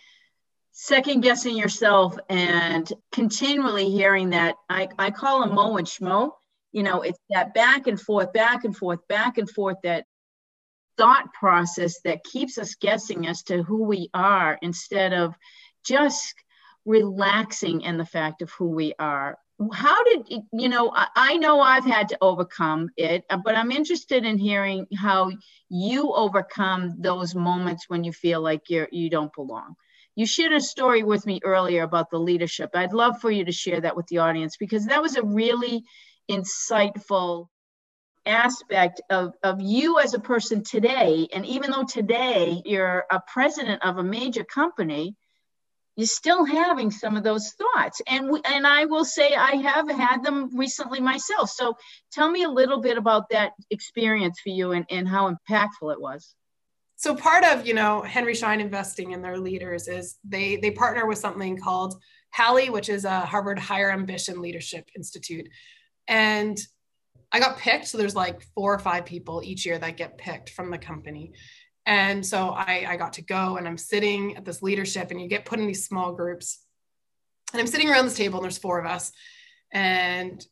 second 0.74 1.22
guessing 1.22 1.58
yourself 1.58 2.18
and 2.30 2.92
continually 3.14 3.90
hearing 3.90 4.32
that 4.32 4.56
I, 4.70 4.90
I 5.00 5.10
call 5.12 5.40
them 5.40 5.56
mo 5.56 5.78
and 5.78 5.88
schmo. 5.88 6.32
You 6.72 6.84
know, 6.84 7.02
it's 7.02 7.20
that 7.32 7.54
back 7.54 7.88
and 7.88 8.00
forth, 8.00 8.32
back 8.34 8.64
and 8.64 8.76
forth, 8.76 9.00
back 9.08 9.38
and 9.40 9.50
forth, 9.50 9.78
that 9.84 10.06
thought 10.98 11.34
process 11.34 12.00
that 12.06 12.24
keeps 12.24 12.58
us 12.58 12.76
guessing 12.76 13.28
as 13.28 13.44
to 13.44 13.64
who 13.64 13.84
we 13.84 14.10
are 14.14 14.60
instead 14.62 15.12
of 15.12 15.34
just 15.84 16.36
relaxing 16.86 17.82
in 17.82 17.98
the 17.98 18.06
fact 18.06 18.42
of 18.42 18.52
who 18.52 18.68
we 18.68 18.94
are. 19.00 19.38
How 19.74 20.04
did 20.04 20.44
you 20.54 20.70
know? 20.70 20.92
I, 20.96 21.38
know 21.38 21.60
I've 21.60 21.86
had 21.86 22.10
to 22.10 22.18
overcome 22.22 22.90
it, 22.96 23.26
uh, 23.30 23.38
but 23.44 23.56
I'm 23.56 23.72
interested 23.72 24.24
in 24.24 24.38
hearing 24.38 24.88
how 24.96 25.32
you 25.70 26.14
overcome 26.14 26.96
those 27.00 27.36
moments 27.36 27.86
when 27.90 28.04
you 28.04 28.14
feel 28.14 28.42
like 28.42 28.70
you're 28.70 28.88
you 28.92 29.10
don't 29.10 29.34
belong 29.34 29.76
you 30.20 30.26
shared 30.26 30.52
a 30.52 30.60
story 30.60 31.02
with 31.02 31.26
me 31.26 31.40
earlier 31.46 31.84
about 31.84 32.10
the 32.10 32.20
leadership. 32.20 32.72
I'd 32.74 32.92
love 32.92 33.22
for 33.22 33.32
you 33.32 33.46
to 33.46 33.54
share 33.54 33.80
that 33.80 33.96
with 33.96 34.06
the 34.08 34.18
audience 34.18 34.58
because 34.58 34.86
that 34.88 35.02
was 35.02 35.16
a 35.16 35.24
really 35.24 35.86
insightful 36.30 37.48
aspect 38.26 39.02
of, 39.10 39.34
of 39.44 39.62
you 39.62 39.98
as 39.98 40.14
a 40.14 40.20
person 40.20 40.62
today. 40.62 41.30
And 41.34 41.46
even 41.46 41.72
though 41.72 41.86
today 41.86 42.62
you're 42.66 43.06
a 43.10 43.22
president 43.32 43.82
of 43.84 43.98
a 43.98 44.04
major 44.04 44.44
company, 44.44 45.16
you're 46.00 46.08
still 46.08 46.46
having 46.46 46.92
some 46.92 47.18
of 47.18 47.24
those 47.24 47.52
thoughts. 47.52 48.02
And 48.08 48.30
we, 48.30 48.40
and 48.46 48.66
I 48.66 48.86
will 48.86 49.04
say 49.04 49.36
I 49.36 49.58
have 49.58 49.92
had 49.92 50.24
them 50.24 50.58
recently 50.58 51.02
myself. 51.02 51.50
So 51.50 51.76
tell 52.10 52.32
me 52.32 52.44
a 52.44 52.50
little 52.50 52.80
bit 52.80 52.98
about 52.98 53.28
that 53.32 53.52
experience 53.70 54.40
for 54.40 54.48
you 54.48 54.72
and, 54.72 54.86
and 54.90 55.10
how 55.10 55.30
impactful 55.30 55.92
it 55.92 56.00
was 56.00 56.36
so 57.00 57.16
part 57.16 57.46
of 57.46 57.66
you 57.66 57.74
know 57.74 58.02
henry 58.02 58.36
schein 58.36 58.60
investing 58.60 59.12
in 59.12 59.22
their 59.22 59.38
leaders 59.38 59.88
is 59.88 60.18
they 60.26 60.58
they 60.58 60.70
partner 60.70 61.08
with 61.08 61.18
something 61.18 61.58
called 61.58 61.96
HALI 62.32 62.70
which 62.70 62.90
is 62.90 63.06
a 63.06 63.22
harvard 63.22 63.58
higher 63.58 63.90
ambition 63.90 64.42
leadership 64.42 64.90
institute 64.98 65.48
and 66.10 66.60
i 67.32 67.40
got 67.40 67.58
picked 67.58 67.88
so 67.88 67.98
there's 67.98 68.18
like 68.18 68.42
four 68.54 68.74
or 68.74 68.80
five 68.80 69.06
people 69.06 69.42
each 69.44 69.66
year 69.66 69.80
that 69.80 69.96
get 69.96 70.18
picked 70.18 70.50
from 70.50 70.72
the 70.72 70.78
company 70.78 71.32
and 71.90 72.26
so 72.26 72.50
I, 72.50 72.86
I 72.88 72.98
got 72.98 73.14
to 73.14 73.22
go 73.22 73.58
and 73.58 73.68
i'm 73.68 73.78
sitting 73.78 74.38
at 74.38 74.46
this 74.46 74.62
leadership 74.62 75.12
and 75.12 75.20
you 75.20 75.28
get 75.28 75.46
put 75.46 75.60
in 75.60 75.68
these 75.68 75.86
small 75.86 76.14
groups 76.14 76.60
and 77.52 77.60
i'm 77.60 77.68
sitting 77.68 77.90
around 77.90 78.06
this 78.06 78.16
table 78.16 78.40
and 78.40 78.46
there's 78.46 78.58
four 78.58 78.80
of 78.80 78.86
us 78.86 79.12
and 79.72 80.46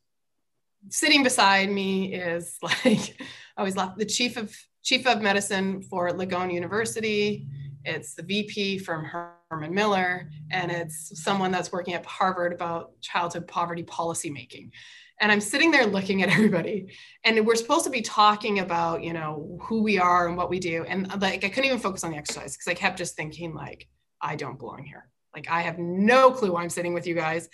sitting 0.89 1.23
beside 1.23 1.69
me 1.69 2.13
is 2.13 2.57
like 2.61 3.15
I 3.57 3.61
always 3.61 3.75
left 3.75 3.97
the 3.97 4.05
chief 4.05 4.37
of 4.37 4.55
chief 4.83 5.07
of 5.07 5.21
medicine 5.21 5.81
for 5.81 6.09
Langone 6.11 6.53
University. 6.53 7.47
It's 7.83 8.13
the 8.15 8.23
VP 8.23 8.79
from 8.79 9.05
Herman 9.49 9.73
Miller, 9.73 10.29
and 10.51 10.71
it's 10.71 11.23
someone 11.23 11.51
that's 11.51 11.71
working 11.71 11.93
at 11.93 12.05
Harvard 12.05 12.53
about 12.53 12.99
childhood 13.01 13.47
poverty 13.47 13.83
policy 13.83 14.29
making. 14.29 14.71
And 15.19 15.31
I'm 15.31 15.41
sitting 15.41 15.71
there 15.71 15.85
looking 15.85 16.21
at 16.21 16.29
everybody, 16.37 16.93
and 17.23 17.45
we're 17.45 17.55
supposed 17.55 17.85
to 17.85 17.89
be 17.89 18.01
talking 18.01 18.59
about, 18.59 19.03
you 19.03 19.13
know, 19.13 19.57
who 19.63 19.83
we 19.83 19.99
are 19.99 20.27
and 20.27 20.37
what 20.37 20.49
we 20.49 20.59
do. 20.59 20.83
And 20.87 21.11
uh, 21.11 21.17
like, 21.19 21.43
I 21.43 21.49
couldn't 21.49 21.65
even 21.65 21.79
focus 21.79 22.03
on 22.03 22.11
the 22.11 22.17
exercise 22.17 22.55
because 22.55 22.67
I 22.69 22.73
kept 22.73 22.97
just 22.97 23.15
thinking, 23.15 23.53
like, 23.53 23.87
I 24.21 24.35
don't 24.35 24.59
belong 24.59 24.83
here. 24.83 25.09
Like, 25.35 25.49
I 25.49 25.61
have 25.61 25.77
no 25.77 26.31
clue 26.31 26.53
why 26.53 26.63
I'm 26.63 26.69
sitting 26.69 26.93
with 26.93 27.07
you 27.07 27.15
guys. 27.15 27.49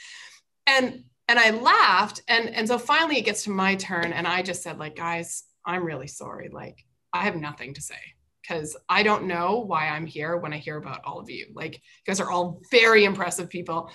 And 0.68 1.04
and 1.28 1.40
I 1.40 1.52
laughed, 1.52 2.22
and 2.28 2.50
and 2.50 2.68
so 2.68 2.78
finally 2.78 3.18
it 3.18 3.26
gets 3.26 3.44
to 3.46 3.50
my 3.50 3.76
turn, 3.76 4.12
and 4.14 4.28
I 4.28 4.42
just 4.42 4.62
said, 4.62 4.78
like, 4.78 4.96
guys, 4.96 5.44
I'm 5.66 5.86
really 5.86 6.08
sorry. 6.08 6.50
Like, 6.52 6.86
I 7.14 7.24
have 7.24 7.36
nothing 7.36 7.74
to 7.76 7.82
say 7.82 7.96
because 8.44 8.76
I 8.90 9.04
don't 9.04 9.26
know 9.26 9.64
why 9.66 9.88
I'm 9.88 10.06
here 10.06 10.38
when 10.38 10.54
I 10.54 10.58
hear 10.58 10.78
about 10.78 11.02
all 11.06 11.20
of 11.20 11.30
you. 11.30 11.48
Like 11.54 11.76
you 11.76 11.82
guys 12.06 12.20
are 12.20 12.30
all 12.30 12.62
very 12.72 13.06
impressive 13.06 13.50
people. 13.50 13.90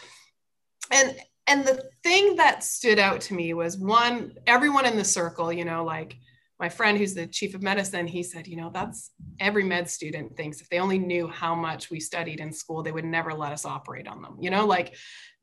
And 0.90 1.16
and 1.48 1.66
the 1.66 1.82
thing 2.02 2.36
that 2.36 2.62
stood 2.62 2.98
out 2.98 3.20
to 3.22 3.34
me 3.34 3.54
was 3.54 3.76
one, 3.78 4.34
everyone 4.46 4.86
in 4.86 4.96
the 4.96 5.04
circle, 5.04 5.52
you 5.52 5.64
know, 5.64 5.84
like 5.84 6.16
my 6.60 6.68
friend 6.68 6.98
who's 6.98 7.14
the 7.14 7.26
chief 7.26 7.54
of 7.54 7.62
medicine, 7.62 8.06
he 8.06 8.22
said, 8.22 8.46
you 8.46 8.56
know, 8.56 8.70
that's 8.72 9.10
every 9.40 9.64
med 9.64 9.88
student 9.88 10.36
thinks 10.36 10.60
if 10.60 10.68
they 10.68 10.78
only 10.78 10.98
knew 10.98 11.26
how 11.26 11.54
much 11.54 11.90
we 11.90 12.00
studied 12.00 12.40
in 12.40 12.52
school, 12.52 12.82
they 12.82 12.92
would 12.92 13.04
never 13.04 13.32
let 13.32 13.52
us 13.52 13.64
operate 13.64 14.06
on 14.06 14.22
them. 14.22 14.36
You 14.40 14.50
know, 14.50 14.66
like, 14.66 14.94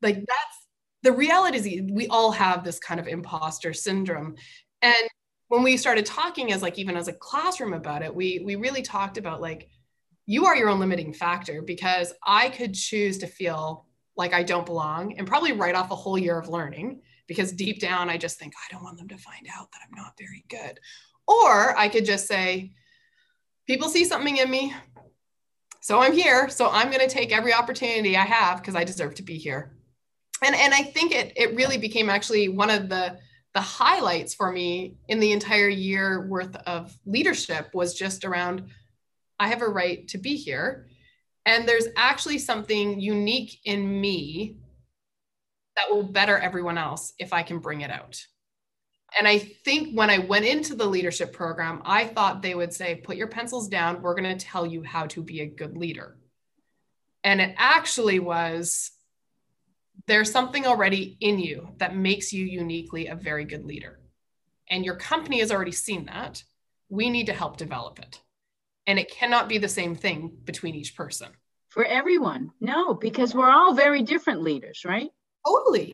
like 0.02 0.16
that's 0.16 0.66
the 1.02 1.12
reality 1.12 1.58
is 1.58 1.90
we 1.92 2.06
all 2.08 2.32
have 2.32 2.64
this 2.64 2.78
kind 2.78 3.00
of 3.00 3.08
imposter 3.08 3.72
syndrome. 3.72 4.36
And 4.82 5.08
when 5.48 5.62
we 5.62 5.76
started 5.76 6.06
talking 6.06 6.52
as 6.52 6.62
like 6.62 6.78
even 6.78 6.96
as 6.96 7.08
a 7.08 7.12
classroom 7.12 7.72
about 7.72 8.02
it 8.02 8.14
we 8.14 8.42
we 8.44 8.56
really 8.56 8.82
talked 8.82 9.18
about 9.18 9.40
like 9.40 9.68
you 10.26 10.46
are 10.46 10.56
your 10.56 10.68
own 10.68 10.80
limiting 10.80 11.12
factor 11.12 11.62
because 11.62 12.12
i 12.24 12.48
could 12.48 12.74
choose 12.74 13.18
to 13.18 13.26
feel 13.26 13.86
like 14.16 14.32
i 14.32 14.42
don't 14.42 14.66
belong 14.66 15.14
and 15.16 15.26
probably 15.26 15.52
write 15.52 15.74
off 15.74 15.90
a 15.90 15.96
whole 15.96 16.18
year 16.18 16.38
of 16.38 16.48
learning 16.48 17.00
because 17.26 17.52
deep 17.52 17.80
down 17.80 18.10
i 18.10 18.16
just 18.16 18.38
think 18.38 18.52
i 18.56 18.72
don't 18.72 18.84
want 18.84 18.96
them 18.98 19.08
to 19.08 19.16
find 19.16 19.46
out 19.56 19.70
that 19.72 19.80
i'm 19.84 19.96
not 19.96 20.16
very 20.18 20.44
good 20.48 20.78
or 21.26 21.76
i 21.76 21.88
could 21.88 22.04
just 22.04 22.26
say 22.26 22.72
people 23.66 23.88
see 23.88 24.04
something 24.04 24.36
in 24.36 24.50
me 24.50 24.74
so 25.80 26.00
i'm 26.00 26.12
here 26.12 26.48
so 26.48 26.70
i'm 26.70 26.90
going 26.90 27.06
to 27.06 27.14
take 27.14 27.32
every 27.32 27.52
opportunity 27.52 28.16
i 28.16 28.24
have 28.24 28.60
because 28.60 28.76
i 28.76 28.84
deserve 28.84 29.14
to 29.14 29.22
be 29.22 29.36
here 29.36 29.76
and 30.44 30.54
and 30.54 30.74
i 30.74 30.82
think 30.82 31.12
it 31.12 31.32
it 31.36 31.54
really 31.54 31.78
became 31.78 32.10
actually 32.10 32.48
one 32.48 32.70
of 32.70 32.88
the 32.88 33.18
the 33.54 33.60
highlights 33.60 34.34
for 34.34 34.52
me 34.52 34.98
in 35.08 35.18
the 35.18 35.32
entire 35.32 35.68
year 35.68 36.26
worth 36.28 36.54
of 36.66 36.94
leadership 37.06 37.70
was 37.72 37.94
just 37.94 38.22
around 38.22 38.68
I 39.38 39.48
have 39.48 39.62
a 39.62 39.68
right 39.68 40.06
to 40.08 40.18
be 40.18 40.36
here. 40.36 40.86
And 41.46 41.66
there's 41.66 41.86
actually 41.96 42.38
something 42.38 43.00
unique 43.00 43.60
in 43.64 44.00
me 44.00 44.58
that 45.76 45.90
will 45.90 46.02
better 46.02 46.36
everyone 46.38 46.76
else 46.76 47.14
if 47.18 47.32
I 47.32 47.42
can 47.42 47.60
bring 47.60 47.82
it 47.82 47.90
out. 47.90 48.20
And 49.16 49.28
I 49.28 49.38
think 49.38 49.96
when 49.96 50.10
I 50.10 50.18
went 50.18 50.44
into 50.44 50.74
the 50.74 50.86
leadership 50.86 51.32
program, 51.32 51.80
I 51.84 52.04
thought 52.04 52.42
they 52.42 52.54
would 52.54 52.74
say, 52.74 52.96
put 52.96 53.16
your 53.16 53.28
pencils 53.28 53.68
down. 53.68 54.02
We're 54.02 54.20
going 54.20 54.36
to 54.36 54.44
tell 54.44 54.66
you 54.66 54.82
how 54.82 55.06
to 55.06 55.22
be 55.22 55.40
a 55.40 55.46
good 55.46 55.76
leader. 55.76 56.16
And 57.22 57.40
it 57.40 57.54
actually 57.56 58.18
was 58.18 58.90
there's 60.06 60.30
something 60.30 60.66
already 60.66 61.16
in 61.20 61.38
you 61.38 61.68
that 61.78 61.96
makes 61.96 62.32
you 62.32 62.44
uniquely 62.44 63.06
a 63.06 63.14
very 63.14 63.44
good 63.44 63.64
leader. 63.64 63.98
And 64.68 64.84
your 64.84 64.96
company 64.96 65.40
has 65.40 65.50
already 65.50 65.72
seen 65.72 66.06
that. 66.06 66.42
We 66.88 67.08
need 67.08 67.26
to 67.26 67.32
help 67.32 67.56
develop 67.56 67.98
it. 67.98 68.20
And 68.86 68.98
it 68.98 69.10
cannot 69.10 69.48
be 69.48 69.58
the 69.58 69.68
same 69.68 69.94
thing 69.94 70.36
between 70.44 70.74
each 70.74 70.96
person. 70.96 71.28
For 71.68 71.84
everyone. 71.84 72.52
No, 72.60 72.94
because 72.94 73.34
we're 73.34 73.50
all 73.50 73.74
very 73.74 74.02
different 74.02 74.42
leaders, 74.42 74.84
right? 74.84 75.10
Totally. 75.46 75.92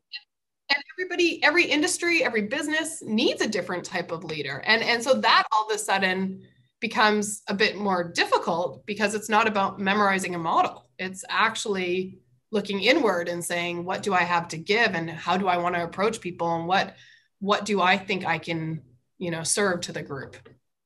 And 0.70 0.82
everybody, 0.96 1.42
every 1.42 1.64
industry, 1.64 2.22
every 2.22 2.42
business 2.42 3.02
needs 3.02 3.42
a 3.42 3.48
different 3.48 3.84
type 3.84 4.12
of 4.12 4.24
leader. 4.24 4.62
And, 4.64 4.82
and 4.82 5.02
so 5.02 5.14
that 5.14 5.44
all 5.52 5.66
of 5.66 5.74
a 5.74 5.78
sudden 5.78 6.42
becomes 6.80 7.42
a 7.48 7.54
bit 7.54 7.76
more 7.76 8.04
difficult 8.04 8.84
because 8.86 9.14
it's 9.14 9.28
not 9.28 9.46
about 9.46 9.78
memorizing 9.78 10.34
a 10.34 10.38
model. 10.38 10.88
It's 10.98 11.24
actually 11.28 12.22
looking 12.52 12.82
inward 12.82 13.28
and 13.28 13.44
saying 13.44 13.84
what 13.84 14.02
do 14.02 14.14
i 14.14 14.22
have 14.22 14.46
to 14.46 14.58
give 14.58 14.94
and 14.94 15.10
how 15.10 15.36
do 15.36 15.48
i 15.48 15.56
want 15.56 15.74
to 15.74 15.82
approach 15.82 16.20
people 16.20 16.54
and 16.54 16.68
what 16.68 16.94
what 17.40 17.64
do 17.64 17.80
i 17.80 17.96
think 17.96 18.24
i 18.24 18.38
can 18.38 18.80
you 19.18 19.30
know 19.30 19.42
serve 19.42 19.80
to 19.80 19.92
the 19.92 20.02
group 20.02 20.36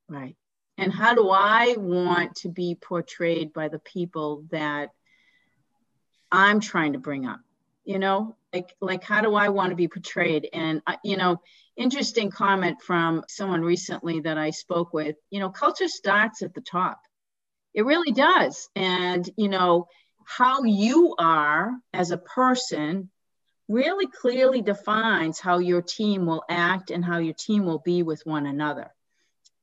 right 0.09 0.37
and 0.79 0.93
how 0.93 1.14
do 1.14 1.31
i 1.31 1.74
want 1.79 2.35
to 2.37 2.49
be 2.49 2.74
portrayed 2.74 3.53
by 3.53 3.68
the 3.68 3.79
people 3.81 4.45
that 4.51 4.91
i'm 6.31 6.61
trying 6.61 6.93
to 6.93 6.99
bring 6.99 7.27
up? 7.27 7.41
You 7.85 7.99
know 7.99 8.37
like 8.53 8.74
like 8.81 9.05
how 9.05 9.20
do 9.20 9.35
i 9.35 9.49
want 9.49 9.70
to 9.70 9.77
be 9.77 9.89
portrayed? 9.89 10.49
And 10.53 10.83
uh, 10.87 10.97
you 11.05 11.16
know 11.16 11.41
interesting 11.77 12.31
comment 12.31 12.81
from 12.83 13.22
someone 13.29 13.61
recently 13.61 14.20
that 14.20 14.39
i 14.39 14.51
spoke 14.51 14.93
with 14.93 15.16
you 15.31 15.41
know 15.41 15.51
culture 15.51 15.89
starts 15.89 16.43
at 16.43 16.55
the 16.55 16.61
top. 16.61 17.01
It 17.74 17.85
really 17.85 18.12
does. 18.12 18.68
And 18.74 19.29
you 19.37 19.49
know 19.49 19.89
how 20.24 20.64
you 20.64 21.14
are 21.18 21.72
as 21.93 22.11
a 22.11 22.18
person 22.18 23.11
really 23.68 24.07
clearly 24.07 24.62
defines 24.62 25.39
how 25.41 25.59
your 25.59 25.83
team 25.83 26.27
will 26.27 26.43
act 26.49 26.91
and 26.91 27.05
how 27.05 27.18
your 27.18 27.35
team 27.35 27.64
will 27.64 27.81
be 27.81 28.03
with 28.03 28.22
one 28.24 28.47
another 28.47 28.91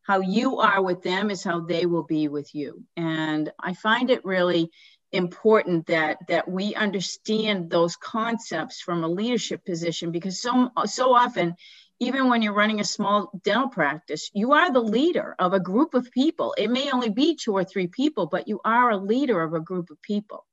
how 0.03 0.19
you 0.19 0.51
mm-hmm. 0.51 0.67
are 0.67 0.83
with 0.83 1.01
them 1.01 1.31
is 1.31 1.43
how 1.43 1.61
they 1.61 1.85
will 1.85 2.03
be 2.03 2.27
with 2.27 2.53
you. 2.53 2.83
And 2.95 3.51
i 3.59 3.73
find 3.73 4.09
it 4.09 4.23
really 4.23 4.69
important 5.11 5.85
that 5.85 6.17
that 6.27 6.49
we 6.49 6.73
understand 6.73 7.69
those 7.69 7.95
concepts 7.95 8.81
from 8.81 9.03
a 9.03 9.07
leadership 9.07 9.63
position 9.63 10.11
because 10.11 10.41
so 10.41 10.71
so 10.85 11.13
often 11.13 11.55
even 11.99 12.27
when 12.27 12.41
you're 12.41 12.53
running 12.53 12.79
a 12.79 12.83
small 12.83 13.29
dental 13.43 13.69
practice 13.69 14.31
you 14.33 14.53
are 14.53 14.73
the 14.73 14.81
leader 14.81 15.35
of 15.37 15.53
a 15.53 15.59
group 15.59 15.93
of 15.93 16.11
people. 16.11 16.55
It 16.57 16.71
may 16.71 16.91
only 16.91 17.09
be 17.09 17.35
two 17.35 17.53
or 17.53 17.63
three 17.63 17.87
people 17.87 18.25
but 18.25 18.47
you 18.47 18.59
are 18.65 18.89
a 18.89 18.97
leader 18.97 19.41
of 19.43 19.53
a 19.53 19.59
group 19.59 19.91
of 19.91 20.01
people. 20.01 20.45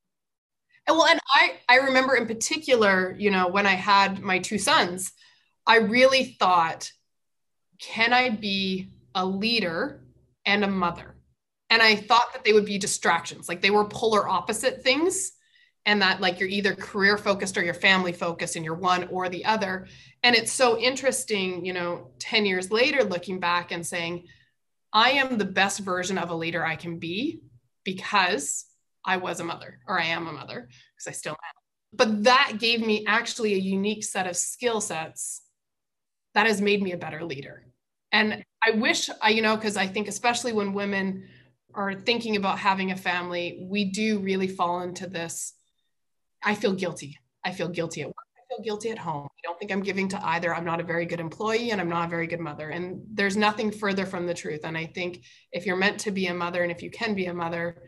And 0.86 0.96
well 0.96 1.06
and 1.06 1.20
i 1.34 1.54
i 1.68 1.76
remember 1.76 2.14
in 2.14 2.26
particular 2.26 3.16
you 3.18 3.30
know 3.30 3.48
when 3.48 3.66
i 3.66 3.74
had 3.74 4.20
my 4.20 4.40
two 4.40 4.58
sons 4.58 5.12
i 5.66 5.76
really 5.76 6.36
thought 6.38 6.92
can 7.78 8.12
i 8.12 8.28
be 8.28 8.90
a 9.14 9.24
leader 9.24 10.02
and 10.44 10.64
a 10.64 10.68
mother 10.68 11.16
and 11.70 11.80
I 11.80 11.94
thought 11.94 12.32
that 12.32 12.44
they 12.44 12.52
would 12.52 12.66
be 12.66 12.78
distractions, 12.78 13.48
like 13.48 13.62
they 13.62 13.70
were 13.70 13.84
polar 13.84 14.28
opposite 14.28 14.82
things. 14.82 15.32
And 15.86 16.02
that, 16.02 16.20
like, 16.20 16.38
you're 16.38 16.48
either 16.48 16.74
career 16.74 17.16
focused 17.16 17.56
or 17.56 17.64
you're 17.64 17.72
family 17.72 18.12
focused, 18.12 18.54
and 18.54 18.66
you're 18.66 18.74
one 18.74 19.08
or 19.08 19.30
the 19.30 19.46
other. 19.46 19.86
And 20.22 20.36
it's 20.36 20.52
so 20.52 20.78
interesting, 20.78 21.64
you 21.64 21.72
know, 21.72 22.10
10 22.18 22.44
years 22.44 22.70
later, 22.70 23.02
looking 23.02 23.40
back 23.40 23.72
and 23.72 23.84
saying, 23.84 24.26
I 24.92 25.12
am 25.12 25.38
the 25.38 25.46
best 25.46 25.80
version 25.80 26.18
of 26.18 26.28
a 26.28 26.34
leader 26.34 26.62
I 26.62 26.76
can 26.76 26.98
be 26.98 27.40
because 27.82 28.66
I 29.06 29.16
was 29.16 29.40
a 29.40 29.44
mother 29.44 29.78
or 29.88 29.98
I 29.98 30.04
am 30.04 30.26
a 30.26 30.32
mother 30.32 30.68
because 30.94 31.06
I 31.08 31.12
still 31.12 31.32
am. 31.32 31.94
But 31.94 32.24
that 32.24 32.58
gave 32.58 32.84
me 32.84 33.06
actually 33.06 33.54
a 33.54 33.58
unique 33.58 34.04
set 34.04 34.26
of 34.26 34.36
skill 34.36 34.82
sets 34.82 35.40
that 36.34 36.46
has 36.46 36.60
made 36.60 36.82
me 36.82 36.92
a 36.92 36.98
better 36.98 37.24
leader. 37.24 37.69
And 38.12 38.44
I 38.66 38.72
wish 38.72 39.08
I, 39.22 39.30
you 39.30 39.42
know, 39.42 39.56
because 39.56 39.76
I 39.76 39.86
think 39.86 40.08
especially 40.08 40.52
when 40.52 40.72
women 40.72 41.28
are 41.74 41.94
thinking 41.94 42.36
about 42.36 42.58
having 42.58 42.90
a 42.90 42.96
family, 42.96 43.66
we 43.68 43.84
do 43.86 44.18
really 44.18 44.48
fall 44.48 44.80
into 44.80 45.06
this. 45.06 45.54
I 46.42 46.54
feel 46.54 46.72
guilty. 46.72 47.18
I 47.44 47.52
feel 47.52 47.68
guilty 47.68 48.02
at 48.02 48.08
work. 48.08 48.16
I 48.36 48.42
feel 48.54 48.64
guilty 48.64 48.90
at 48.90 48.98
home. 48.98 49.28
I 49.30 49.40
don't 49.44 49.58
think 49.58 49.70
I'm 49.70 49.82
giving 49.82 50.08
to 50.08 50.26
either. 50.26 50.54
I'm 50.54 50.64
not 50.64 50.80
a 50.80 50.84
very 50.84 51.06
good 51.06 51.20
employee 51.20 51.70
and 51.70 51.80
I'm 51.80 51.88
not 51.88 52.06
a 52.06 52.10
very 52.10 52.26
good 52.26 52.40
mother. 52.40 52.70
And 52.70 53.02
there's 53.12 53.36
nothing 53.36 53.70
further 53.70 54.04
from 54.04 54.26
the 54.26 54.34
truth. 54.34 54.60
And 54.64 54.76
I 54.76 54.86
think 54.86 55.24
if 55.52 55.64
you're 55.64 55.76
meant 55.76 56.00
to 56.00 56.10
be 56.10 56.26
a 56.26 56.34
mother 56.34 56.62
and 56.62 56.72
if 56.72 56.82
you 56.82 56.90
can 56.90 57.14
be 57.14 57.26
a 57.26 57.34
mother, 57.34 57.82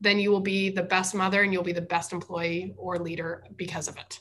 then 0.00 0.18
you 0.18 0.30
will 0.30 0.40
be 0.40 0.70
the 0.70 0.82
best 0.82 1.14
mother 1.14 1.42
and 1.42 1.52
you'll 1.52 1.62
be 1.62 1.72
the 1.72 1.80
best 1.80 2.12
employee 2.12 2.74
or 2.76 2.98
leader 2.98 3.44
because 3.56 3.88
of 3.88 3.96
it. 3.96 4.20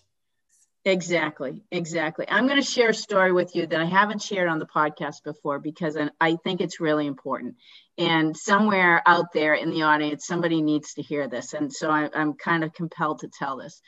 Exactly, 0.86 1.64
exactly. 1.72 2.26
I'm 2.28 2.46
going 2.46 2.60
to 2.60 2.66
share 2.66 2.90
a 2.90 2.94
story 2.94 3.32
with 3.32 3.56
you 3.56 3.66
that 3.68 3.80
I 3.80 3.86
haven't 3.86 4.22
shared 4.22 4.50
on 4.50 4.60
the 4.60 4.66
podcast 4.66 5.24
before 5.24 5.60
because 5.60 5.98
I 6.20 6.36
think 6.44 6.60
it's 6.60 6.82
really 6.82 7.08
important. 7.08 7.56
And 7.98 8.36
somewhere 8.36 9.02
out 9.06 9.32
there 9.34 9.54
in 9.54 9.70
the 9.70 9.84
audience, 9.84 10.28
somebody 10.28 10.62
needs 10.62 10.96
to 10.96 11.02
hear 11.02 11.30
this. 11.30 11.54
And 11.54 11.72
so 11.72 11.90
I, 11.90 12.10
am 12.14 12.34
kind 12.34 12.66
of 12.66 12.74
compelled 12.74 13.20
to 13.20 13.30
tell 13.30 13.58
this. 13.58 13.82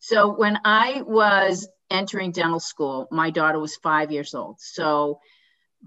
So 0.00 0.34
when 0.34 0.58
I 0.64 1.02
was 1.06 1.68
entering 1.90 2.32
dental 2.32 2.60
school, 2.60 3.08
my 3.10 3.30
daughter 3.30 3.58
was 3.58 3.76
five 3.76 4.12
years 4.12 4.34
old. 4.34 4.56
So 4.60 5.20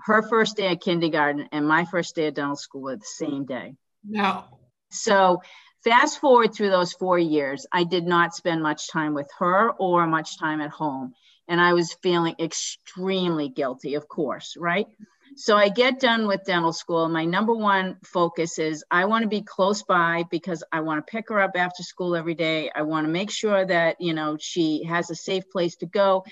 her 0.06 0.24
first 0.24 0.58
day 0.58 0.68
at 0.68 0.82
kindergarten 0.82 1.48
and 1.52 1.68
my 1.68 1.86
first 1.86 2.16
day 2.16 2.28
at 2.28 2.36
dental 2.36 2.56
school 2.56 2.82
were 2.82 2.96
the 2.96 3.06
same 3.06 3.46
day. 3.46 3.76
No. 4.04 4.46
So 4.90 5.42
Fast 5.86 6.20
forward 6.20 6.52
through 6.52 6.72
those 6.72 6.94
four 6.94 7.20
years, 7.20 7.68
I 7.72 7.84
did 7.84 8.08
not 8.08 8.34
spend 8.34 8.64
much 8.64 8.90
time 8.90 9.14
with 9.14 9.30
her 9.38 9.70
or 9.74 10.08
much 10.08 10.40
time 10.40 10.60
at 10.60 10.72
home. 10.72 11.14
And 11.48 11.62
I 11.62 11.74
was 11.74 11.96
feeling 12.02 12.34
extremely 12.40 13.50
guilty, 13.50 13.94
of 13.94 14.08
course, 14.08 14.58
right? 14.58 14.88
So 15.36 15.56
I 15.56 15.70
get 15.70 16.00
done 16.00 16.26
with 16.26 16.44
dental 16.44 16.74
school. 16.74 17.08
My 17.08 17.26
number 17.26 17.54
one 17.54 17.98
focus 18.04 18.58
is 18.58 18.84
I 18.90 19.06
want 19.06 19.24
to 19.24 19.30
be 19.30 19.44
close 19.44 19.84
by 19.84 20.24
because 20.32 20.64
I 20.72 20.80
want 20.80 21.06
to 21.06 21.12
pick 21.12 21.30
her 21.30 21.40
up 21.40 21.52
after 21.56 21.84
school 21.84 22.16
every 22.16 22.34
day. 22.34 22.72
I 22.74 22.82
want 22.82 23.06
to 23.06 23.12
make 23.12 23.30
sure 23.30 23.64
that, 23.64 23.98
you 24.00 24.16
know, 24.16 24.38
she 24.40 24.86
has 24.86 25.12
a 25.12 25.16
safe 25.16 25.44
place 25.52 25.76
to 25.78 25.86
go. 25.86 26.24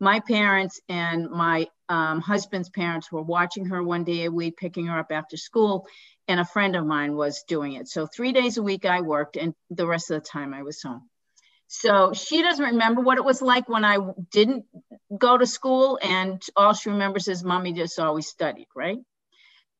My 0.00 0.20
parents 0.20 0.80
and 0.88 1.28
my 1.30 1.66
um, 1.90 2.22
husband's 2.22 2.70
parents 2.70 3.12
were 3.12 3.22
watching 3.22 3.66
her 3.66 3.82
one 3.82 4.04
day 4.04 4.24
a 4.24 4.30
week, 4.30 4.56
picking 4.56 4.86
her 4.86 4.98
up 4.98 5.08
after 5.10 5.36
school 5.36 5.86
and 6.28 6.40
a 6.40 6.44
friend 6.44 6.76
of 6.76 6.86
mine 6.86 7.16
was 7.16 7.44
doing 7.48 7.74
it. 7.74 7.88
So 7.88 8.06
three 8.06 8.32
days 8.32 8.56
a 8.56 8.62
week 8.62 8.84
I 8.84 9.00
worked, 9.00 9.36
and 9.36 9.54
the 9.70 9.86
rest 9.86 10.10
of 10.10 10.22
the 10.22 10.28
time 10.28 10.54
I 10.54 10.62
was 10.62 10.82
home. 10.82 11.08
So 11.68 12.12
she 12.12 12.42
doesn't 12.42 12.64
remember 12.64 13.00
what 13.00 13.16
it 13.18 13.24
was 13.24 13.40
like 13.40 13.68
when 13.68 13.84
I 13.84 13.98
didn't 14.30 14.66
go 15.16 15.38
to 15.38 15.46
school, 15.46 15.98
and 16.02 16.42
all 16.54 16.74
she 16.74 16.90
remembers 16.90 17.28
is 17.28 17.42
mommy 17.42 17.72
just 17.72 17.98
always 17.98 18.28
studied, 18.28 18.68
right? 18.76 18.98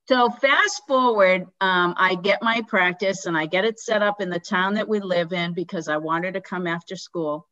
So 0.08 0.30
fast 0.30 0.82
forward, 0.88 1.42
um, 1.60 1.94
I 1.96 2.16
get 2.16 2.42
my 2.42 2.62
practice 2.66 3.26
and 3.26 3.38
I 3.38 3.46
get 3.46 3.64
it 3.64 3.78
set 3.78 4.02
up 4.02 4.20
in 4.20 4.30
the 4.30 4.40
town 4.40 4.74
that 4.74 4.88
we 4.88 4.98
live 4.98 5.32
in 5.32 5.54
because 5.54 5.88
I 5.88 5.98
wanted 5.98 6.34
to 6.34 6.40
come 6.40 6.66
after 6.66 6.96
school. 6.96 7.46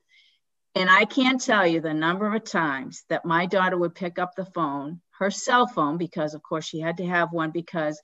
And 0.75 0.91
I 0.91 1.05
can't 1.05 1.41
tell 1.41 1.67
you 1.67 1.81
the 1.81 1.95
number 1.95 2.35
of 2.35 2.45
times 2.45 3.05
that 3.09 3.25
my 3.25 3.47
daughter 3.47 3.77
would 3.77 3.95
pick 3.95 4.19
up 4.19 4.35
the 4.35 4.47
phone, 4.47 5.01
her 5.19 5.31
cell 5.31 5.67
phone, 5.67 5.97
because 5.97 6.35
of 6.35 6.43
course 6.43 6.65
she 6.65 6.81
had 6.81 6.97
to 6.97 7.07
have 7.07 7.33
one 7.33 7.51
because 7.51 8.01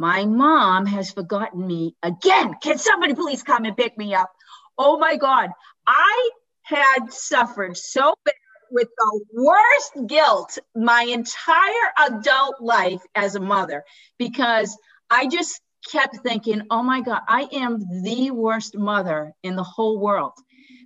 my 0.00 0.24
mom 0.24 0.86
has 0.86 1.10
forgotten 1.10 1.66
me 1.66 1.94
again. 2.02 2.54
Can 2.62 2.78
somebody 2.78 3.12
please 3.14 3.42
come 3.42 3.66
and 3.66 3.76
pick 3.76 3.98
me 3.98 4.14
up? 4.14 4.30
Oh 4.78 4.98
my 4.98 5.16
God. 5.16 5.50
I 5.86 6.30
had 6.62 7.12
suffered 7.12 7.76
so 7.76 8.14
bad 8.24 8.34
with 8.70 8.88
the 8.96 9.20
worst 9.34 10.06
guilt 10.06 10.56
my 10.74 11.02
entire 11.02 12.08
adult 12.08 12.62
life 12.62 13.02
as 13.14 13.34
a 13.34 13.40
mother 13.40 13.84
because 14.18 14.74
I 15.10 15.26
just 15.26 15.60
kept 15.92 16.16
thinking, 16.20 16.62
oh 16.70 16.82
my 16.82 17.02
God, 17.02 17.20
I 17.28 17.48
am 17.52 18.02
the 18.02 18.30
worst 18.30 18.78
mother 18.78 19.34
in 19.42 19.54
the 19.54 19.64
whole 19.64 19.98
world. 19.98 20.32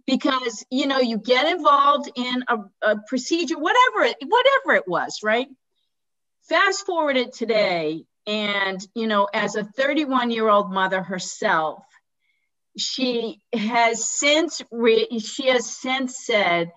Because 0.08 0.66
you 0.72 0.88
know, 0.88 0.98
you 0.98 1.18
get 1.18 1.46
involved 1.46 2.10
in 2.16 2.44
a, 2.48 2.56
a 2.82 2.96
procedure, 3.08 3.60
whatever 3.60 4.06
it, 4.06 4.16
whatever 4.26 4.76
it 4.76 4.88
was, 4.88 5.20
right? 5.22 5.46
Fast 6.48 6.84
forward 6.84 7.16
it 7.16 7.32
today, 7.32 8.06
and, 8.26 8.86
you 8.94 9.06
know, 9.06 9.28
as 9.32 9.56
a 9.56 9.64
31 9.64 10.30
year 10.30 10.48
old 10.48 10.72
mother 10.72 11.02
herself, 11.02 11.84
she 12.76 13.40
has 13.52 14.08
since 14.08 14.62
re- 14.70 15.18
she 15.18 15.48
has 15.48 15.70
since 15.70 16.24
said, 16.24 16.72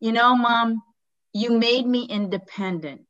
you 0.00 0.12
know, 0.12 0.34
mom, 0.36 0.82
you 1.32 1.58
made 1.58 1.86
me 1.86 2.04
independent. 2.04 3.02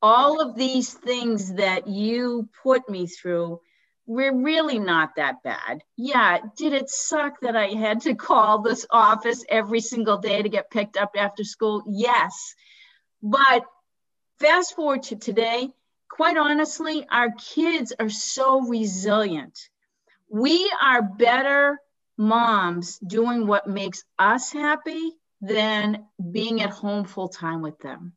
All 0.00 0.40
of 0.40 0.56
these 0.56 0.92
things 0.92 1.54
that 1.54 1.86
you 1.86 2.48
put 2.62 2.88
me 2.88 3.06
through 3.06 3.60
were 4.06 4.34
really 4.34 4.78
not 4.78 5.16
that 5.16 5.42
bad. 5.42 5.82
Yeah, 5.96 6.38
did 6.56 6.72
it 6.72 6.90
suck 6.90 7.40
that 7.42 7.56
I 7.56 7.68
had 7.68 8.00
to 8.02 8.14
call 8.14 8.62
this 8.62 8.84
office 8.90 9.44
every 9.48 9.80
single 9.80 10.18
day 10.18 10.42
to 10.42 10.48
get 10.48 10.70
picked 10.70 10.96
up 10.96 11.12
after 11.16 11.44
school? 11.44 11.84
Yes. 11.86 12.54
But 13.22 13.64
fast 14.40 14.74
forward 14.74 15.04
to 15.04 15.16
today, 15.16 15.70
quite 16.12 16.36
honestly, 16.36 17.06
our 17.10 17.30
kids 17.30 17.94
are 17.98 18.10
so 18.10 18.60
resilient. 18.60 19.58
We 20.28 20.70
are 20.80 21.00
better 21.00 21.80
moms 22.18 22.98
doing 22.98 23.46
what 23.46 23.66
makes 23.66 24.04
us 24.18 24.52
happy 24.52 25.12
than 25.40 26.04
being 26.30 26.60
at 26.60 26.68
home 26.68 27.06
full 27.06 27.28
time 27.28 27.62
with 27.62 27.78
them. 27.78 28.12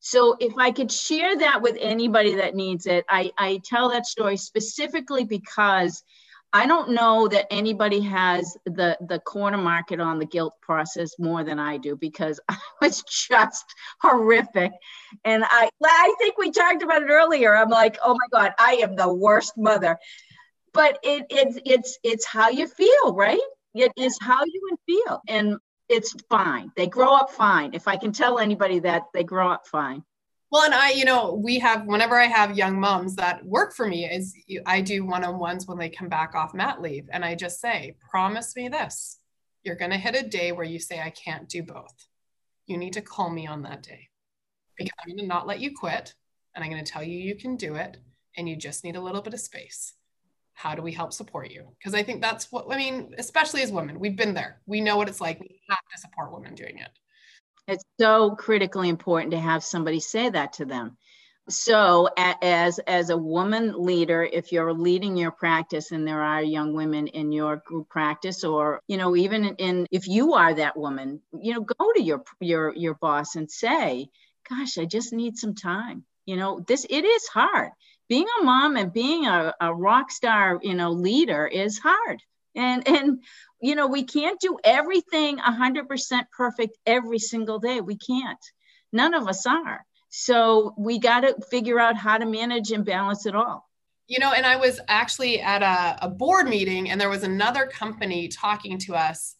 So, 0.00 0.36
if 0.40 0.58
I 0.58 0.72
could 0.72 0.90
share 0.90 1.38
that 1.38 1.62
with 1.62 1.76
anybody 1.80 2.34
that 2.36 2.56
needs 2.56 2.86
it, 2.86 3.04
I, 3.08 3.30
I 3.38 3.60
tell 3.64 3.90
that 3.90 4.06
story 4.06 4.36
specifically 4.36 5.24
because 5.24 6.02
I 6.52 6.66
don't 6.66 6.90
know 6.90 7.28
that 7.28 7.46
anybody 7.50 8.00
has 8.00 8.56
the 8.64 8.96
the 9.06 9.20
corner 9.20 9.58
market 9.58 10.00
on 10.00 10.18
the 10.18 10.24
guilt 10.24 10.54
process 10.62 11.18
more 11.18 11.44
than 11.44 11.58
I 11.58 11.76
do 11.76 11.96
because 11.96 12.40
I 12.48 12.56
was 12.80 13.02
just 13.02 13.64
horrific. 14.00 14.72
And 15.24 15.44
I 15.44 15.68
I 15.84 16.14
think 16.18 16.38
we 16.38 16.50
talked 16.50 16.82
about 16.82 17.02
it 17.02 17.10
earlier. 17.10 17.54
I'm 17.54 17.68
like, 17.68 17.98
oh 18.02 18.14
my 18.14 18.40
God, 18.40 18.52
I 18.58 18.80
am 18.82 18.96
the 18.96 19.12
worst 19.12 19.54
mother. 19.56 19.98
But 20.72 20.98
it 21.02 21.26
it's 21.30 21.58
it's 21.64 21.98
it's 22.02 22.26
how 22.26 22.48
you 22.48 22.66
feel, 22.66 23.14
right? 23.14 23.40
It 23.74 23.92
is 23.96 24.18
how 24.20 24.42
you 24.44 24.78
feel. 24.86 25.20
And 25.28 25.56
it's 25.88 26.14
fine. 26.28 26.70
They 26.76 26.86
grow 26.86 27.14
up 27.14 27.30
fine. 27.30 27.74
If 27.74 27.88
I 27.88 27.96
can 27.96 28.12
tell 28.12 28.38
anybody 28.38 28.80
that 28.80 29.04
they 29.14 29.24
grow 29.24 29.50
up 29.50 29.66
fine. 29.66 30.02
Well, 30.50 30.64
and 30.64 30.74
I, 30.74 30.90
you 30.90 31.04
know, 31.04 31.34
we 31.34 31.58
have 31.58 31.84
whenever 31.84 32.16
I 32.16 32.24
have 32.24 32.56
young 32.56 32.80
moms 32.80 33.16
that 33.16 33.44
work 33.44 33.74
for 33.74 33.86
me, 33.86 34.06
is 34.06 34.34
I 34.64 34.80
do 34.80 35.04
one 35.04 35.24
on 35.24 35.38
ones 35.38 35.66
when 35.66 35.78
they 35.78 35.90
come 35.90 36.08
back 36.08 36.34
off 36.34 36.54
mat 36.54 36.80
leave, 36.80 37.08
and 37.12 37.24
I 37.24 37.34
just 37.34 37.60
say, 37.60 37.96
promise 38.10 38.56
me 38.56 38.68
this 38.68 39.18
you're 39.68 39.76
going 39.76 39.90
to 39.90 39.98
hit 39.98 40.16
a 40.16 40.26
day 40.26 40.52
where 40.52 40.64
you 40.64 40.78
say, 40.78 41.00
I 41.00 41.10
can't 41.10 41.48
do 41.48 41.62
both. 41.62 42.06
You 42.66 42.76
need 42.76 42.94
to 42.94 43.02
call 43.02 43.30
me 43.30 43.46
on 43.46 43.62
that 43.62 43.82
day 43.82 44.08
because 44.76 44.92
I'm 45.00 45.08
going 45.08 45.18
to 45.18 45.26
not 45.26 45.46
let 45.46 45.60
you 45.60 45.76
quit 45.76 46.14
and 46.54 46.64
I'm 46.64 46.70
going 46.70 46.84
to 46.84 46.90
tell 46.90 47.02
you 47.02 47.18
you 47.18 47.36
can 47.36 47.56
do 47.56 47.74
it 47.74 47.98
and 48.36 48.48
you 48.48 48.56
just 48.56 48.84
need 48.84 48.96
a 48.96 49.00
little 49.00 49.22
bit 49.22 49.34
of 49.34 49.40
space. 49.40 49.94
How 50.54 50.74
do 50.74 50.82
we 50.82 50.92
help 50.92 51.12
support 51.12 51.50
you? 51.50 51.68
Because 51.78 51.94
I 51.94 52.02
think 52.02 52.20
that's 52.20 52.50
what, 52.50 52.66
I 52.70 52.76
mean, 52.76 53.14
especially 53.18 53.62
as 53.62 53.70
women, 53.70 54.00
we've 54.00 54.16
been 54.16 54.34
there. 54.34 54.60
We 54.66 54.80
know 54.80 54.96
what 54.96 55.08
it's 55.08 55.20
like. 55.20 55.38
We 55.38 55.60
have 55.68 55.78
to 55.78 56.00
support 56.00 56.32
women 56.32 56.54
doing 56.54 56.78
it. 56.78 56.90
It's 57.68 57.84
so 58.00 58.34
critically 58.34 58.88
important 58.88 59.32
to 59.32 59.38
have 59.38 59.62
somebody 59.62 60.00
say 60.00 60.30
that 60.30 60.54
to 60.54 60.64
them. 60.64 60.96
So 61.50 62.08
as 62.16 62.78
as 62.78 63.10
a 63.10 63.16
woman 63.16 63.74
leader 63.76 64.22
if 64.22 64.52
you're 64.52 64.72
leading 64.72 65.16
your 65.16 65.30
practice 65.30 65.92
and 65.92 66.06
there 66.06 66.22
are 66.22 66.42
young 66.42 66.74
women 66.74 67.06
in 67.06 67.32
your 67.32 67.56
group 67.56 67.88
practice 67.88 68.44
or 68.44 68.82
you 68.86 68.98
know 68.98 69.16
even 69.16 69.44
in 69.44 69.86
if 69.90 70.06
you 70.08 70.34
are 70.34 70.52
that 70.52 70.76
woman 70.76 71.22
you 71.32 71.54
know 71.54 71.62
go 71.62 71.92
to 71.94 72.02
your 72.02 72.22
your 72.40 72.74
your 72.74 72.94
boss 72.94 73.34
and 73.36 73.50
say 73.50 74.08
gosh 74.48 74.76
i 74.76 74.84
just 74.84 75.12
need 75.14 75.38
some 75.38 75.54
time. 75.54 76.04
You 76.26 76.36
know 76.36 76.60
this 76.66 76.84
it 76.88 77.04
is 77.04 77.26
hard. 77.28 77.70
Being 78.10 78.26
a 78.40 78.44
mom 78.44 78.76
and 78.76 78.92
being 78.92 79.26
a, 79.26 79.54
a 79.58 79.74
rock 79.74 80.10
star 80.10 80.58
you 80.62 80.74
know 80.74 80.90
leader 80.90 81.46
is 81.46 81.78
hard 81.78 82.22
and 82.58 82.86
and 82.86 83.22
you 83.60 83.74
know 83.74 83.86
we 83.86 84.04
can't 84.04 84.40
do 84.40 84.58
everything 84.64 85.38
100% 85.38 86.22
perfect 86.36 86.76
every 86.84 87.18
single 87.18 87.58
day 87.58 87.80
we 87.80 87.96
can't 87.96 88.44
none 88.92 89.14
of 89.14 89.26
us 89.26 89.46
are 89.46 89.84
so 90.08 90.74
we 90.76 90.98
got 90.98 91.20
to 91.20 91.36
figure 91.50 91.78
out 91.78 91.96
how 91.96 92.18
to 92.18 92.26
manage 92.26 92.70
and 92.70 92.84
balance 92.84 93.26
it 93.26 93.34
all. 93.34 93.68
You 94.06 94.18
know, 94.18 94.32
and 94.32 94.46
I 94.46 94.56
was 94.56 94.80
actually 94.88 95.40
at 95.40 95.62
a, 95.62 96.06
a 96.06 96.08
board 96.08 96.48
meeting, 96.48 96.90
and 96.90 97.00
there 97.00 97.10
was 97.10 97.24
another 97.24 97.66
company 97.66 98.28
talking 98.28 98.78
to 98.78 98.94
us 98.94 99.36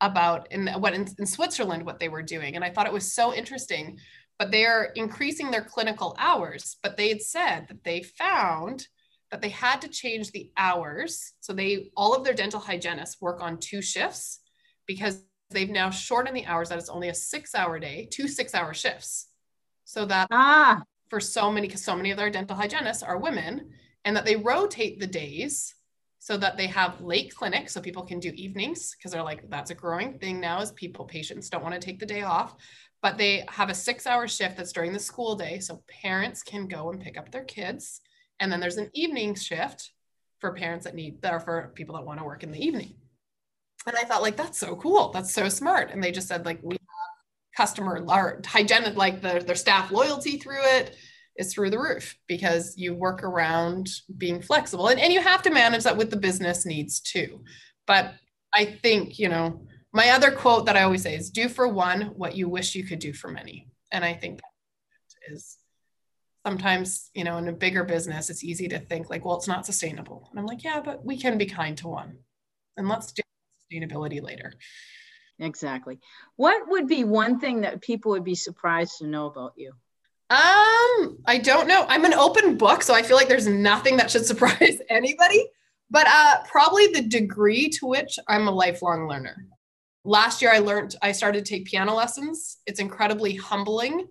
about 0.00 0.50
in 0.52 0.68
what 0.68 0.94
in, 0.94 1.08
in 1.18 1.26
Switzerland 1.26 1.84
what 1.84 1.98
they 1.98 2.08
were 2.08 2.22
doing, 2.22 2.54
and 2.54 2.64
I 2.64 2.70
thought 2.70 2.86
it 2.86 2.92
was 2.92 3.12
so 3.12 3.34
interesting. 3.34 3.98
But 4.38 4.50
they 4.50 4.64
are 4.64 4.90
increasing 4.96 5.50
their 5.50 5.62
clinical 5.62 6.16
hours, 6.18 6.76
but 6.82 6.96
they 6.96 7.08
had 7.08 7.22
said 7.22 7.66
that 7.68 7.84
they 7.84 8.02
found 8.02 8.88
that 9.32 9.40
they 9.40 9.48
had 9.48 9.80
to 9.80 9.88
change 9.88 10.30
the 10.30 10.50
hours. 10.58 11.32
So 11.40 11.54
they 11.54 11.90
all 11.96 12.14
of 12.14 12.22
their 12.22 12.34
dental 12.34 12.60
hygienists 12.60 13.20
work 13.20 13.40
on 13.42 13.58
two 13.58 13.80
shifts 13.80 14.40
because 14.86 15.24
they've 15.50 15.70
now 15.70 15.88
shortened 15.88 16.36
the 16.36 16.44
hours. 16.44 16.68
That 16.68 16.78
it's 16.78 16.90
only 16.90 17.08
a 17.08 17.14
six 17.14 17.54
hour 17.54 17.78
day, 17.80 18.06
two 18.12 18.28
six 18.28 18.54
hour 18.54 18.74
shifts. 18.74 19.28
So 19.84 20.04
that 20.04 20.28
ah. 20.30 20.82
for 21.08 21.18
so 21.18 21.50
many, 21.50 21.66
because 21.66 21.82
so 21.82 21.96
many 21.96 22.10
of 22.10 22.18
their 22.18 22.30
dental 22.30 22.54
hygienists 22.54 23.02
are 23.02 23.18
women, 23.18 23.70
and 24.04 24.14
that 24.14 24.26
they 24.26 24.36
rotate 24.36 25.00
the 25.00 25.06
days 25.06 25.74
so 26.18 26.36
that 26.36 26.58
they 26.58 26.66
have 26.66 27.00
late 27.00 27.34
clinics 27.34 27.72
so 27.72 27.80
people 27.80 28.04
can 28.04 28.20
do 28.20 28.32
evenings 28.36 28.94
because 28.94 29.12
they're 29.12 29.22
like 29.22 29.48
that's 29.48 29.72
a 29.72 29.74
growing 29.74 30.18
thing 30.18 30.40
now 30.40 30.60
is 30.60 30.70
people 30.72 31.06
patients 31.06 31.48
don't 31.48 31.64
want 31.64 31.74
to 31.74 31.80
take 31.80 31.98
the 31.98 32.06
day 32.06 32.20
off. 32.22 32.54
But 33.00 33.16
they 33.16 33.46
have 33.48 33.70
a 33.70 33.74
six 33.74 34.06
hour 34.06 34.28
shift 34.28 34.58
that's 34.58 34.72
during 34.72 34.92
the 34.92 34.98
school 34.98 35.36
day. 35.36 35.58
So 35.58 35.82
parents 36.02 36.42
can 36.42 36.66
go 36.68 36.90
and 36.90 37.00
pick 37.00 37.16
up 37.16 37.32
their 37.32 37.44
kids 37.44 38.02
and 38.40 38.50
then 38.50 38.60
there's 38.60 38.76
an 38.76 38.90
evening 38.94 39.34
shift 39.34 39.92
for 40.40 40.52
parents 40.52 40.84
that 40.84 40.94
need 40.94 41.22
that 41.22 41.32
are 41.32 41.40
for 41.40 41.72
people 41.74 41.94
that 41.94 42.04
want 42.04 42.18
to 42.18 42.24
work 42.24 42.42
in 42.42 42.50
the 42.50 42.64
evening. 42.64 42.94
And 43.86 43.96
i 43.96 44.02
thought 44.02 44.22
like 44.22 44.36
that's 44.36 44.58
so 44.58 44.76
cool. 44.76 45.10
That's 45.10 45.32
so 45.32 45.48
smart. 45.48 45.90
And 45.90 46.02
they 46.02 46.12
just 46.12 46.28
said 46.28 46.44
like 46.44 46.60
we 46.62 46.74
have 46.74 47.56
customer 47.56 48.04
or 48.08 48.42
hygienic 48.44 48.96
like 48.96 49.22
the, 49.22 49.42
their 49.46 49.54
staff 49.54 49.90
loyalty 49.90 50.38
through 50.38 50.62
it 50.62 50.96
is 51.36 51.52
through 51.52 51.70
the 51.70 51.78
roof 51.78 52.16
because 52.26 52.74
you 52.76 52.94
work 52.94 53.22
around 53.22 53.88
being 54.18 54.42
flexible. 54.42 54.88
And, 54.88 55.00
and 55.00 55.12
you 55.12 55.20
have 55.20 55.42
to 55.42 55.50
manage 55.50 55.84
that 55.84 55.96
with 55.96 56.10
the 56.10 56.16
business 56.16 56.66
needs 56.66 57.00
too. 57.00 57.42
But 57.86 58.14
i 58.54 58.64
think 58.64 59.18
you 59.18 59.28
know 59.28 59.66
my 59.94 60.10
other 60.10 60.30
quote 60.30 60.66
that 60.66 60.76
i 60.76 60.82
always 60.82 61.02
say 61.02 61.14
is 61.14 61.30
do 61.30 61.48
for 61.48 61.66
one 61.68 62.02
what 62.16 62.36
you 62.36 62.48
wish 62.48 62.74
you 62.74 62.84
could 62.84 62.98
do 62.98 63.12
for 63.12 63.30
many. 63.30 63.68
And 63.92 64.04
i 64.04 64.12
think 64.12 64.40
that 64.40 65.32
is 65.32 65.56
sometimes 66.44 67.10
you 67.14 67.24
know 67.24 67.38
in 67.38 67.48
a 67.48 67.52
bigger 67.52 67.84
business 67.84 68.30
it's 68.30 68.44
easy 68.44 68.68
to 68.68 68.78
think 68.78 69.10
like 69.10 69.24
well 69.24 69.36
it's 69.36 69.48
not 69.48 69.66
sustainable 69.66 70.28
and 70.30 70.40
i'm 70.40 70.46
like 70.46 70.64
yeah 70.64 70.80
but 70.80 71.04
we 71.04 71.16
can 71.16 71.38
be 71.38 71.46
kind 71.46 71.78
to 71.78 71.88
one 71.88 72.16
and 72.76 72.88
let's 72.88 73.12
do 73.12 73.22
sustainability 73.72 74.22
later 74.22 74.52
Exactly. 75.42 75.98
What 76.36 76.68
would 76.68 76.86
be 76.86 77.04
one 77.04 77.40
thing 77.40 77.62
that 77.62 77.80
people 77.80 78.12
would 78.12 78.24
be 78.24 78.34
surprised 78.34 78.98
to 78.98 79.06
know 79.06 79.26
about 79.26 79.52
you? 79.56 79.70
Um, 80.30 81.18
I 81.26 81.40
don't 81.42 81.68
know. 81.68 81.84
I'm 81.88 82.04
an 82.04 82.14
open 82.14 82.56
book, 82.56 82.82
so 82.82 82.94
I 82.94 83.02
feel 83.02 83.16
like 83.16 83.28
there's 83.28 83.48
nothing 83.48 83.96
that 83.96 84.10
should 84.10 84.24
surprise 84.32 84.78
anybody. 84.88 85.44
But 85.90 86.06
uh, 86.08 86.42
probably 86.50 86.86
the 86.86 87.02
degree 87.02 87.68
to 87.70 87.86
which 87.86 88.18
I'm 88.28 88.48
a 88.48 88.50
lifelong 88.50 89.08
learner. 89.08 89.36
Last 90.04 90.40
year, 90.40 90.52
I 90.52 90.58
learned 90.58 90.96
I 91.02 91.12
started 91.12 91.44
to 91.44 91.50
take 91.50 91.66
piano 91.66 91.94
lessons. 91.94 92.58
It's 92.66 92.80
incredibly 92.80 93.34
humbling, 93.34 94.06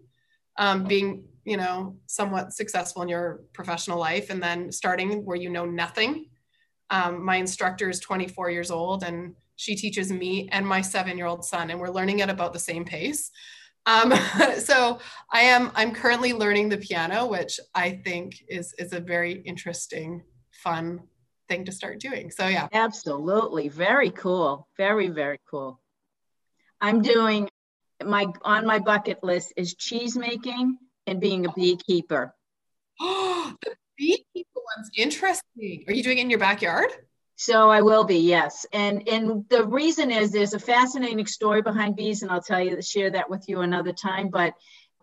um, 0.57 0.83
being 0.83 1.23
you 1.45 1.57
know 1.57 1.97
somewhat 2.07 2.53
successful 2.53 3.01
in 3.01 3.09
your 3.09 3.41
professional 3.53 3.99
life, 3.99 4.29
and 4.29 4.41
then 4.41 4.71
starting 4.71 5.25
where 5.25 5.37
you 5.37 5.49
know 5.49 5.65
nothing. 5.65 6.27
Um, 6.89 7.23
my 7.23 7.37
instructor 7.37 7.89
is 7.89 7.99
24 7.99 8.49
years 8.51 8.69
old, 8.69 9.03
and 9.03 9.35
she 9.55 9.75
teaches 9.75 10.11
me 10.11 10.49
and 10.51 10.67
my 10.67 10.81
seven 10.81 11.17
year 11.17 11.27
old 11.27 11.45
son, 11.45 11.69
and 11.69 11.79
we're 11.79 11.89
learning 11.89 12.21
at 12.21 12.29
about 12.29 12.53
the 12.53 12.59
same 12.59 12.85
pace. 12.85 13.31
Um, 13.85 14.13
so 14.59 14.99
I 15.31 15.41
am 15.41 15.71
I'm 15.75 15.93
currently 15.93 16.33
learning 16.33 16.69
the 16.69 16.77
piano, 16.77 17.27
which 17.27 17.59
I 17.73 18.01
think 18.03 18.43
is 18.47 18.73
is 18.77 18.93
a 18.93 18.99
very 18.99 19.33
interesting, 19.33 20.23
fun 20.51 21.01
thing 21.47 21.65
to 21.65 21.71
start 21.71 21.99
doing. 21.99 22.31
So 22.31 22.47
yeah. 22.47 22.67
Absolutely. 22.71 23.67
Very 23.67 24.09
cool. 24.11 24.67
Very, 24.77 25.09
very 25.09 25.39
cool. 25.49 25.79
I'm 26.79 27.01
doing 27.01 27.49
my 28.03 28.27
on 28.43 28.65
my 28.65 28.79
bucket 28.79 29.23
list 29.23 29.53
is 29.55 29.75
cheese 29.75 30.17
making 30.17 30.77
and 31.11 31.21
being 31.21 31.45
a 31.45 31.51
beekeeper. 31.53 32.33
Oh, 32.99 33.53
the 33.63 33.75
beekeeper 33.97 34.59
one's 34.77 34.89
interesting. 34.97 35.83
Are 35.87 35.93
you 35.93 36.03
doing 36.03 36.17
it 36.17 36.21
in 36.21 36.29
your 36.29 36.39
backyard? 36.39 36.89
So 37.35 37.69
I 37.69 37.81
will 37.81 38.03
be, 38.03 38.17
yes. 38.17 38.65
And 38.71 39.07
and 39.07 39.45
the 39.49 39.65
reason 39.65 40.11
is 40.11 40.31
there's 40.31 40.53
a 40.53 40.59
fascinating 40.59 41.25
story 41.25 41.61
behind 41.61 41.95
bees, 41.95 42.21
and 42.21 42.31
I'll 42.31 42.41
tell 42.41 42.61
you 42.61 42.81
share 42.81 43.09
that 43.11 43.29
with 43.29 43.45
you 43.47 43.61
another 43.61 43.93
time. 43.93 44.29
But 44.29 44.53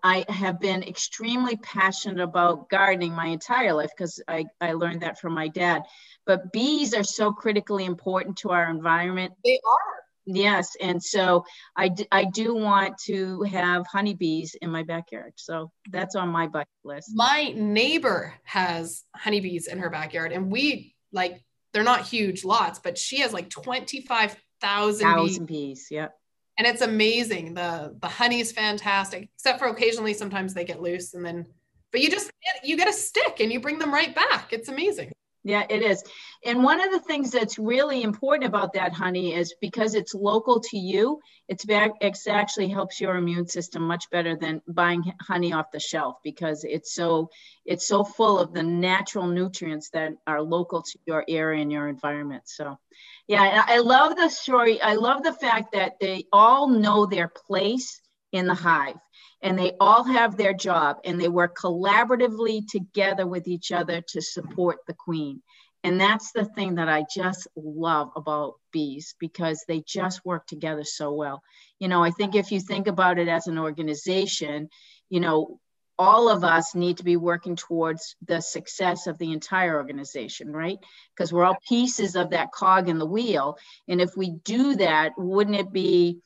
I 0.03 0.25
have 0.29 0.61
been 0.61 0.85
extremely 0.85 1.57
passionate 1.57 2.23
about 2.23 2.69
gardening 2.69 3.13
my 3.13 3.27
entire 3.27 3.75
life 3.75 3.91
because 3.97 4.23
I, 4.29 4.47
I 4.61 4.73
learned 4.73 5.03
that 5.03 5.19
from 5.19 5.35
my 5.35 5.49
dad. 5.49 5.83
But 6.27 6.53
bees 6.53 6.95
are 6.95 7.03
so 7.03 7.33
critically 7.33 7.85
important 7.85 8.37
to 8.39 8.51
our 8.51 8.71
environment. 8.71 9.33
They 9.45 9.59
are. 9.65 10.08
Yes. 10.37 10.77
And 10.81 11.03
so 11.03 11.45
I, 11.77 11.89
d- 11.89 12.07
I 12.13 12.25
do 12.25 12.55
want 12.55 12.99
to 13.07 13.43
have 13.43 13.87
honeybees 13.87 14.55
in 14.61 14.71
my 14.71 14.83
backyard. 14.83 15.33
So 15.37 15.71
that's 15.91 16.15
on 16.17 16.29
my 16.29 16.47
bucket 16.47 16.69
list. 16.85 17.11
My 17.15 17.53
neighbor 17.57 18.35
has 18.45 19.05
honeybees 19.17 19.67
in 19.67 19.79
her 19.79 19.91
backyard, 19.91 20.33
and 20.33 20.51
we 20.51 20.95
like 21.13 21.43
they're 21.73 21.83
not 21.83 22.07
huge 22.07 22.45
lots, 22.45 22.79
but 22.79 22.99
she 22.99 23.21
has 23.21 23.33
like 23.33 23.51
25,000 23.51 25.17
bees. 25.17 25.39
bees. 25.39 25.89
Yep. 25.91 26.15
And 26.59 26.67
it's 26.67 26.83
amazing. 26.83 27.55
The 27.55 27.97
the 28.01 28.09
honey 28.09 28.41
is 28.41 28.53
fantastic, 28.53 29.31
except 29.37 29.61
for 29.61 29.69
occasionally 29.69 30.13
sometimes 30.13 30.55
they 30.55 30.65
get 30.65 30.83
loose 30.83 31.15
and 31.15 31.25
then 31.25 31.47
but 31.91 32.03
you 32.03 32.11
just 32.11 32.31
you 32.63 32.77
get 32.77 32.89
a 32.89 32.93
stick 32.93 33.41
and 33.41 33.53
you 33.53 33.61
bring 33.61 33.79
them 33.79 33.93
right 33.93 34.15
back. 34.15 34.53
It's 34.53 34.69
amazing. 34.69 35.13
Yeah, 35.49 35.65
it 35.71 35.81
is. 35.81 36.05
And 36.45 36.63
one 36.63 36.79
of 36.79 36.93
the 36.93 37.01
things 37.01 37.31
that's 37.31 37.59
really 37.59 38.03
important 38.03 38.47
about 38.47 38.75
that 38.75 38.93
honey 38.93 39.35
is 39.35 39.55
because 39.63 39.95
it's 39.95 40.13
local 40.13 40.61
to 40.61 40.77
you, 40.77 41.21
it's 41.49 41.65
back 41.65 41.93
actually 42.03 42.69
helps 42.69 43.01
your 43.01 43.17
immune 43.17 43.49
system 43.49 43.83
much 43.83 44.11
better 44.11 44.37
than 44.37 44.61
buying 44.69 45.11
honey 45.23 45.55
off 45.55 45.71
the 45.73 45.81
shelf 45.81 46.17
because 46.23 46.65
it's 46.65 46.93
so 46.93 47.31
it's 47.65 47.89
so 47.89 48.05
full 48.05 48.39
of 48.39 48.53
the 48.53 48.63
natural 48.63 49.27
nutrients 49.27 49.89
that 49.95 50.13
are 50.27 50.43
local 50.43 50.83
to 50.83 50.99
your 51.07 51.25
area 51.27 51.63
and 51.63 51.73
your 51.73 51.89
environment. 51.89 52.43
So 52.45 52.79
yeah, 53.27 53.65
I 53.67 53.79
love 53.79 54.17
the 54.17 54.29
story. 54.29 54.83
I 54.83 54.97
love 54.97 55.23
the 55.23 55.33
fact 55.33 55.73
that 55.73 55.99
they 55.99 56.27
all 56.31 56.69
know 56.69 57.07
their 57.07 57.29
place 57.29 58.03
in 58.33 58.47
the 58.47 58.55
hive 58.55 58.97
and 59.43 59.59
they 59.59 59.73
all 59.81 60.05
have 60.05 60.37
their 60.37 60.53
job 60.53 60.99
and 61.05 61.21
they 61.21 61.29
work 61.29 61.57
collaboratively 61.57 62.67
together 62.69 63.27
with 63.27 63.47
each 63.47 63.71
other 63.73 64.03
to 64.09 64.21
support 64.21 64.79
the 64.87 64.95
queen. 64.95 65.43
And 65.85 66.01
that's 66.01 66.33
the 66.33 66.45
thing 66.45 66.75
that 66.75 66.89
I 66.89 67.05
just 67.15 67.47
love 67.55 68.11
about 68.17 68.55
bees 68.73 69.15
because 69.21 69.65
they 69.69 69.81
just 69.87 70.25
work 70.25 70.47
together 70.47 70.85
so 70.85 71.13
well. 71.13 71.43
You 71.79 71.87
know, 71.87 72.03
I 72.03 72.11
think 72.11 72.35
if 72.35 72.51
you 72.51 72.61
think 72.61 72.89
about 72.89 73.19
it 73.19 73.29
as 73.29 73.47
an 73.47 73.59
organization, 73.59 74.69
you 75.09 75.21
know, 75.21 75.61
all 75.99 76.29
of 76.29 76.45
us 76.45 76.75
need 76.75 76.99
to 76.99 77.05
be 77.05 77.17
working 77.17 77.57
towards 77.57 78.17
the 78.25 78.41
success 78.41 79.07
of 79.07 79.19
the 79.19 79.33
entire 79.33 79.77
organization, 79.77 80.53
right? 80.53 80.79
Because 81.15 81.33
we're 81.33 81.45
all 81.45 81.59
pieces 81.69 82.15
of 82.15 82.31
that 82.31 82.53
cog 82.53 82.89
in 82.89 82.99
the 82.99 83.07
wheel. 83.07 83.57
And 83.89 84.01
if 84.01 84.17
we 84.17 84.31
do 84.45 84.77
that, 84.77 85.13
wouldn't 85.17 85.57
it 85.57 85.73
be 85.73 86.19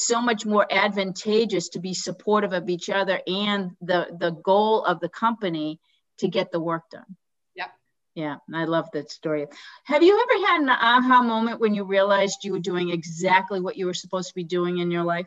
so 0.00 0.22
much 0.22 0.46
more 0.46 0.64
advantageous 0.70 1.70
to 1.70 1.80
be 1.80 1.92
supportive 1.92 2.52
of 2.52 2.68
each 2.68 2.88
other 2.88 3.20
and 3.26 3.72
the 3.80 4.06
the 4.20 4.30
goal 4.30 4.84
of 4.84 5.00
the 5.00 5.08
company 5.08 5.80
to 6.18 6.28
get 6.28 6.52
the 6.52 6.60
work 6.60 6.88
done 6.90 7.16
Yeah, 7.56 7.66
Yeah, 8.14 8.36
I 8.54 8.64
love 8.64 8.88
that 8.92 9.10
story. 9.10 9.46
Have 9.84 10.04
you 10.04 10.14
ever 10.14 10.46
had 10.46 10.60
an 10.62 10.68
aha 10.68 11.22
moment 11.22 11.58
when 11.58 11.74
you 11.74 11.82
realized 11.82 12.44
you 12.44 12.52
were 12.52 12.60
doing 12.60 12.90
exactly 12.90 13.60
what 13.60 13.76
you 13.76 13.86
were 13.86 13.94
supposed 13.94 14.28
to 14.28 14.34
be 14.36 14.44
doing 14.44 14.78
in 14.78 14.92
your 14.92 15.02
life? 15.02 15.26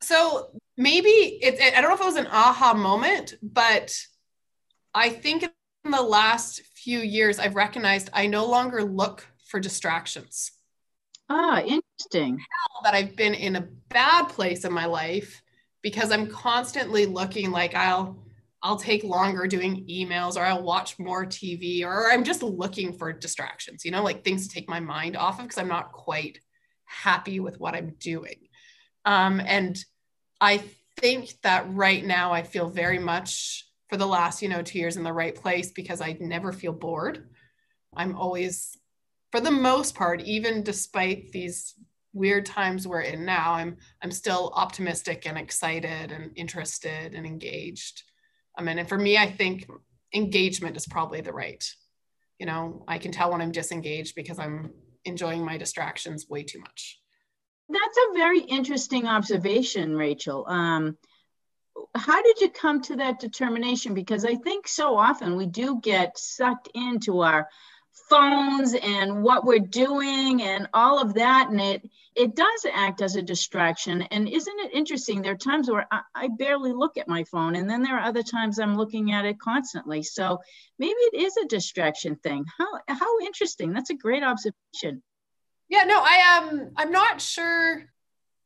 So 0.00 0.50
maybe 0.76 1.08
it, 1.08 1.60
it 1.60 1.74
I 1.76 1.80
don't 1.80 1.90
know 1.90 1.94
if 1.94 2.00
it 2.00 2.04
was 2.04 2.16
an 2.16 2.26
aha 2.26 2.74
moment, 2.74 3.34
but 3.40 3.96
I 4.92 5.10
think 5.10 5.44
in 5.84 5.90
the 5.92 6.02
last 6.02 6.62
few 6.74 6.98
years, 6.98 7.38
I've 7.38 7.54
recognized 7.54 8.10
I 8.12 8.26
no 8.26 8.46
longer 8.46 8.82
look 8.82 9.28
for 9.46 9.60
distractions. 9.60 10.50
Ah, 11.30 11.60
interesting. 11.60 12.40
That 12.82 12.94
I've 12.94 13.16
been 13.16 13.34
in 13.34 13.56
a 13.56 13.68
bad 13.88 14.28
place 14.28 14.64
in 14.64 14.72
my 14.72 14.86
life 14.86 15.42
because 15.82 16.10
I'm 16.10 16.26
constantly 16.26 17.06
looking 17.06 17.50
like 17.52 17.74
I'll 17.74 18.18
I'll 18.62 18.76
take 18.76 19.04
longer 19.04 19.46
doing 19.46 19.86
emails 19.88 20.36
or 20.36 20.44
I'll 20.44 20.62
watch 20.62 20.98
more 20.98 21.24
TV 21.24 21.84
or 21.84 22.10
I'm 22.10 22.24
just 22.24 22.42
looking 22.42 22.92
for 22.92 23.12
distractions, 23.12 23.84
you 23.86 23.90
know, 23.90 24.02
like 24.02 24.22
things 24.24 24.46
to 24.48 24.54
take 24.54 24.68
my 24.68 24.80
mind 24.80 25.16
off 25.16 25.38
of 25.38 25.46
because 25.46 25.56
I'm 25.58 25.68
not 25.68 25.92
quite 25.92 26.40
happy 26.84 27.40
with 27.40 27.58
what 27.60 27.74
I'm 27.74 27.94
doing. 28.00 28.48
Um, 29.06 29.40
and 29.40 29.82
I 30.42 30.62
think 30.98 31.34
that 31.42 31.66
right 31.70 32.04
now 32.04 32.32
I 32.32 32.42
feel 32.42 32.68
very 32.68 32.98
much 32.98 33.66
for 33.88 33.96
the 33.96 34.06
last, 34.06 34.42
you 34.42 34.48
know, 34.48 34.62
two 34.62 34.78
years 34.78 34.98
in 34.98 35.04
the 35.04 35.12
right 35.12 35.34
place 35.34 35.70
because 35.70 36.02
I 36.02 36.16
never 36.20 36.52
feel 36.52 36.72
bored. 36.72 37.28
I'm 37.96 38.14
always, 38.16 38.76
for 39.30 39.40
the 39.40 39.50
most 39.50 39.94
part, 39.94 40.22
even 40.22 40.62
despite 40.62 41.32
these 41.32 41.74
weird 42.12 42.44
times 42.46 42.86
we're 42.86 43.02
in 43.02 43.24
now, 43.24 43.52
I'm 43.52 43.76
I'm 44.02 44.10
still 44.10 44.52
optimistic 44.54 45.26
and 45.26 45.38
excited 45.38 46.12
and 46.12 46.32
interested 46.36 47.14
and 47.14 47.26
engaged. 47.26 48.02
I 48.56 48.62
mean, 48.62 48.78
and 48.78 48.88
for 48.88 48.98
me, 48.98 49.16
I 49.16 49.30
think 49.30 49.68
engagement 50.12 50.76
is 50.76 50.86
probably 50.86 51.20
the 51.20 51.32
right. 51.32 51.64
You 52.38 52.46
know, 52.46 52.84
I 52.88 52.98
can 52.98 53.12
tell 53.12 53.30
when 53.30 53.40
I'm 53.40 53.52
disengaged 53.52 54.14
because 54.14 54.38
I'm 54.38 54.72
enjoying 55.04 55.44
my 55.44 55.56
distractions 55.56 56.26
way 56.28 56.42
too 56.42 56.58
much. 56.58 57.00
That's 57.68 57.98
a 58.10 58.14
very 58.14 58.40
interesting 58.40 59.06
observation, 59.06 59.94
Rachel. 59.94 60.44
Um, 60.48 60.98
how 61.94 62.20
did 62.22 62.40
you 62.40 62.50
come 62.50 62.80
to 62.82 62.96
that 62.96 63.20
determination? 63.20 63.94
Because 63.94 64.24
I 64.24 64.34
think 64.34 64.66
so 64.66 64.96
often 64.96 65.36
we 65.36 65.46
do 65.46 65.80
get 65.80 66.18
sucked 66.18 66.68
into 66.74 67.20
our 67.20 67.48
phones 68.08 68.74
and 68.74 69.22
what 69.22 69.44
we're 69.44 69.58
doing 69.58 70.42
and 70.42 70.68
all 70.74 71.00
of 71.00 71.14
that 71.14 71.48
and 71.50 71.60
it 71.60 71.88
it 72.16 72.34
does 72.34 72.66
act 72.72 73.02
as 73.02 73.14
a 73.14 73.22
distraction. 73.22 74.02
And 74.02 74.28
isn't 74.28 74.60
it 74.60 74.74
interesting 74.74 75.22
there 75.22 75.32
are 75.32 75.36
times 75.36 75.70
where 75.70 75.86
I, 75.90 76.00
I, 76.14 76.28
barely 76.28 76.72
look 76.72 76.96
at 76.96 77.08
my 77.08 77.24
phone 77.24 77.54
and 77.54 77.70
then 77.70 77.82
there 77.82 77.96
are 77.96 78.04
other 78.04 78.22
times 78.22 78.58
i'm 78.58 78.76
looking 78.76 79.12
at 79.12 79.24
it 79.24 79.38
constantly. 79.38 80.02
So 80.02 80.38
maybe 80.78 80.92
it 80.92 81.22
is 81.22 81.36
a 81.36 81.46
distraction 81.46 82.16
thing. 82.16 82.44
How 82.58 82.66
how 82.88 83.20
interesting. 83.20 83.72
That's 83.72 83.90
a 83.90 83.94
great 83.94 84.24
observation. 84.24 85.02
Yeah 85.68 85.84
no 85.84 86.00
i 86.02 86.38
um, 86.38 86.70
i'm 86.76 86.90
not 86.90 87.20
sure 87.20 87.84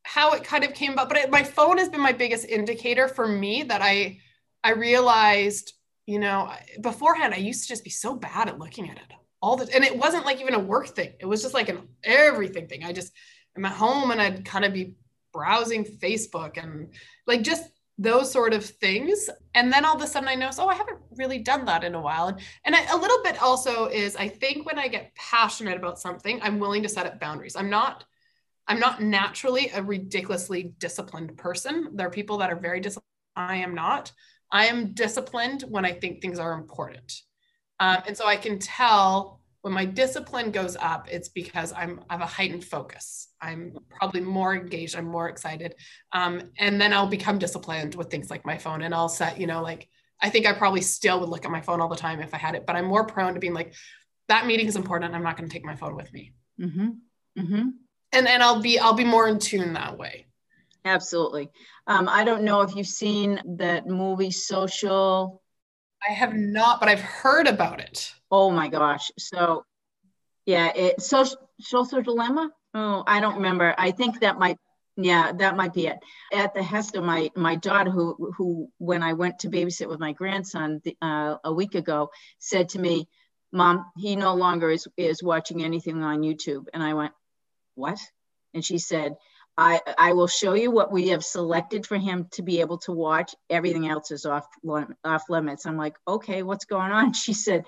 how 0.03 0.33
it 0.35 0.45
kind 0.45 0.65
of 0.65 0.75
came 0.75 0.93
about 0.93 1.09
but 1.09 1.19
it, 1.19 1.31
my 1.31 1.43
phone 1.43 1.79
has 1.79 1.89
been 1.89 2.01
my 2.01 2.13
biggest 2.13 2.47
indicator 2.47 3.09
for 3.09 3.27
me 3.27 3.63
that 3.63 3.81
i 3.81 4.19
i 4.63 4.73
realized 4.73 5.73
you 6.05 6.19
know 6.19 6.53
beforehand 6.83 7.33
i 7.33 7.39
used 7.39 7.63
to 7.63 7.69
just 7.69 7.83
be 7.83 7.91
so 7.91 8.15
bad 8.15 8.49
at 8.49 8.59
looking 8.59 8.91
at 8.91 8.99
it 8.99 9.13
all 9.45 9.57
the 9.57 9.69
and 9.75 9.85
it 9.85 9.97
wasn't 9.97 10.25
like 10.25 10.41
even 10.41 10.55
a 10.55 10.59
work 10.59 10.89
thing. 10.89 11.13
It 11.21 11.27
was 11.27 11.43
just 11.43 11.53
like 11.53 11.69
an 11.69 11.87
everything 12.03 12.67
thing. 12.67 12.83
I 12.83 12.93
just 12.93 13.13
I'm 13.55 13.67
at 13.67 13.73
home 13.73 14.11
and 14.11 14.21
I'd 14.21 14.45
kind 14.47 14.65
of 14.65 14.73
be 14.73 14.95
browsing 15.35 15.85
Facebook 15.85 16.57
and 16.57 16.95
like 17.27 17.43
just 17.43 17.65
those 17.99 18.33
sort 18.33 18.55
of 18.55 18.65
things. 18.65 19.29
And 19.55 19.71
then 19.71 19.85
all 19.85 19.97
of 19.97 20.03
a 20.03 20.07
sudden 20.07 20.31
I 20.31 20.35
notice, 20.35 20.59
oh, 20.59 20.69
I 20.69 20.75
haven't 20.75 20.99
really 21.17 21.41
done 21.41 21.67
that 21.67 21.85
in 21.85 21.95
a 21.95 22.01
while. 22.01 22.29
And, 22.29 22.41
and 22.65 22.75
I, 22.75 22.85
a 22.87 22.97
little 22.97 23.23
bit 23.23 23.41
also 23.43 23.87
is 23.87 24.17
I 24.17 24.29
think 24.29 24.65
when 24.65 24.79
I 24.79 24.89
get 24.89 25.15
passionate 25.15 25.77
about 25.77 26.01
something, 26.01 26.41
I'm 26.43 26.59
willing 26.59 26.83
to 26.83 26.89
set 26.89 27.07
up 27.07 27.21
boundaries. 27.21 27.55
I'm 27.55 27.69
not, 27.69 28.05
I'm 28.67 28.81
not 28.81 29.03
naturally 29.03 29.71
a 29.75 29.83
ridiculously 29.83 30.73
disciplined 30.79 31.37
person. 31.37 31.91
There 31.93 32.07
are 32.07 32.11
people 32.11 32.39
that 32.39 32.51
are 32.51 32.59
very 32.59 32.81
disciplined. 32.81 33.05
I 33.37 33.57
am 33.57 33.75
not. 33.75 34.11
I 34.51 34.67
am 34.67 34.95
disciplined 34.95 35.65
when 35.69 35.85
I 35.85 35.93
think 35.93 36.23
things 36.23 36.39
are 36.39 36.55
important. 36.55 37.13
Um, 37.81 37.99
and 38.07 38.17
so 38.17 38.27
I 38.27 38.37
can 38.37 38.59
tell 38.59 39.41
when 39.63 39.73
my 39.73 39.87
discipline 39.87 40.51
goes 40.51 40.77
up, 40.77 41.09
it's 41.11 41.31
because 41.31 41.73
I'm 41.73 42.01
I 42.11 42.15
have 42.15 42.21
a 42.21 42.27
heightened 42.27 42.65
focus. 42.65 43.29
I'm 43.41 43.77
probably 43.89 44.21
more 44.21 44.55
engaged. 44.55 44.95
I'm 44.95 45.07
more 45.07 45.29
excited, 45.29 45.75
um, 46.13 46.51
and 46.59 46.81
then 46.81 46.93
I'll 46.93 47.07
become 47.07 47.39
disciplined 47.39 47.95
with 47.95 48.11
things 48.11 48.31
like 48.31 48.45
my 48.45 48.59
phone, 48.59 48.83
and 48.83 48.95
I'll 48.95 49.09
set 49.09 49.41
you 49.41 49.47
know 49.47 49.63
like 49.63 49.89
I 50.21 50.31
think 50.31 50.47
I 50.47 50.53
probably 50.53 50.83
still 50.83 51.19
would 51.21 51.29
look 51.29 51.45
at 51.45 51.51
my 51.51 51.61
phone 51.61 51.81
all 51.81 51.89
the 51.89 51.97
time 51.97 52.21
if 52.21 52.35
I 52.35 52.39
had 52.39 52.55
it, 52.55 52.67
but 52.67 52.77
I'm 52.77 52.85
more 52.85 53.05
prone 53.05 53.35
to 53.35 53.41
being 53.41 53.55
like 53.55 53.75
that 54.29 54.47
meeting 54.47 54.67
is 54.67 54.77
important. 54.77 55.15
I'm 55.15 55.23
not 55.23 55.37
going 55.37 55.49
to 55.49 55.53
take 55.53 55.65
my 55.65 55.77
phone 55.77 55.97
with 55.97 56.13
me. 56.13 56.33
Mm-hmm. 56.61 56.89
Mm-hmm. 57.39 57.69
And 58.13 58.29
and 58.29 58.43
I'll 58.43 58.61
be 58.61 58.79
I'll 58.79 58.95
be 58.95 59.05
more 59.05 59.29
in 59.29 59.39
tune 59.39 59.73
that 59.73 59.99
way. 59.99 60.27
Absolutely. 60.85 61.51
Um, 61.87 62.09
I 62.09 62.25
don't 62.25 62.45
know 62.45 62.61
if 62.61 62.77
you've 62.77 62.87
seen 62.87 63.41
that 63.57 63.87
movie 63.87 64.31
Social 64.31 65.43
I 66.09 66.13
have 66.13 66.35
not, 66.35 66.81
but 66.81 66.89
I've 66.89 67.01
heard 67.01 67.47
about 67.47 67.81
it. 67.81 68.13
Oh 68.31 68.51
my 68.51 68.69
gosh. 68.69 69.11
So 69.19 69.65
yeah, 70.47 70.73
it 70.75 71.01
social 71.01 71.39
social 71.61 72.03
dilemma. 72.03 72.51
Oh, 72.75 73.05
I 73.07 73.21
don't 73.21 73.37
remember. 73.37 73.75
I 73.79 73.91
think 73.93 74.21
that 74.21 74.39
might 74.39 74.59
yeah, 74.97 75.33
that 75.33 75.57
might 75.57 75.73
be 75.73 75.89
it. 75.89 75.99
At 76.33 76.55
the 76.55 76.63
Hester, 76.63 77.01
my 77.03 77.31
my 77.35 77.57
daughter, 77.57 77.91
who 77.91 78.33
who 78.37 78.71
when 78.79 79.03
I 79.03 79.15
went 79.15 79.41
to 79.41 79.49
babysit 79.49 79.89
with 79.89 79.99
my 79.99 80.13
grandson 80.13 80.83
uh, 81.03 81.37
a 81.43 81.53
week 81.53 81.75
ago, 81.75 82.11
said 82.39 82.69
to 82.71 82.79
me, 82.79 83.09
"Mom, 83.53 83.87
he 83.97 84.15
no 84.15 84.35
longer 84.35 84.71
is 84.71 84.87
is 84.97 85.23
watching 85.23 85.65
anything 85.65 86.03
on 86.03 86.21
YouTube." 86.21 86.67
And 86.73 86.83
I 86.83 86.95
went, 86.95 87.13
"What?" 87.75 87.99
And 88.53 88.65
she 88.65 88.79
said, 88.79 89.17
I, 89.57 89.81
I 89.99 90.13
will 90.15 90.27
show 90.27 90.55
you 90.55 90.71
what 90.71 90.91
we 90.91 91.09
have 91.09 91.25
selected 91.25 91.87
for 91.87 91.97
him 91.97 92.29
to 92.33 92.43
be 92.43 92.61
able 92.61 92.79
to 92.79 92.93
watch. 92.93 93.35
Everything 93.49 93.89
else 93.89 94.11
is 94.11 94.27
off, 94.27 94.47
off 95.05 95.23
limits. 95.29 95.65
I'm 95.65 95.77
like, 95.77 95.95
okay, 96.07 96.43
what's 96.43 96.65
going 96.65 96.91
on? 96.91 97.13
She 97.25 97.33
said, 97.33 97.65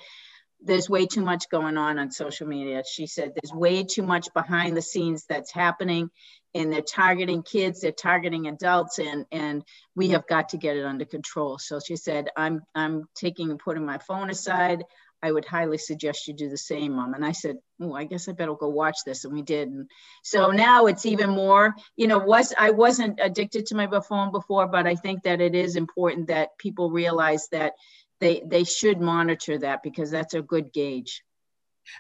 there's 0.61 0.91
way 0.91 1.07
too 1.07 1.23
much 1.23 1.49
going 1.49 1.77
on 1.77 1.99
on 1.99 2.11
social 2.11 2.47
media. 2.47 2.83
She 2.91 3.07
said, 3.07 3.33
there's 3.35 3.53
way 3.53 3.85
too 3.85 4.03
much 4.03 4.33
behind 4.35 4.77
the 4.77 4.83
scenes 4.83 5.25
that's 5.29 5.53
happening 5.53 6.11
and 6.55 6.73
they're 6.73 6.81
targeting 6.81 7.43
kids, 7.43 7.81
they're 7.81 7.93
targeting 7.93 8.47
adults 8.47 8.99
and, 8.99 9.27
and 9.31 9.63
we 9.95 10.09
have 10.09 10.27
got 10.27 10.49
to 10.51 10.57
get 10.57 10.77
it 10.77 10.85
under 10.85 11.05
control. 11.05 11.59
So 11.59 11.79
she 11.79 11.97
said, 11.97 12.29
I'm, 12.37 12.63
I'm 12.75 13.05
taking 13.15 13.51
and 13.51 13.61
putting 13.61 13.85
my 13.85 13.99
phone 13.99 14.31
aside. 14.31 14.85
I 15.23 15.33
would 15.33 15.45
highly 15.45 15.79
suggest 15.79 16.29
you 16.29 16.35
do 16.35 16.49
the 16.49 16.59
same, 16.59 16.93
mom. 16.93 17.15
And 17.15 17.25
I 17.25 17.33
said, 17.33 17.57
oh, 17.81 17.95
I 17.95 18.05
guess 18.05 18.29
I 18.29 18.33
better 18.33 18.55
go 18.55 18.69
watch 18.69 18.99
this. 19.05 19.25
And 19.25 19.33
we 19.33 19.43
did. 19.43 19.69
And 19.69 19.91
so 20.23 20.51
now 20.51 20.87
it's 20.87 21.07
even 21.07 21.31
more, 21.31 21.75
you 21.97 22.07
know, 22.07 22.19
was 22.19 22.53
I 22.59 22.71
wasn't 22.71 23.19
addicted 23.23 23.67
to 23.67 23.75
my 23.75 23.89
phone 24.01 24.31
before, 24.31 24.67
but 24.67 24.87
I 24.87 24.95
think 24.95 25.23
that 25.23 25.41
it 25.41 25.55
is 25.55 25.77
important 25.77 26.29
that 26.29 26.59
people 26.59 26.91
realize 26.91 27.49
that 27.53 27.73
they 28.21 28.43
they 28.47 28.65
should 28.65 29.01
monitor 29.01 29.59
that 29.59 29.83
because 29.83 30.11
that's 30.11 30.35
a 30.35 30.43
good 30.43 30.73
gauge. 30.73 31.23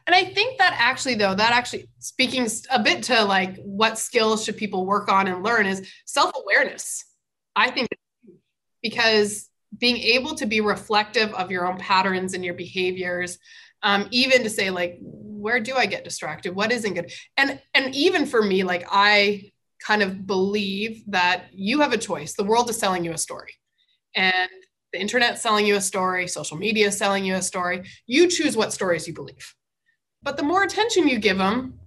And 0.06 0.14
I 0.14 0.24
think 0.24 0.58
that 0.58 0.76
actually, 0.78 1.14
though, 1.14 1.34
that 1.34 1.52
actually 1.52 1.88
speaking 1.98 2.48
a 2.70 2.82
bit 2.82 3.04
to 3.04 3.24
like 3.24 3.56
what 3.62 3.98
skills 3.98 4.44
should 4.44 4.56
people 4.56 4.84
work 4.84 5.08
on 5.08 5.28
and 5.28 5.42
learn 5.44 5.66
is 5.66 5.88
self 6.04 6.32
awareness. 6.36 7.04
I 7.54 7.70
think 7.70 7.88
because 8.82 9.48
being 9.78 9.96
able 9.96 10.34
to 10.34 10.46
be 10.46 10.60
reflective 10.60 11.32
of 11.34 11.50
your 11.50 11.66
own 11.66 11.78
patterns 11.78 12.34
and 12.34 12.44
your 12.44 12.54
behaviors 12.54 13.38
um, 13.82 14.08
even 14.10 14.42
to 14.42 14.50
say 14.50 14.70
like 14.70 14.98
where 15.00 15.60
do 15.60 15.76
i 15.76 15.86
get 15.86 16.04
distracted? 16.04 16.54
What 16.54 16.72
isn't 16.72 16.94
good? 16.94 17.12
And 17.36 17.60
and 17.74 17.94
even 17.94 18.26
for 18.26 18.42
me 18.42 18.64
like 18.64 18.86
i 18.90 19.52
kind 19.86 20.02
of 20.02 20.26
believe 20.26 21.04
that 21.06 21.46
you 21.52 21.80
have 21.80 21.92
a 21.92 21.98
choice. 21.98 22.34
The 22.34 22.44
world 22.44 22.68
is 22.70 22.78
selling 22.78 23.04
you 23.04 23.12
a 23.12 23.18
story. 23.18 23.52
And 24.14 24.50
the 24.92 25.00
internet's 25.00 25.42
selling 25.42 25.66
you 25.66 25.76
a 25.76 25.80
story. 25.80 26.26
Social 26.26 26.56
media 26.56 26.88
is 26.88 26.96
selling 26.96 27.24
you 27.24 27.34
a 27.34 27.42
story. 27.42 27.84
You 28.06 28.28
choose 28.28 28.56
what 28.56 28.72
stories 28.72 29.06
you 29.06 29.12
believe. 29.12 29.54
But 30.22 30.38
the 30.38 30.42
more 30.42 30.62
attention 30.62 31.06
you 31.06 31.18
give 31.18 31.38
them 31.38 31.78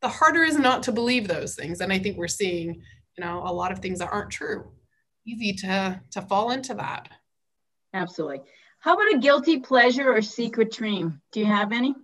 the 0.00 0.08
harder 0.08 0.44
is 0.44 0.56
not 0.56 0.84
to 0.84 0.92
believe 0.92 1.26
those 1.26 1.56
things. 1.56 1.80
And 1.80 1.92
i 1.92 1.98
think 1.98 2.16
we're 2.16 2.28
seeing 2.28 2.82
you 3.16 3.24
know 3.24 3.42
a 3.44 3.52
lot 3.52 3.72
of 3.72 3.80
things 3.80 3.98
that 3.98 4.12
aren't 4.12 4.30
true. 4.30 4.70
Easy 5.26 5.54
to 5.54 6.00
to 6.12 6.22
fall 6.22 6.52
into 6.52 6.74
that 6.74 7.08
Absolutely. 7.94 8.40
How 8.80 8.94
about 8.94 9.14
a 9.14 9.18
guilty 9.18 9.58
pleasure 9.58 10.12
or 10.12 10.22
secret 10.22 10.72
dream? 10.72 11.20
Do 11.32 11.40
you 11.40 11.46
have 11.46 11.72
any? 11.72 11.94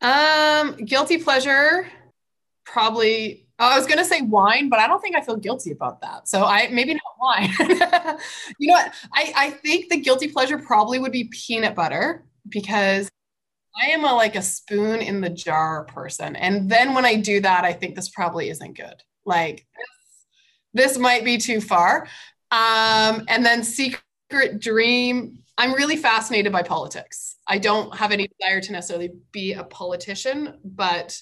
Um, 0.00 0.76
guilty 0.76 1.18
pleasure, 1.18 1.88
probably. 2.64 3.46
Oh, 3.58 3.68
I 3.68 3.76
was 3.76 3.86
gonna 3.86 4.04
say 4.04 4.22
wine, 4.22 4.68
but 4.68 4.80
I 4.80 4.86
don't 4.86 5.00
think 5.00 5.14
I 5.14 5.20
feel 5.20 5.36
guilty 5.36 5.70
about 5.70 6.00
that. 6.00 6.28
So 6.28 6.44
I 6.44 6.68
maybe 6.72 6.94
not 6.94 7.02
wine. 7.20 7.50
you 8.58 8.68
know 8.68 8.74
what? 8.74 8.92
I 9.14 9.32
I 9.36 9.50
think 9.50 9.90
the 9.90 9.98
guilty 10.00 10.28
pleasure 10.28 10.58
probably 10.58 10.98
would 10.98 11.12
be 11.12 11.24
peanut 11.24 11.74
butter 11.74 12.24
because 12.48 13.08
I 13.80 13.90
am 13.90 14.04
a 14.04 14.14
like 14.14 14.34
a 14.34 14.42
spoon 14.42 15.00
in 15.00 15.20
the 15.20 15.30
jar 15.30 15.84
person, 15.84 16.34
and 16.34 16.68
then 16.68 16.94
when 16.94 17.04
I 17.04 17.16
do 17.16 17.40
that, 17.40 17.64
I 17.64 17.72
think 17.72 17.94
this 17.94 18.08
probably 18.08 18.48
isn't 18.48 18.76
good. 18.76 19.02
Like 19.24 19.66
this, 20.74 20.86
this 20.88 20.98
might 20.98 21.24
be 21.24 21.38
too 21.38 21.60
far. 21.60 22.08
Um, 22.50 23.24
and 23.28 23.46
then 23.46 23.62
secret 23.62 24.02
secret 24.32 24.60
dream. 24.60 25.38
I'm 25.58 25.74
really 25.74 25.96
fascinated 25.96 26.52
by 26.52 26.62
politics. 26.62 27.36
I 27.46 27.58
don't 27.58 27.94
have 27.96 28.12
any 28.12 28.28
desire 28.28 28.60
to 28.62 28.72
necessarily 28.72 29.10
be 29.30 29.52
a 29.52 29.64
politician, 29.64 30.58
but 30.64 31.20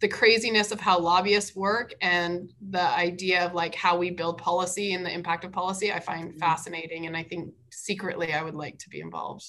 the 0.00 0.08
craziness 0.08 0.72
of 0.72 0.80
how 0.80 0.98
lobbyists 0.98 1.54
work 1.54 1.94
and 2.00 2.52
the 2.70 2.82
idea 2.82 3.46
of 3.46 3.54
like 3.54 3.74
how 3.76 3.96
we 3.96 4.10
build 4.10 4.38
policy 4.38 4.94
and 4.94 5.06
the 5.06 5.12
impact 5.12 5.44
of 5.44 5.52
policy, 5.52 5.92
I 5.92 6.00
find 6.00 6.30
mm-hmm. 6.30 6.38
fascinating. 6.38 7.06
And 7.06 7.16
I 7.16 7.22
think 7.22 7.54
secretly 7.70 8.32
I 8.32 8.42
would 8.42 8.56
like 8.56 8.78
to 8.80 8.88
be 8.88 9.00
involved 9.00 9.44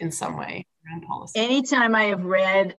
in 0.00 0.10
some 0.10 0.38
way 0.38 0.66
around 0.86 1.02
policy. 1.02 1.38
Anytime 1.38 1.94
I 1.94 2.04
have 2.04 2.24
read 2.24 2.76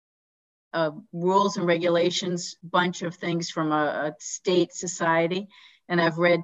uh, 0.74 0.92
rules 1.14 1.58
and 1.58 1.68
regulations 1.68 2.56
bunch 2.64 3.04
of 3.04 3.16
things 3.16 3.52
from 3.52 3.72
a, 3.72 3.76
a 4.10 4.14
state 4.20 4.74
society, 4.74 5.48
and 5.90 6.00
I've 6.00 6.20
read 6.20 6.44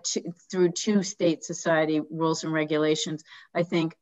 through 0.52 0.72
two 0.72 1.04
state 1.04 1.46
society 1.46 2.02
rules 2.10 2.44
and 2.44 2.52
regulations. 2.52 3.24
I 3.54 3.64
think, 3.64 3.96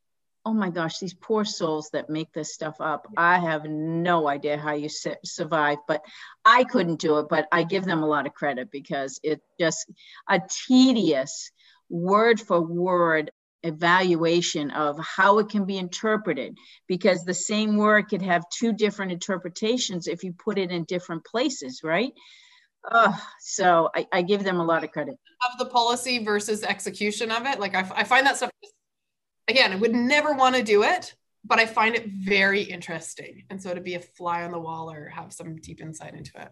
oh 0.45 0.53
my 0.53 0.69
gosh, 0.69 0.99
these 0.99 1.13
poor 1.13 1.45
souls 1.45 1.89
that 1.91 2.09
make 2.09 2.31
this 2.33 2.53
stuff 2.53 2.77
up. 2.79 3.07
I 3.17 3.39
have 3.39 3.65
no 3.65 4.27
idea 4.27 4.57
how 4.57 4.73
you 4.73 4.89
su- 4.89 5.15
survive, 5.23 5.77
but 5.87 6.01
I 6.43 6.63
couldn't 6.63 6.99
do 6.99 7.19
it. 7.19 7.27
But 7.29 7.47
I 7.51 7.63
give 7.63 7.83
them 7.85 8.01
a 8.01 8.07
lot 8.07 8.25
of 8.25 8.33
credit 8.33 8.71
because 8.71 9.19
it 9.21 9.41
just 9.59 9.91
a 10.29 10.41
tedious 10.67 11.51
word 11.89 12.39
for 12.39 12.61
word 12.61 13.31
evaluation 13.63 14.71
of 14.71 14.99
how 14.99 15.39
it 15.39 15.49
can 15.49 15.65
be 15.65 15.77
interpreted 15.77 16.57
because 16.87 17.23
the 17.23 17.33
same 17.33 17.77
word 17.77 18.09
could 18.09 18.21
have 18.21 18.43
two 18.49 18.73
different 18.73 19.11
interpretations 19.11 20.07
if 20.07 20.23
you 20.23 20.33
put 20.33 20.57
it 20.57 20.71
in 20.71 20.83
different 20.83 21.23
places, 21.25 21.81
right? 21.83 22.11
Uh, 22.89 23.13
so 23.39 23.89
I, 23.95 24.07
I, 24.11 24.21
give 24.21 24.43
them 24.43 24.59
a 24.59 24.63
lot 24.63 24.83
of 24.83 24.91
credit. 24.91 25.15
Of 25.51 25.57
the 25.57 25.65
policy 25.65 26.23
versus 26.23 26.63
execution 26.63 27.31
of 27.31 27.45
it. 27.45 27.59
Like 27.59 27.75
I, 27.75 27.89
I 27.95 28.03
find 28.03 28.25
that 28.27 28.37
stuff, 28.37 28.51
again, 29.47 29.71
I 29.71 29.75
would 29.77 29.93
never 29.93 30.33
want 30.33 30.55
to 30.55 30.63
do 30.63 30.83
it, 30.83 31.15
but 31.45 31.59
I 31.59 31.65
find 31.65 31.95
it 31.95 32.07
very 32.07 32.61
interesting. 32.61 33.43
And 33.49 33.61
so 33.61 33.73
to 33.73 33.81
be 33.81 33.95
a 33.95 33.99
fly 33.99 34.43
on 34.43 34.51
the 34.51 34.59
wall 34.59 34.91
or 34.91 35.07
have 35.09 35.31
some 35.31 35.55
deep 35.57 35.81
insight 35.81 36.13
into 36.13 36.31
it. 36.41 36.49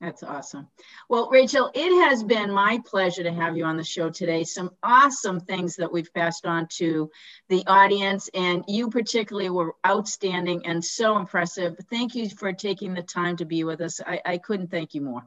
That's 0.00 0.22
awesome. 0.22 0.68
Well, 1.08 1.30
Rachel, 1.30 1.70
it 1.74 2.04
has 2.04 2.22
been 2.22 2.52
my 2.52 2.80
pleasure 2.84 3.22
to 3.22 3.32
have 3.32 3.56
you 3.56 3.64
on 3.64 3.78
the 3.78 3.84
show 3.84 4.10
today. 4.10 4.44
Some 4.44 4.70
awesome 4.82 5.40
things 5.40 5.76
that 5.76 5.90
we've 5.90 6.12
passed 6.12 6.44
on 6.44 6.68
to 6.76 7.10
the 7.48 7.64
audience, 7.66 8.28
and 8.34 8.62
you 8.68 8.90
particularly 8.90 9.48
were 9.48 9.74
outstanding 9.86 10.66
and 10.66 10.84
so 10.84 11.16
impressive. 11.16 11.76
Thank 11.88 12.14
you 12.14 12.28
for 12.28 12.52
taking 12.52 12.92
the 12.92 13.02
time 13.02 13.38
to 13.38 13.46
be 13.46 13.64
with 13.64 13.80
us. 13.80 14.00
I, 14.06 14.20
I 14.26 14.38
couldn't 14.38 14.70
thank 14.70 14.92
you 14.92 15.00
more. 15.00 15.24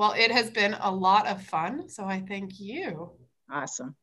Well, 0.00 0.14
it 0.16 0.30
has 0.30 0.48
been 0.48 0.74
a 0.80 0.90
lot 0.90 1.26
of 1.26 1.42
fun, 1.42 1.90
so 1.90 2.06
I 2.06 2.20
thank 2.26 2.58
you. 2.58 3.10
Awesome. 3.52 3.96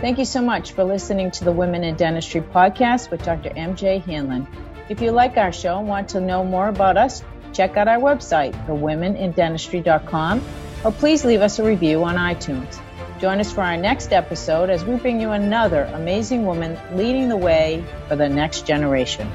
Thank 0.00 0.18
you 0.18 0.24
so 0.24 0.42
much 0.42 0.72
for 0.72 0.82
listening 0.82 1.30
to 1.30 1.44
the 1.44 1.52
Women 1.52 1.84
in 1.84 1.94
Dentistry 1.94 2.40
podcast 2.40 3.12
with 3.12 3.22
Dr. 3.22 3.50
MJ 3.50 4.02
Hanlon. 4.02 4.48
If 4.88 5.00
you 5.00 5.12
like 5.12 5.36
our 5.36 5.52
show 5.52 5.78
and 5.78 5.86
want 5.86 6.08
to 6.08 6.20
know 6.20 6.42
more 6.42 6.66
about 6.66 6.96
us, 6.96 7.22
check 7.52 7.76
out 7.76 7.86
our 7.86 8.00
website, 8.00 8.54
thewomenindentistry.com, 8.66 10.42
or 10.84 10.90
please 10.90 11.24
leave 11.24 11.42
us 11.42 11.60
a 11.60 11.64
review 11.64 12.02
on 12.02 12.16
iTunes. 12.16 12.80
Join 13.20 13.38
us 13.38 13.52
for 13.52 13.60
our 13.60 13.76
next 13.76 14.12
episode 14.12 14.68
as 14.68 14.84
we 14.84 14.96
bring 14.96 15.20
you 15.20 15.30
another 15.30 15.84
amazing 15.94 16.44
woman 16.44 16.76
leading 16.96 17.28
the 17.28 17.36
way 17.36 17.84
for 18.08 18.16
the 18.16 18.28
next 18.28 18.66
generation. 18.66 19.30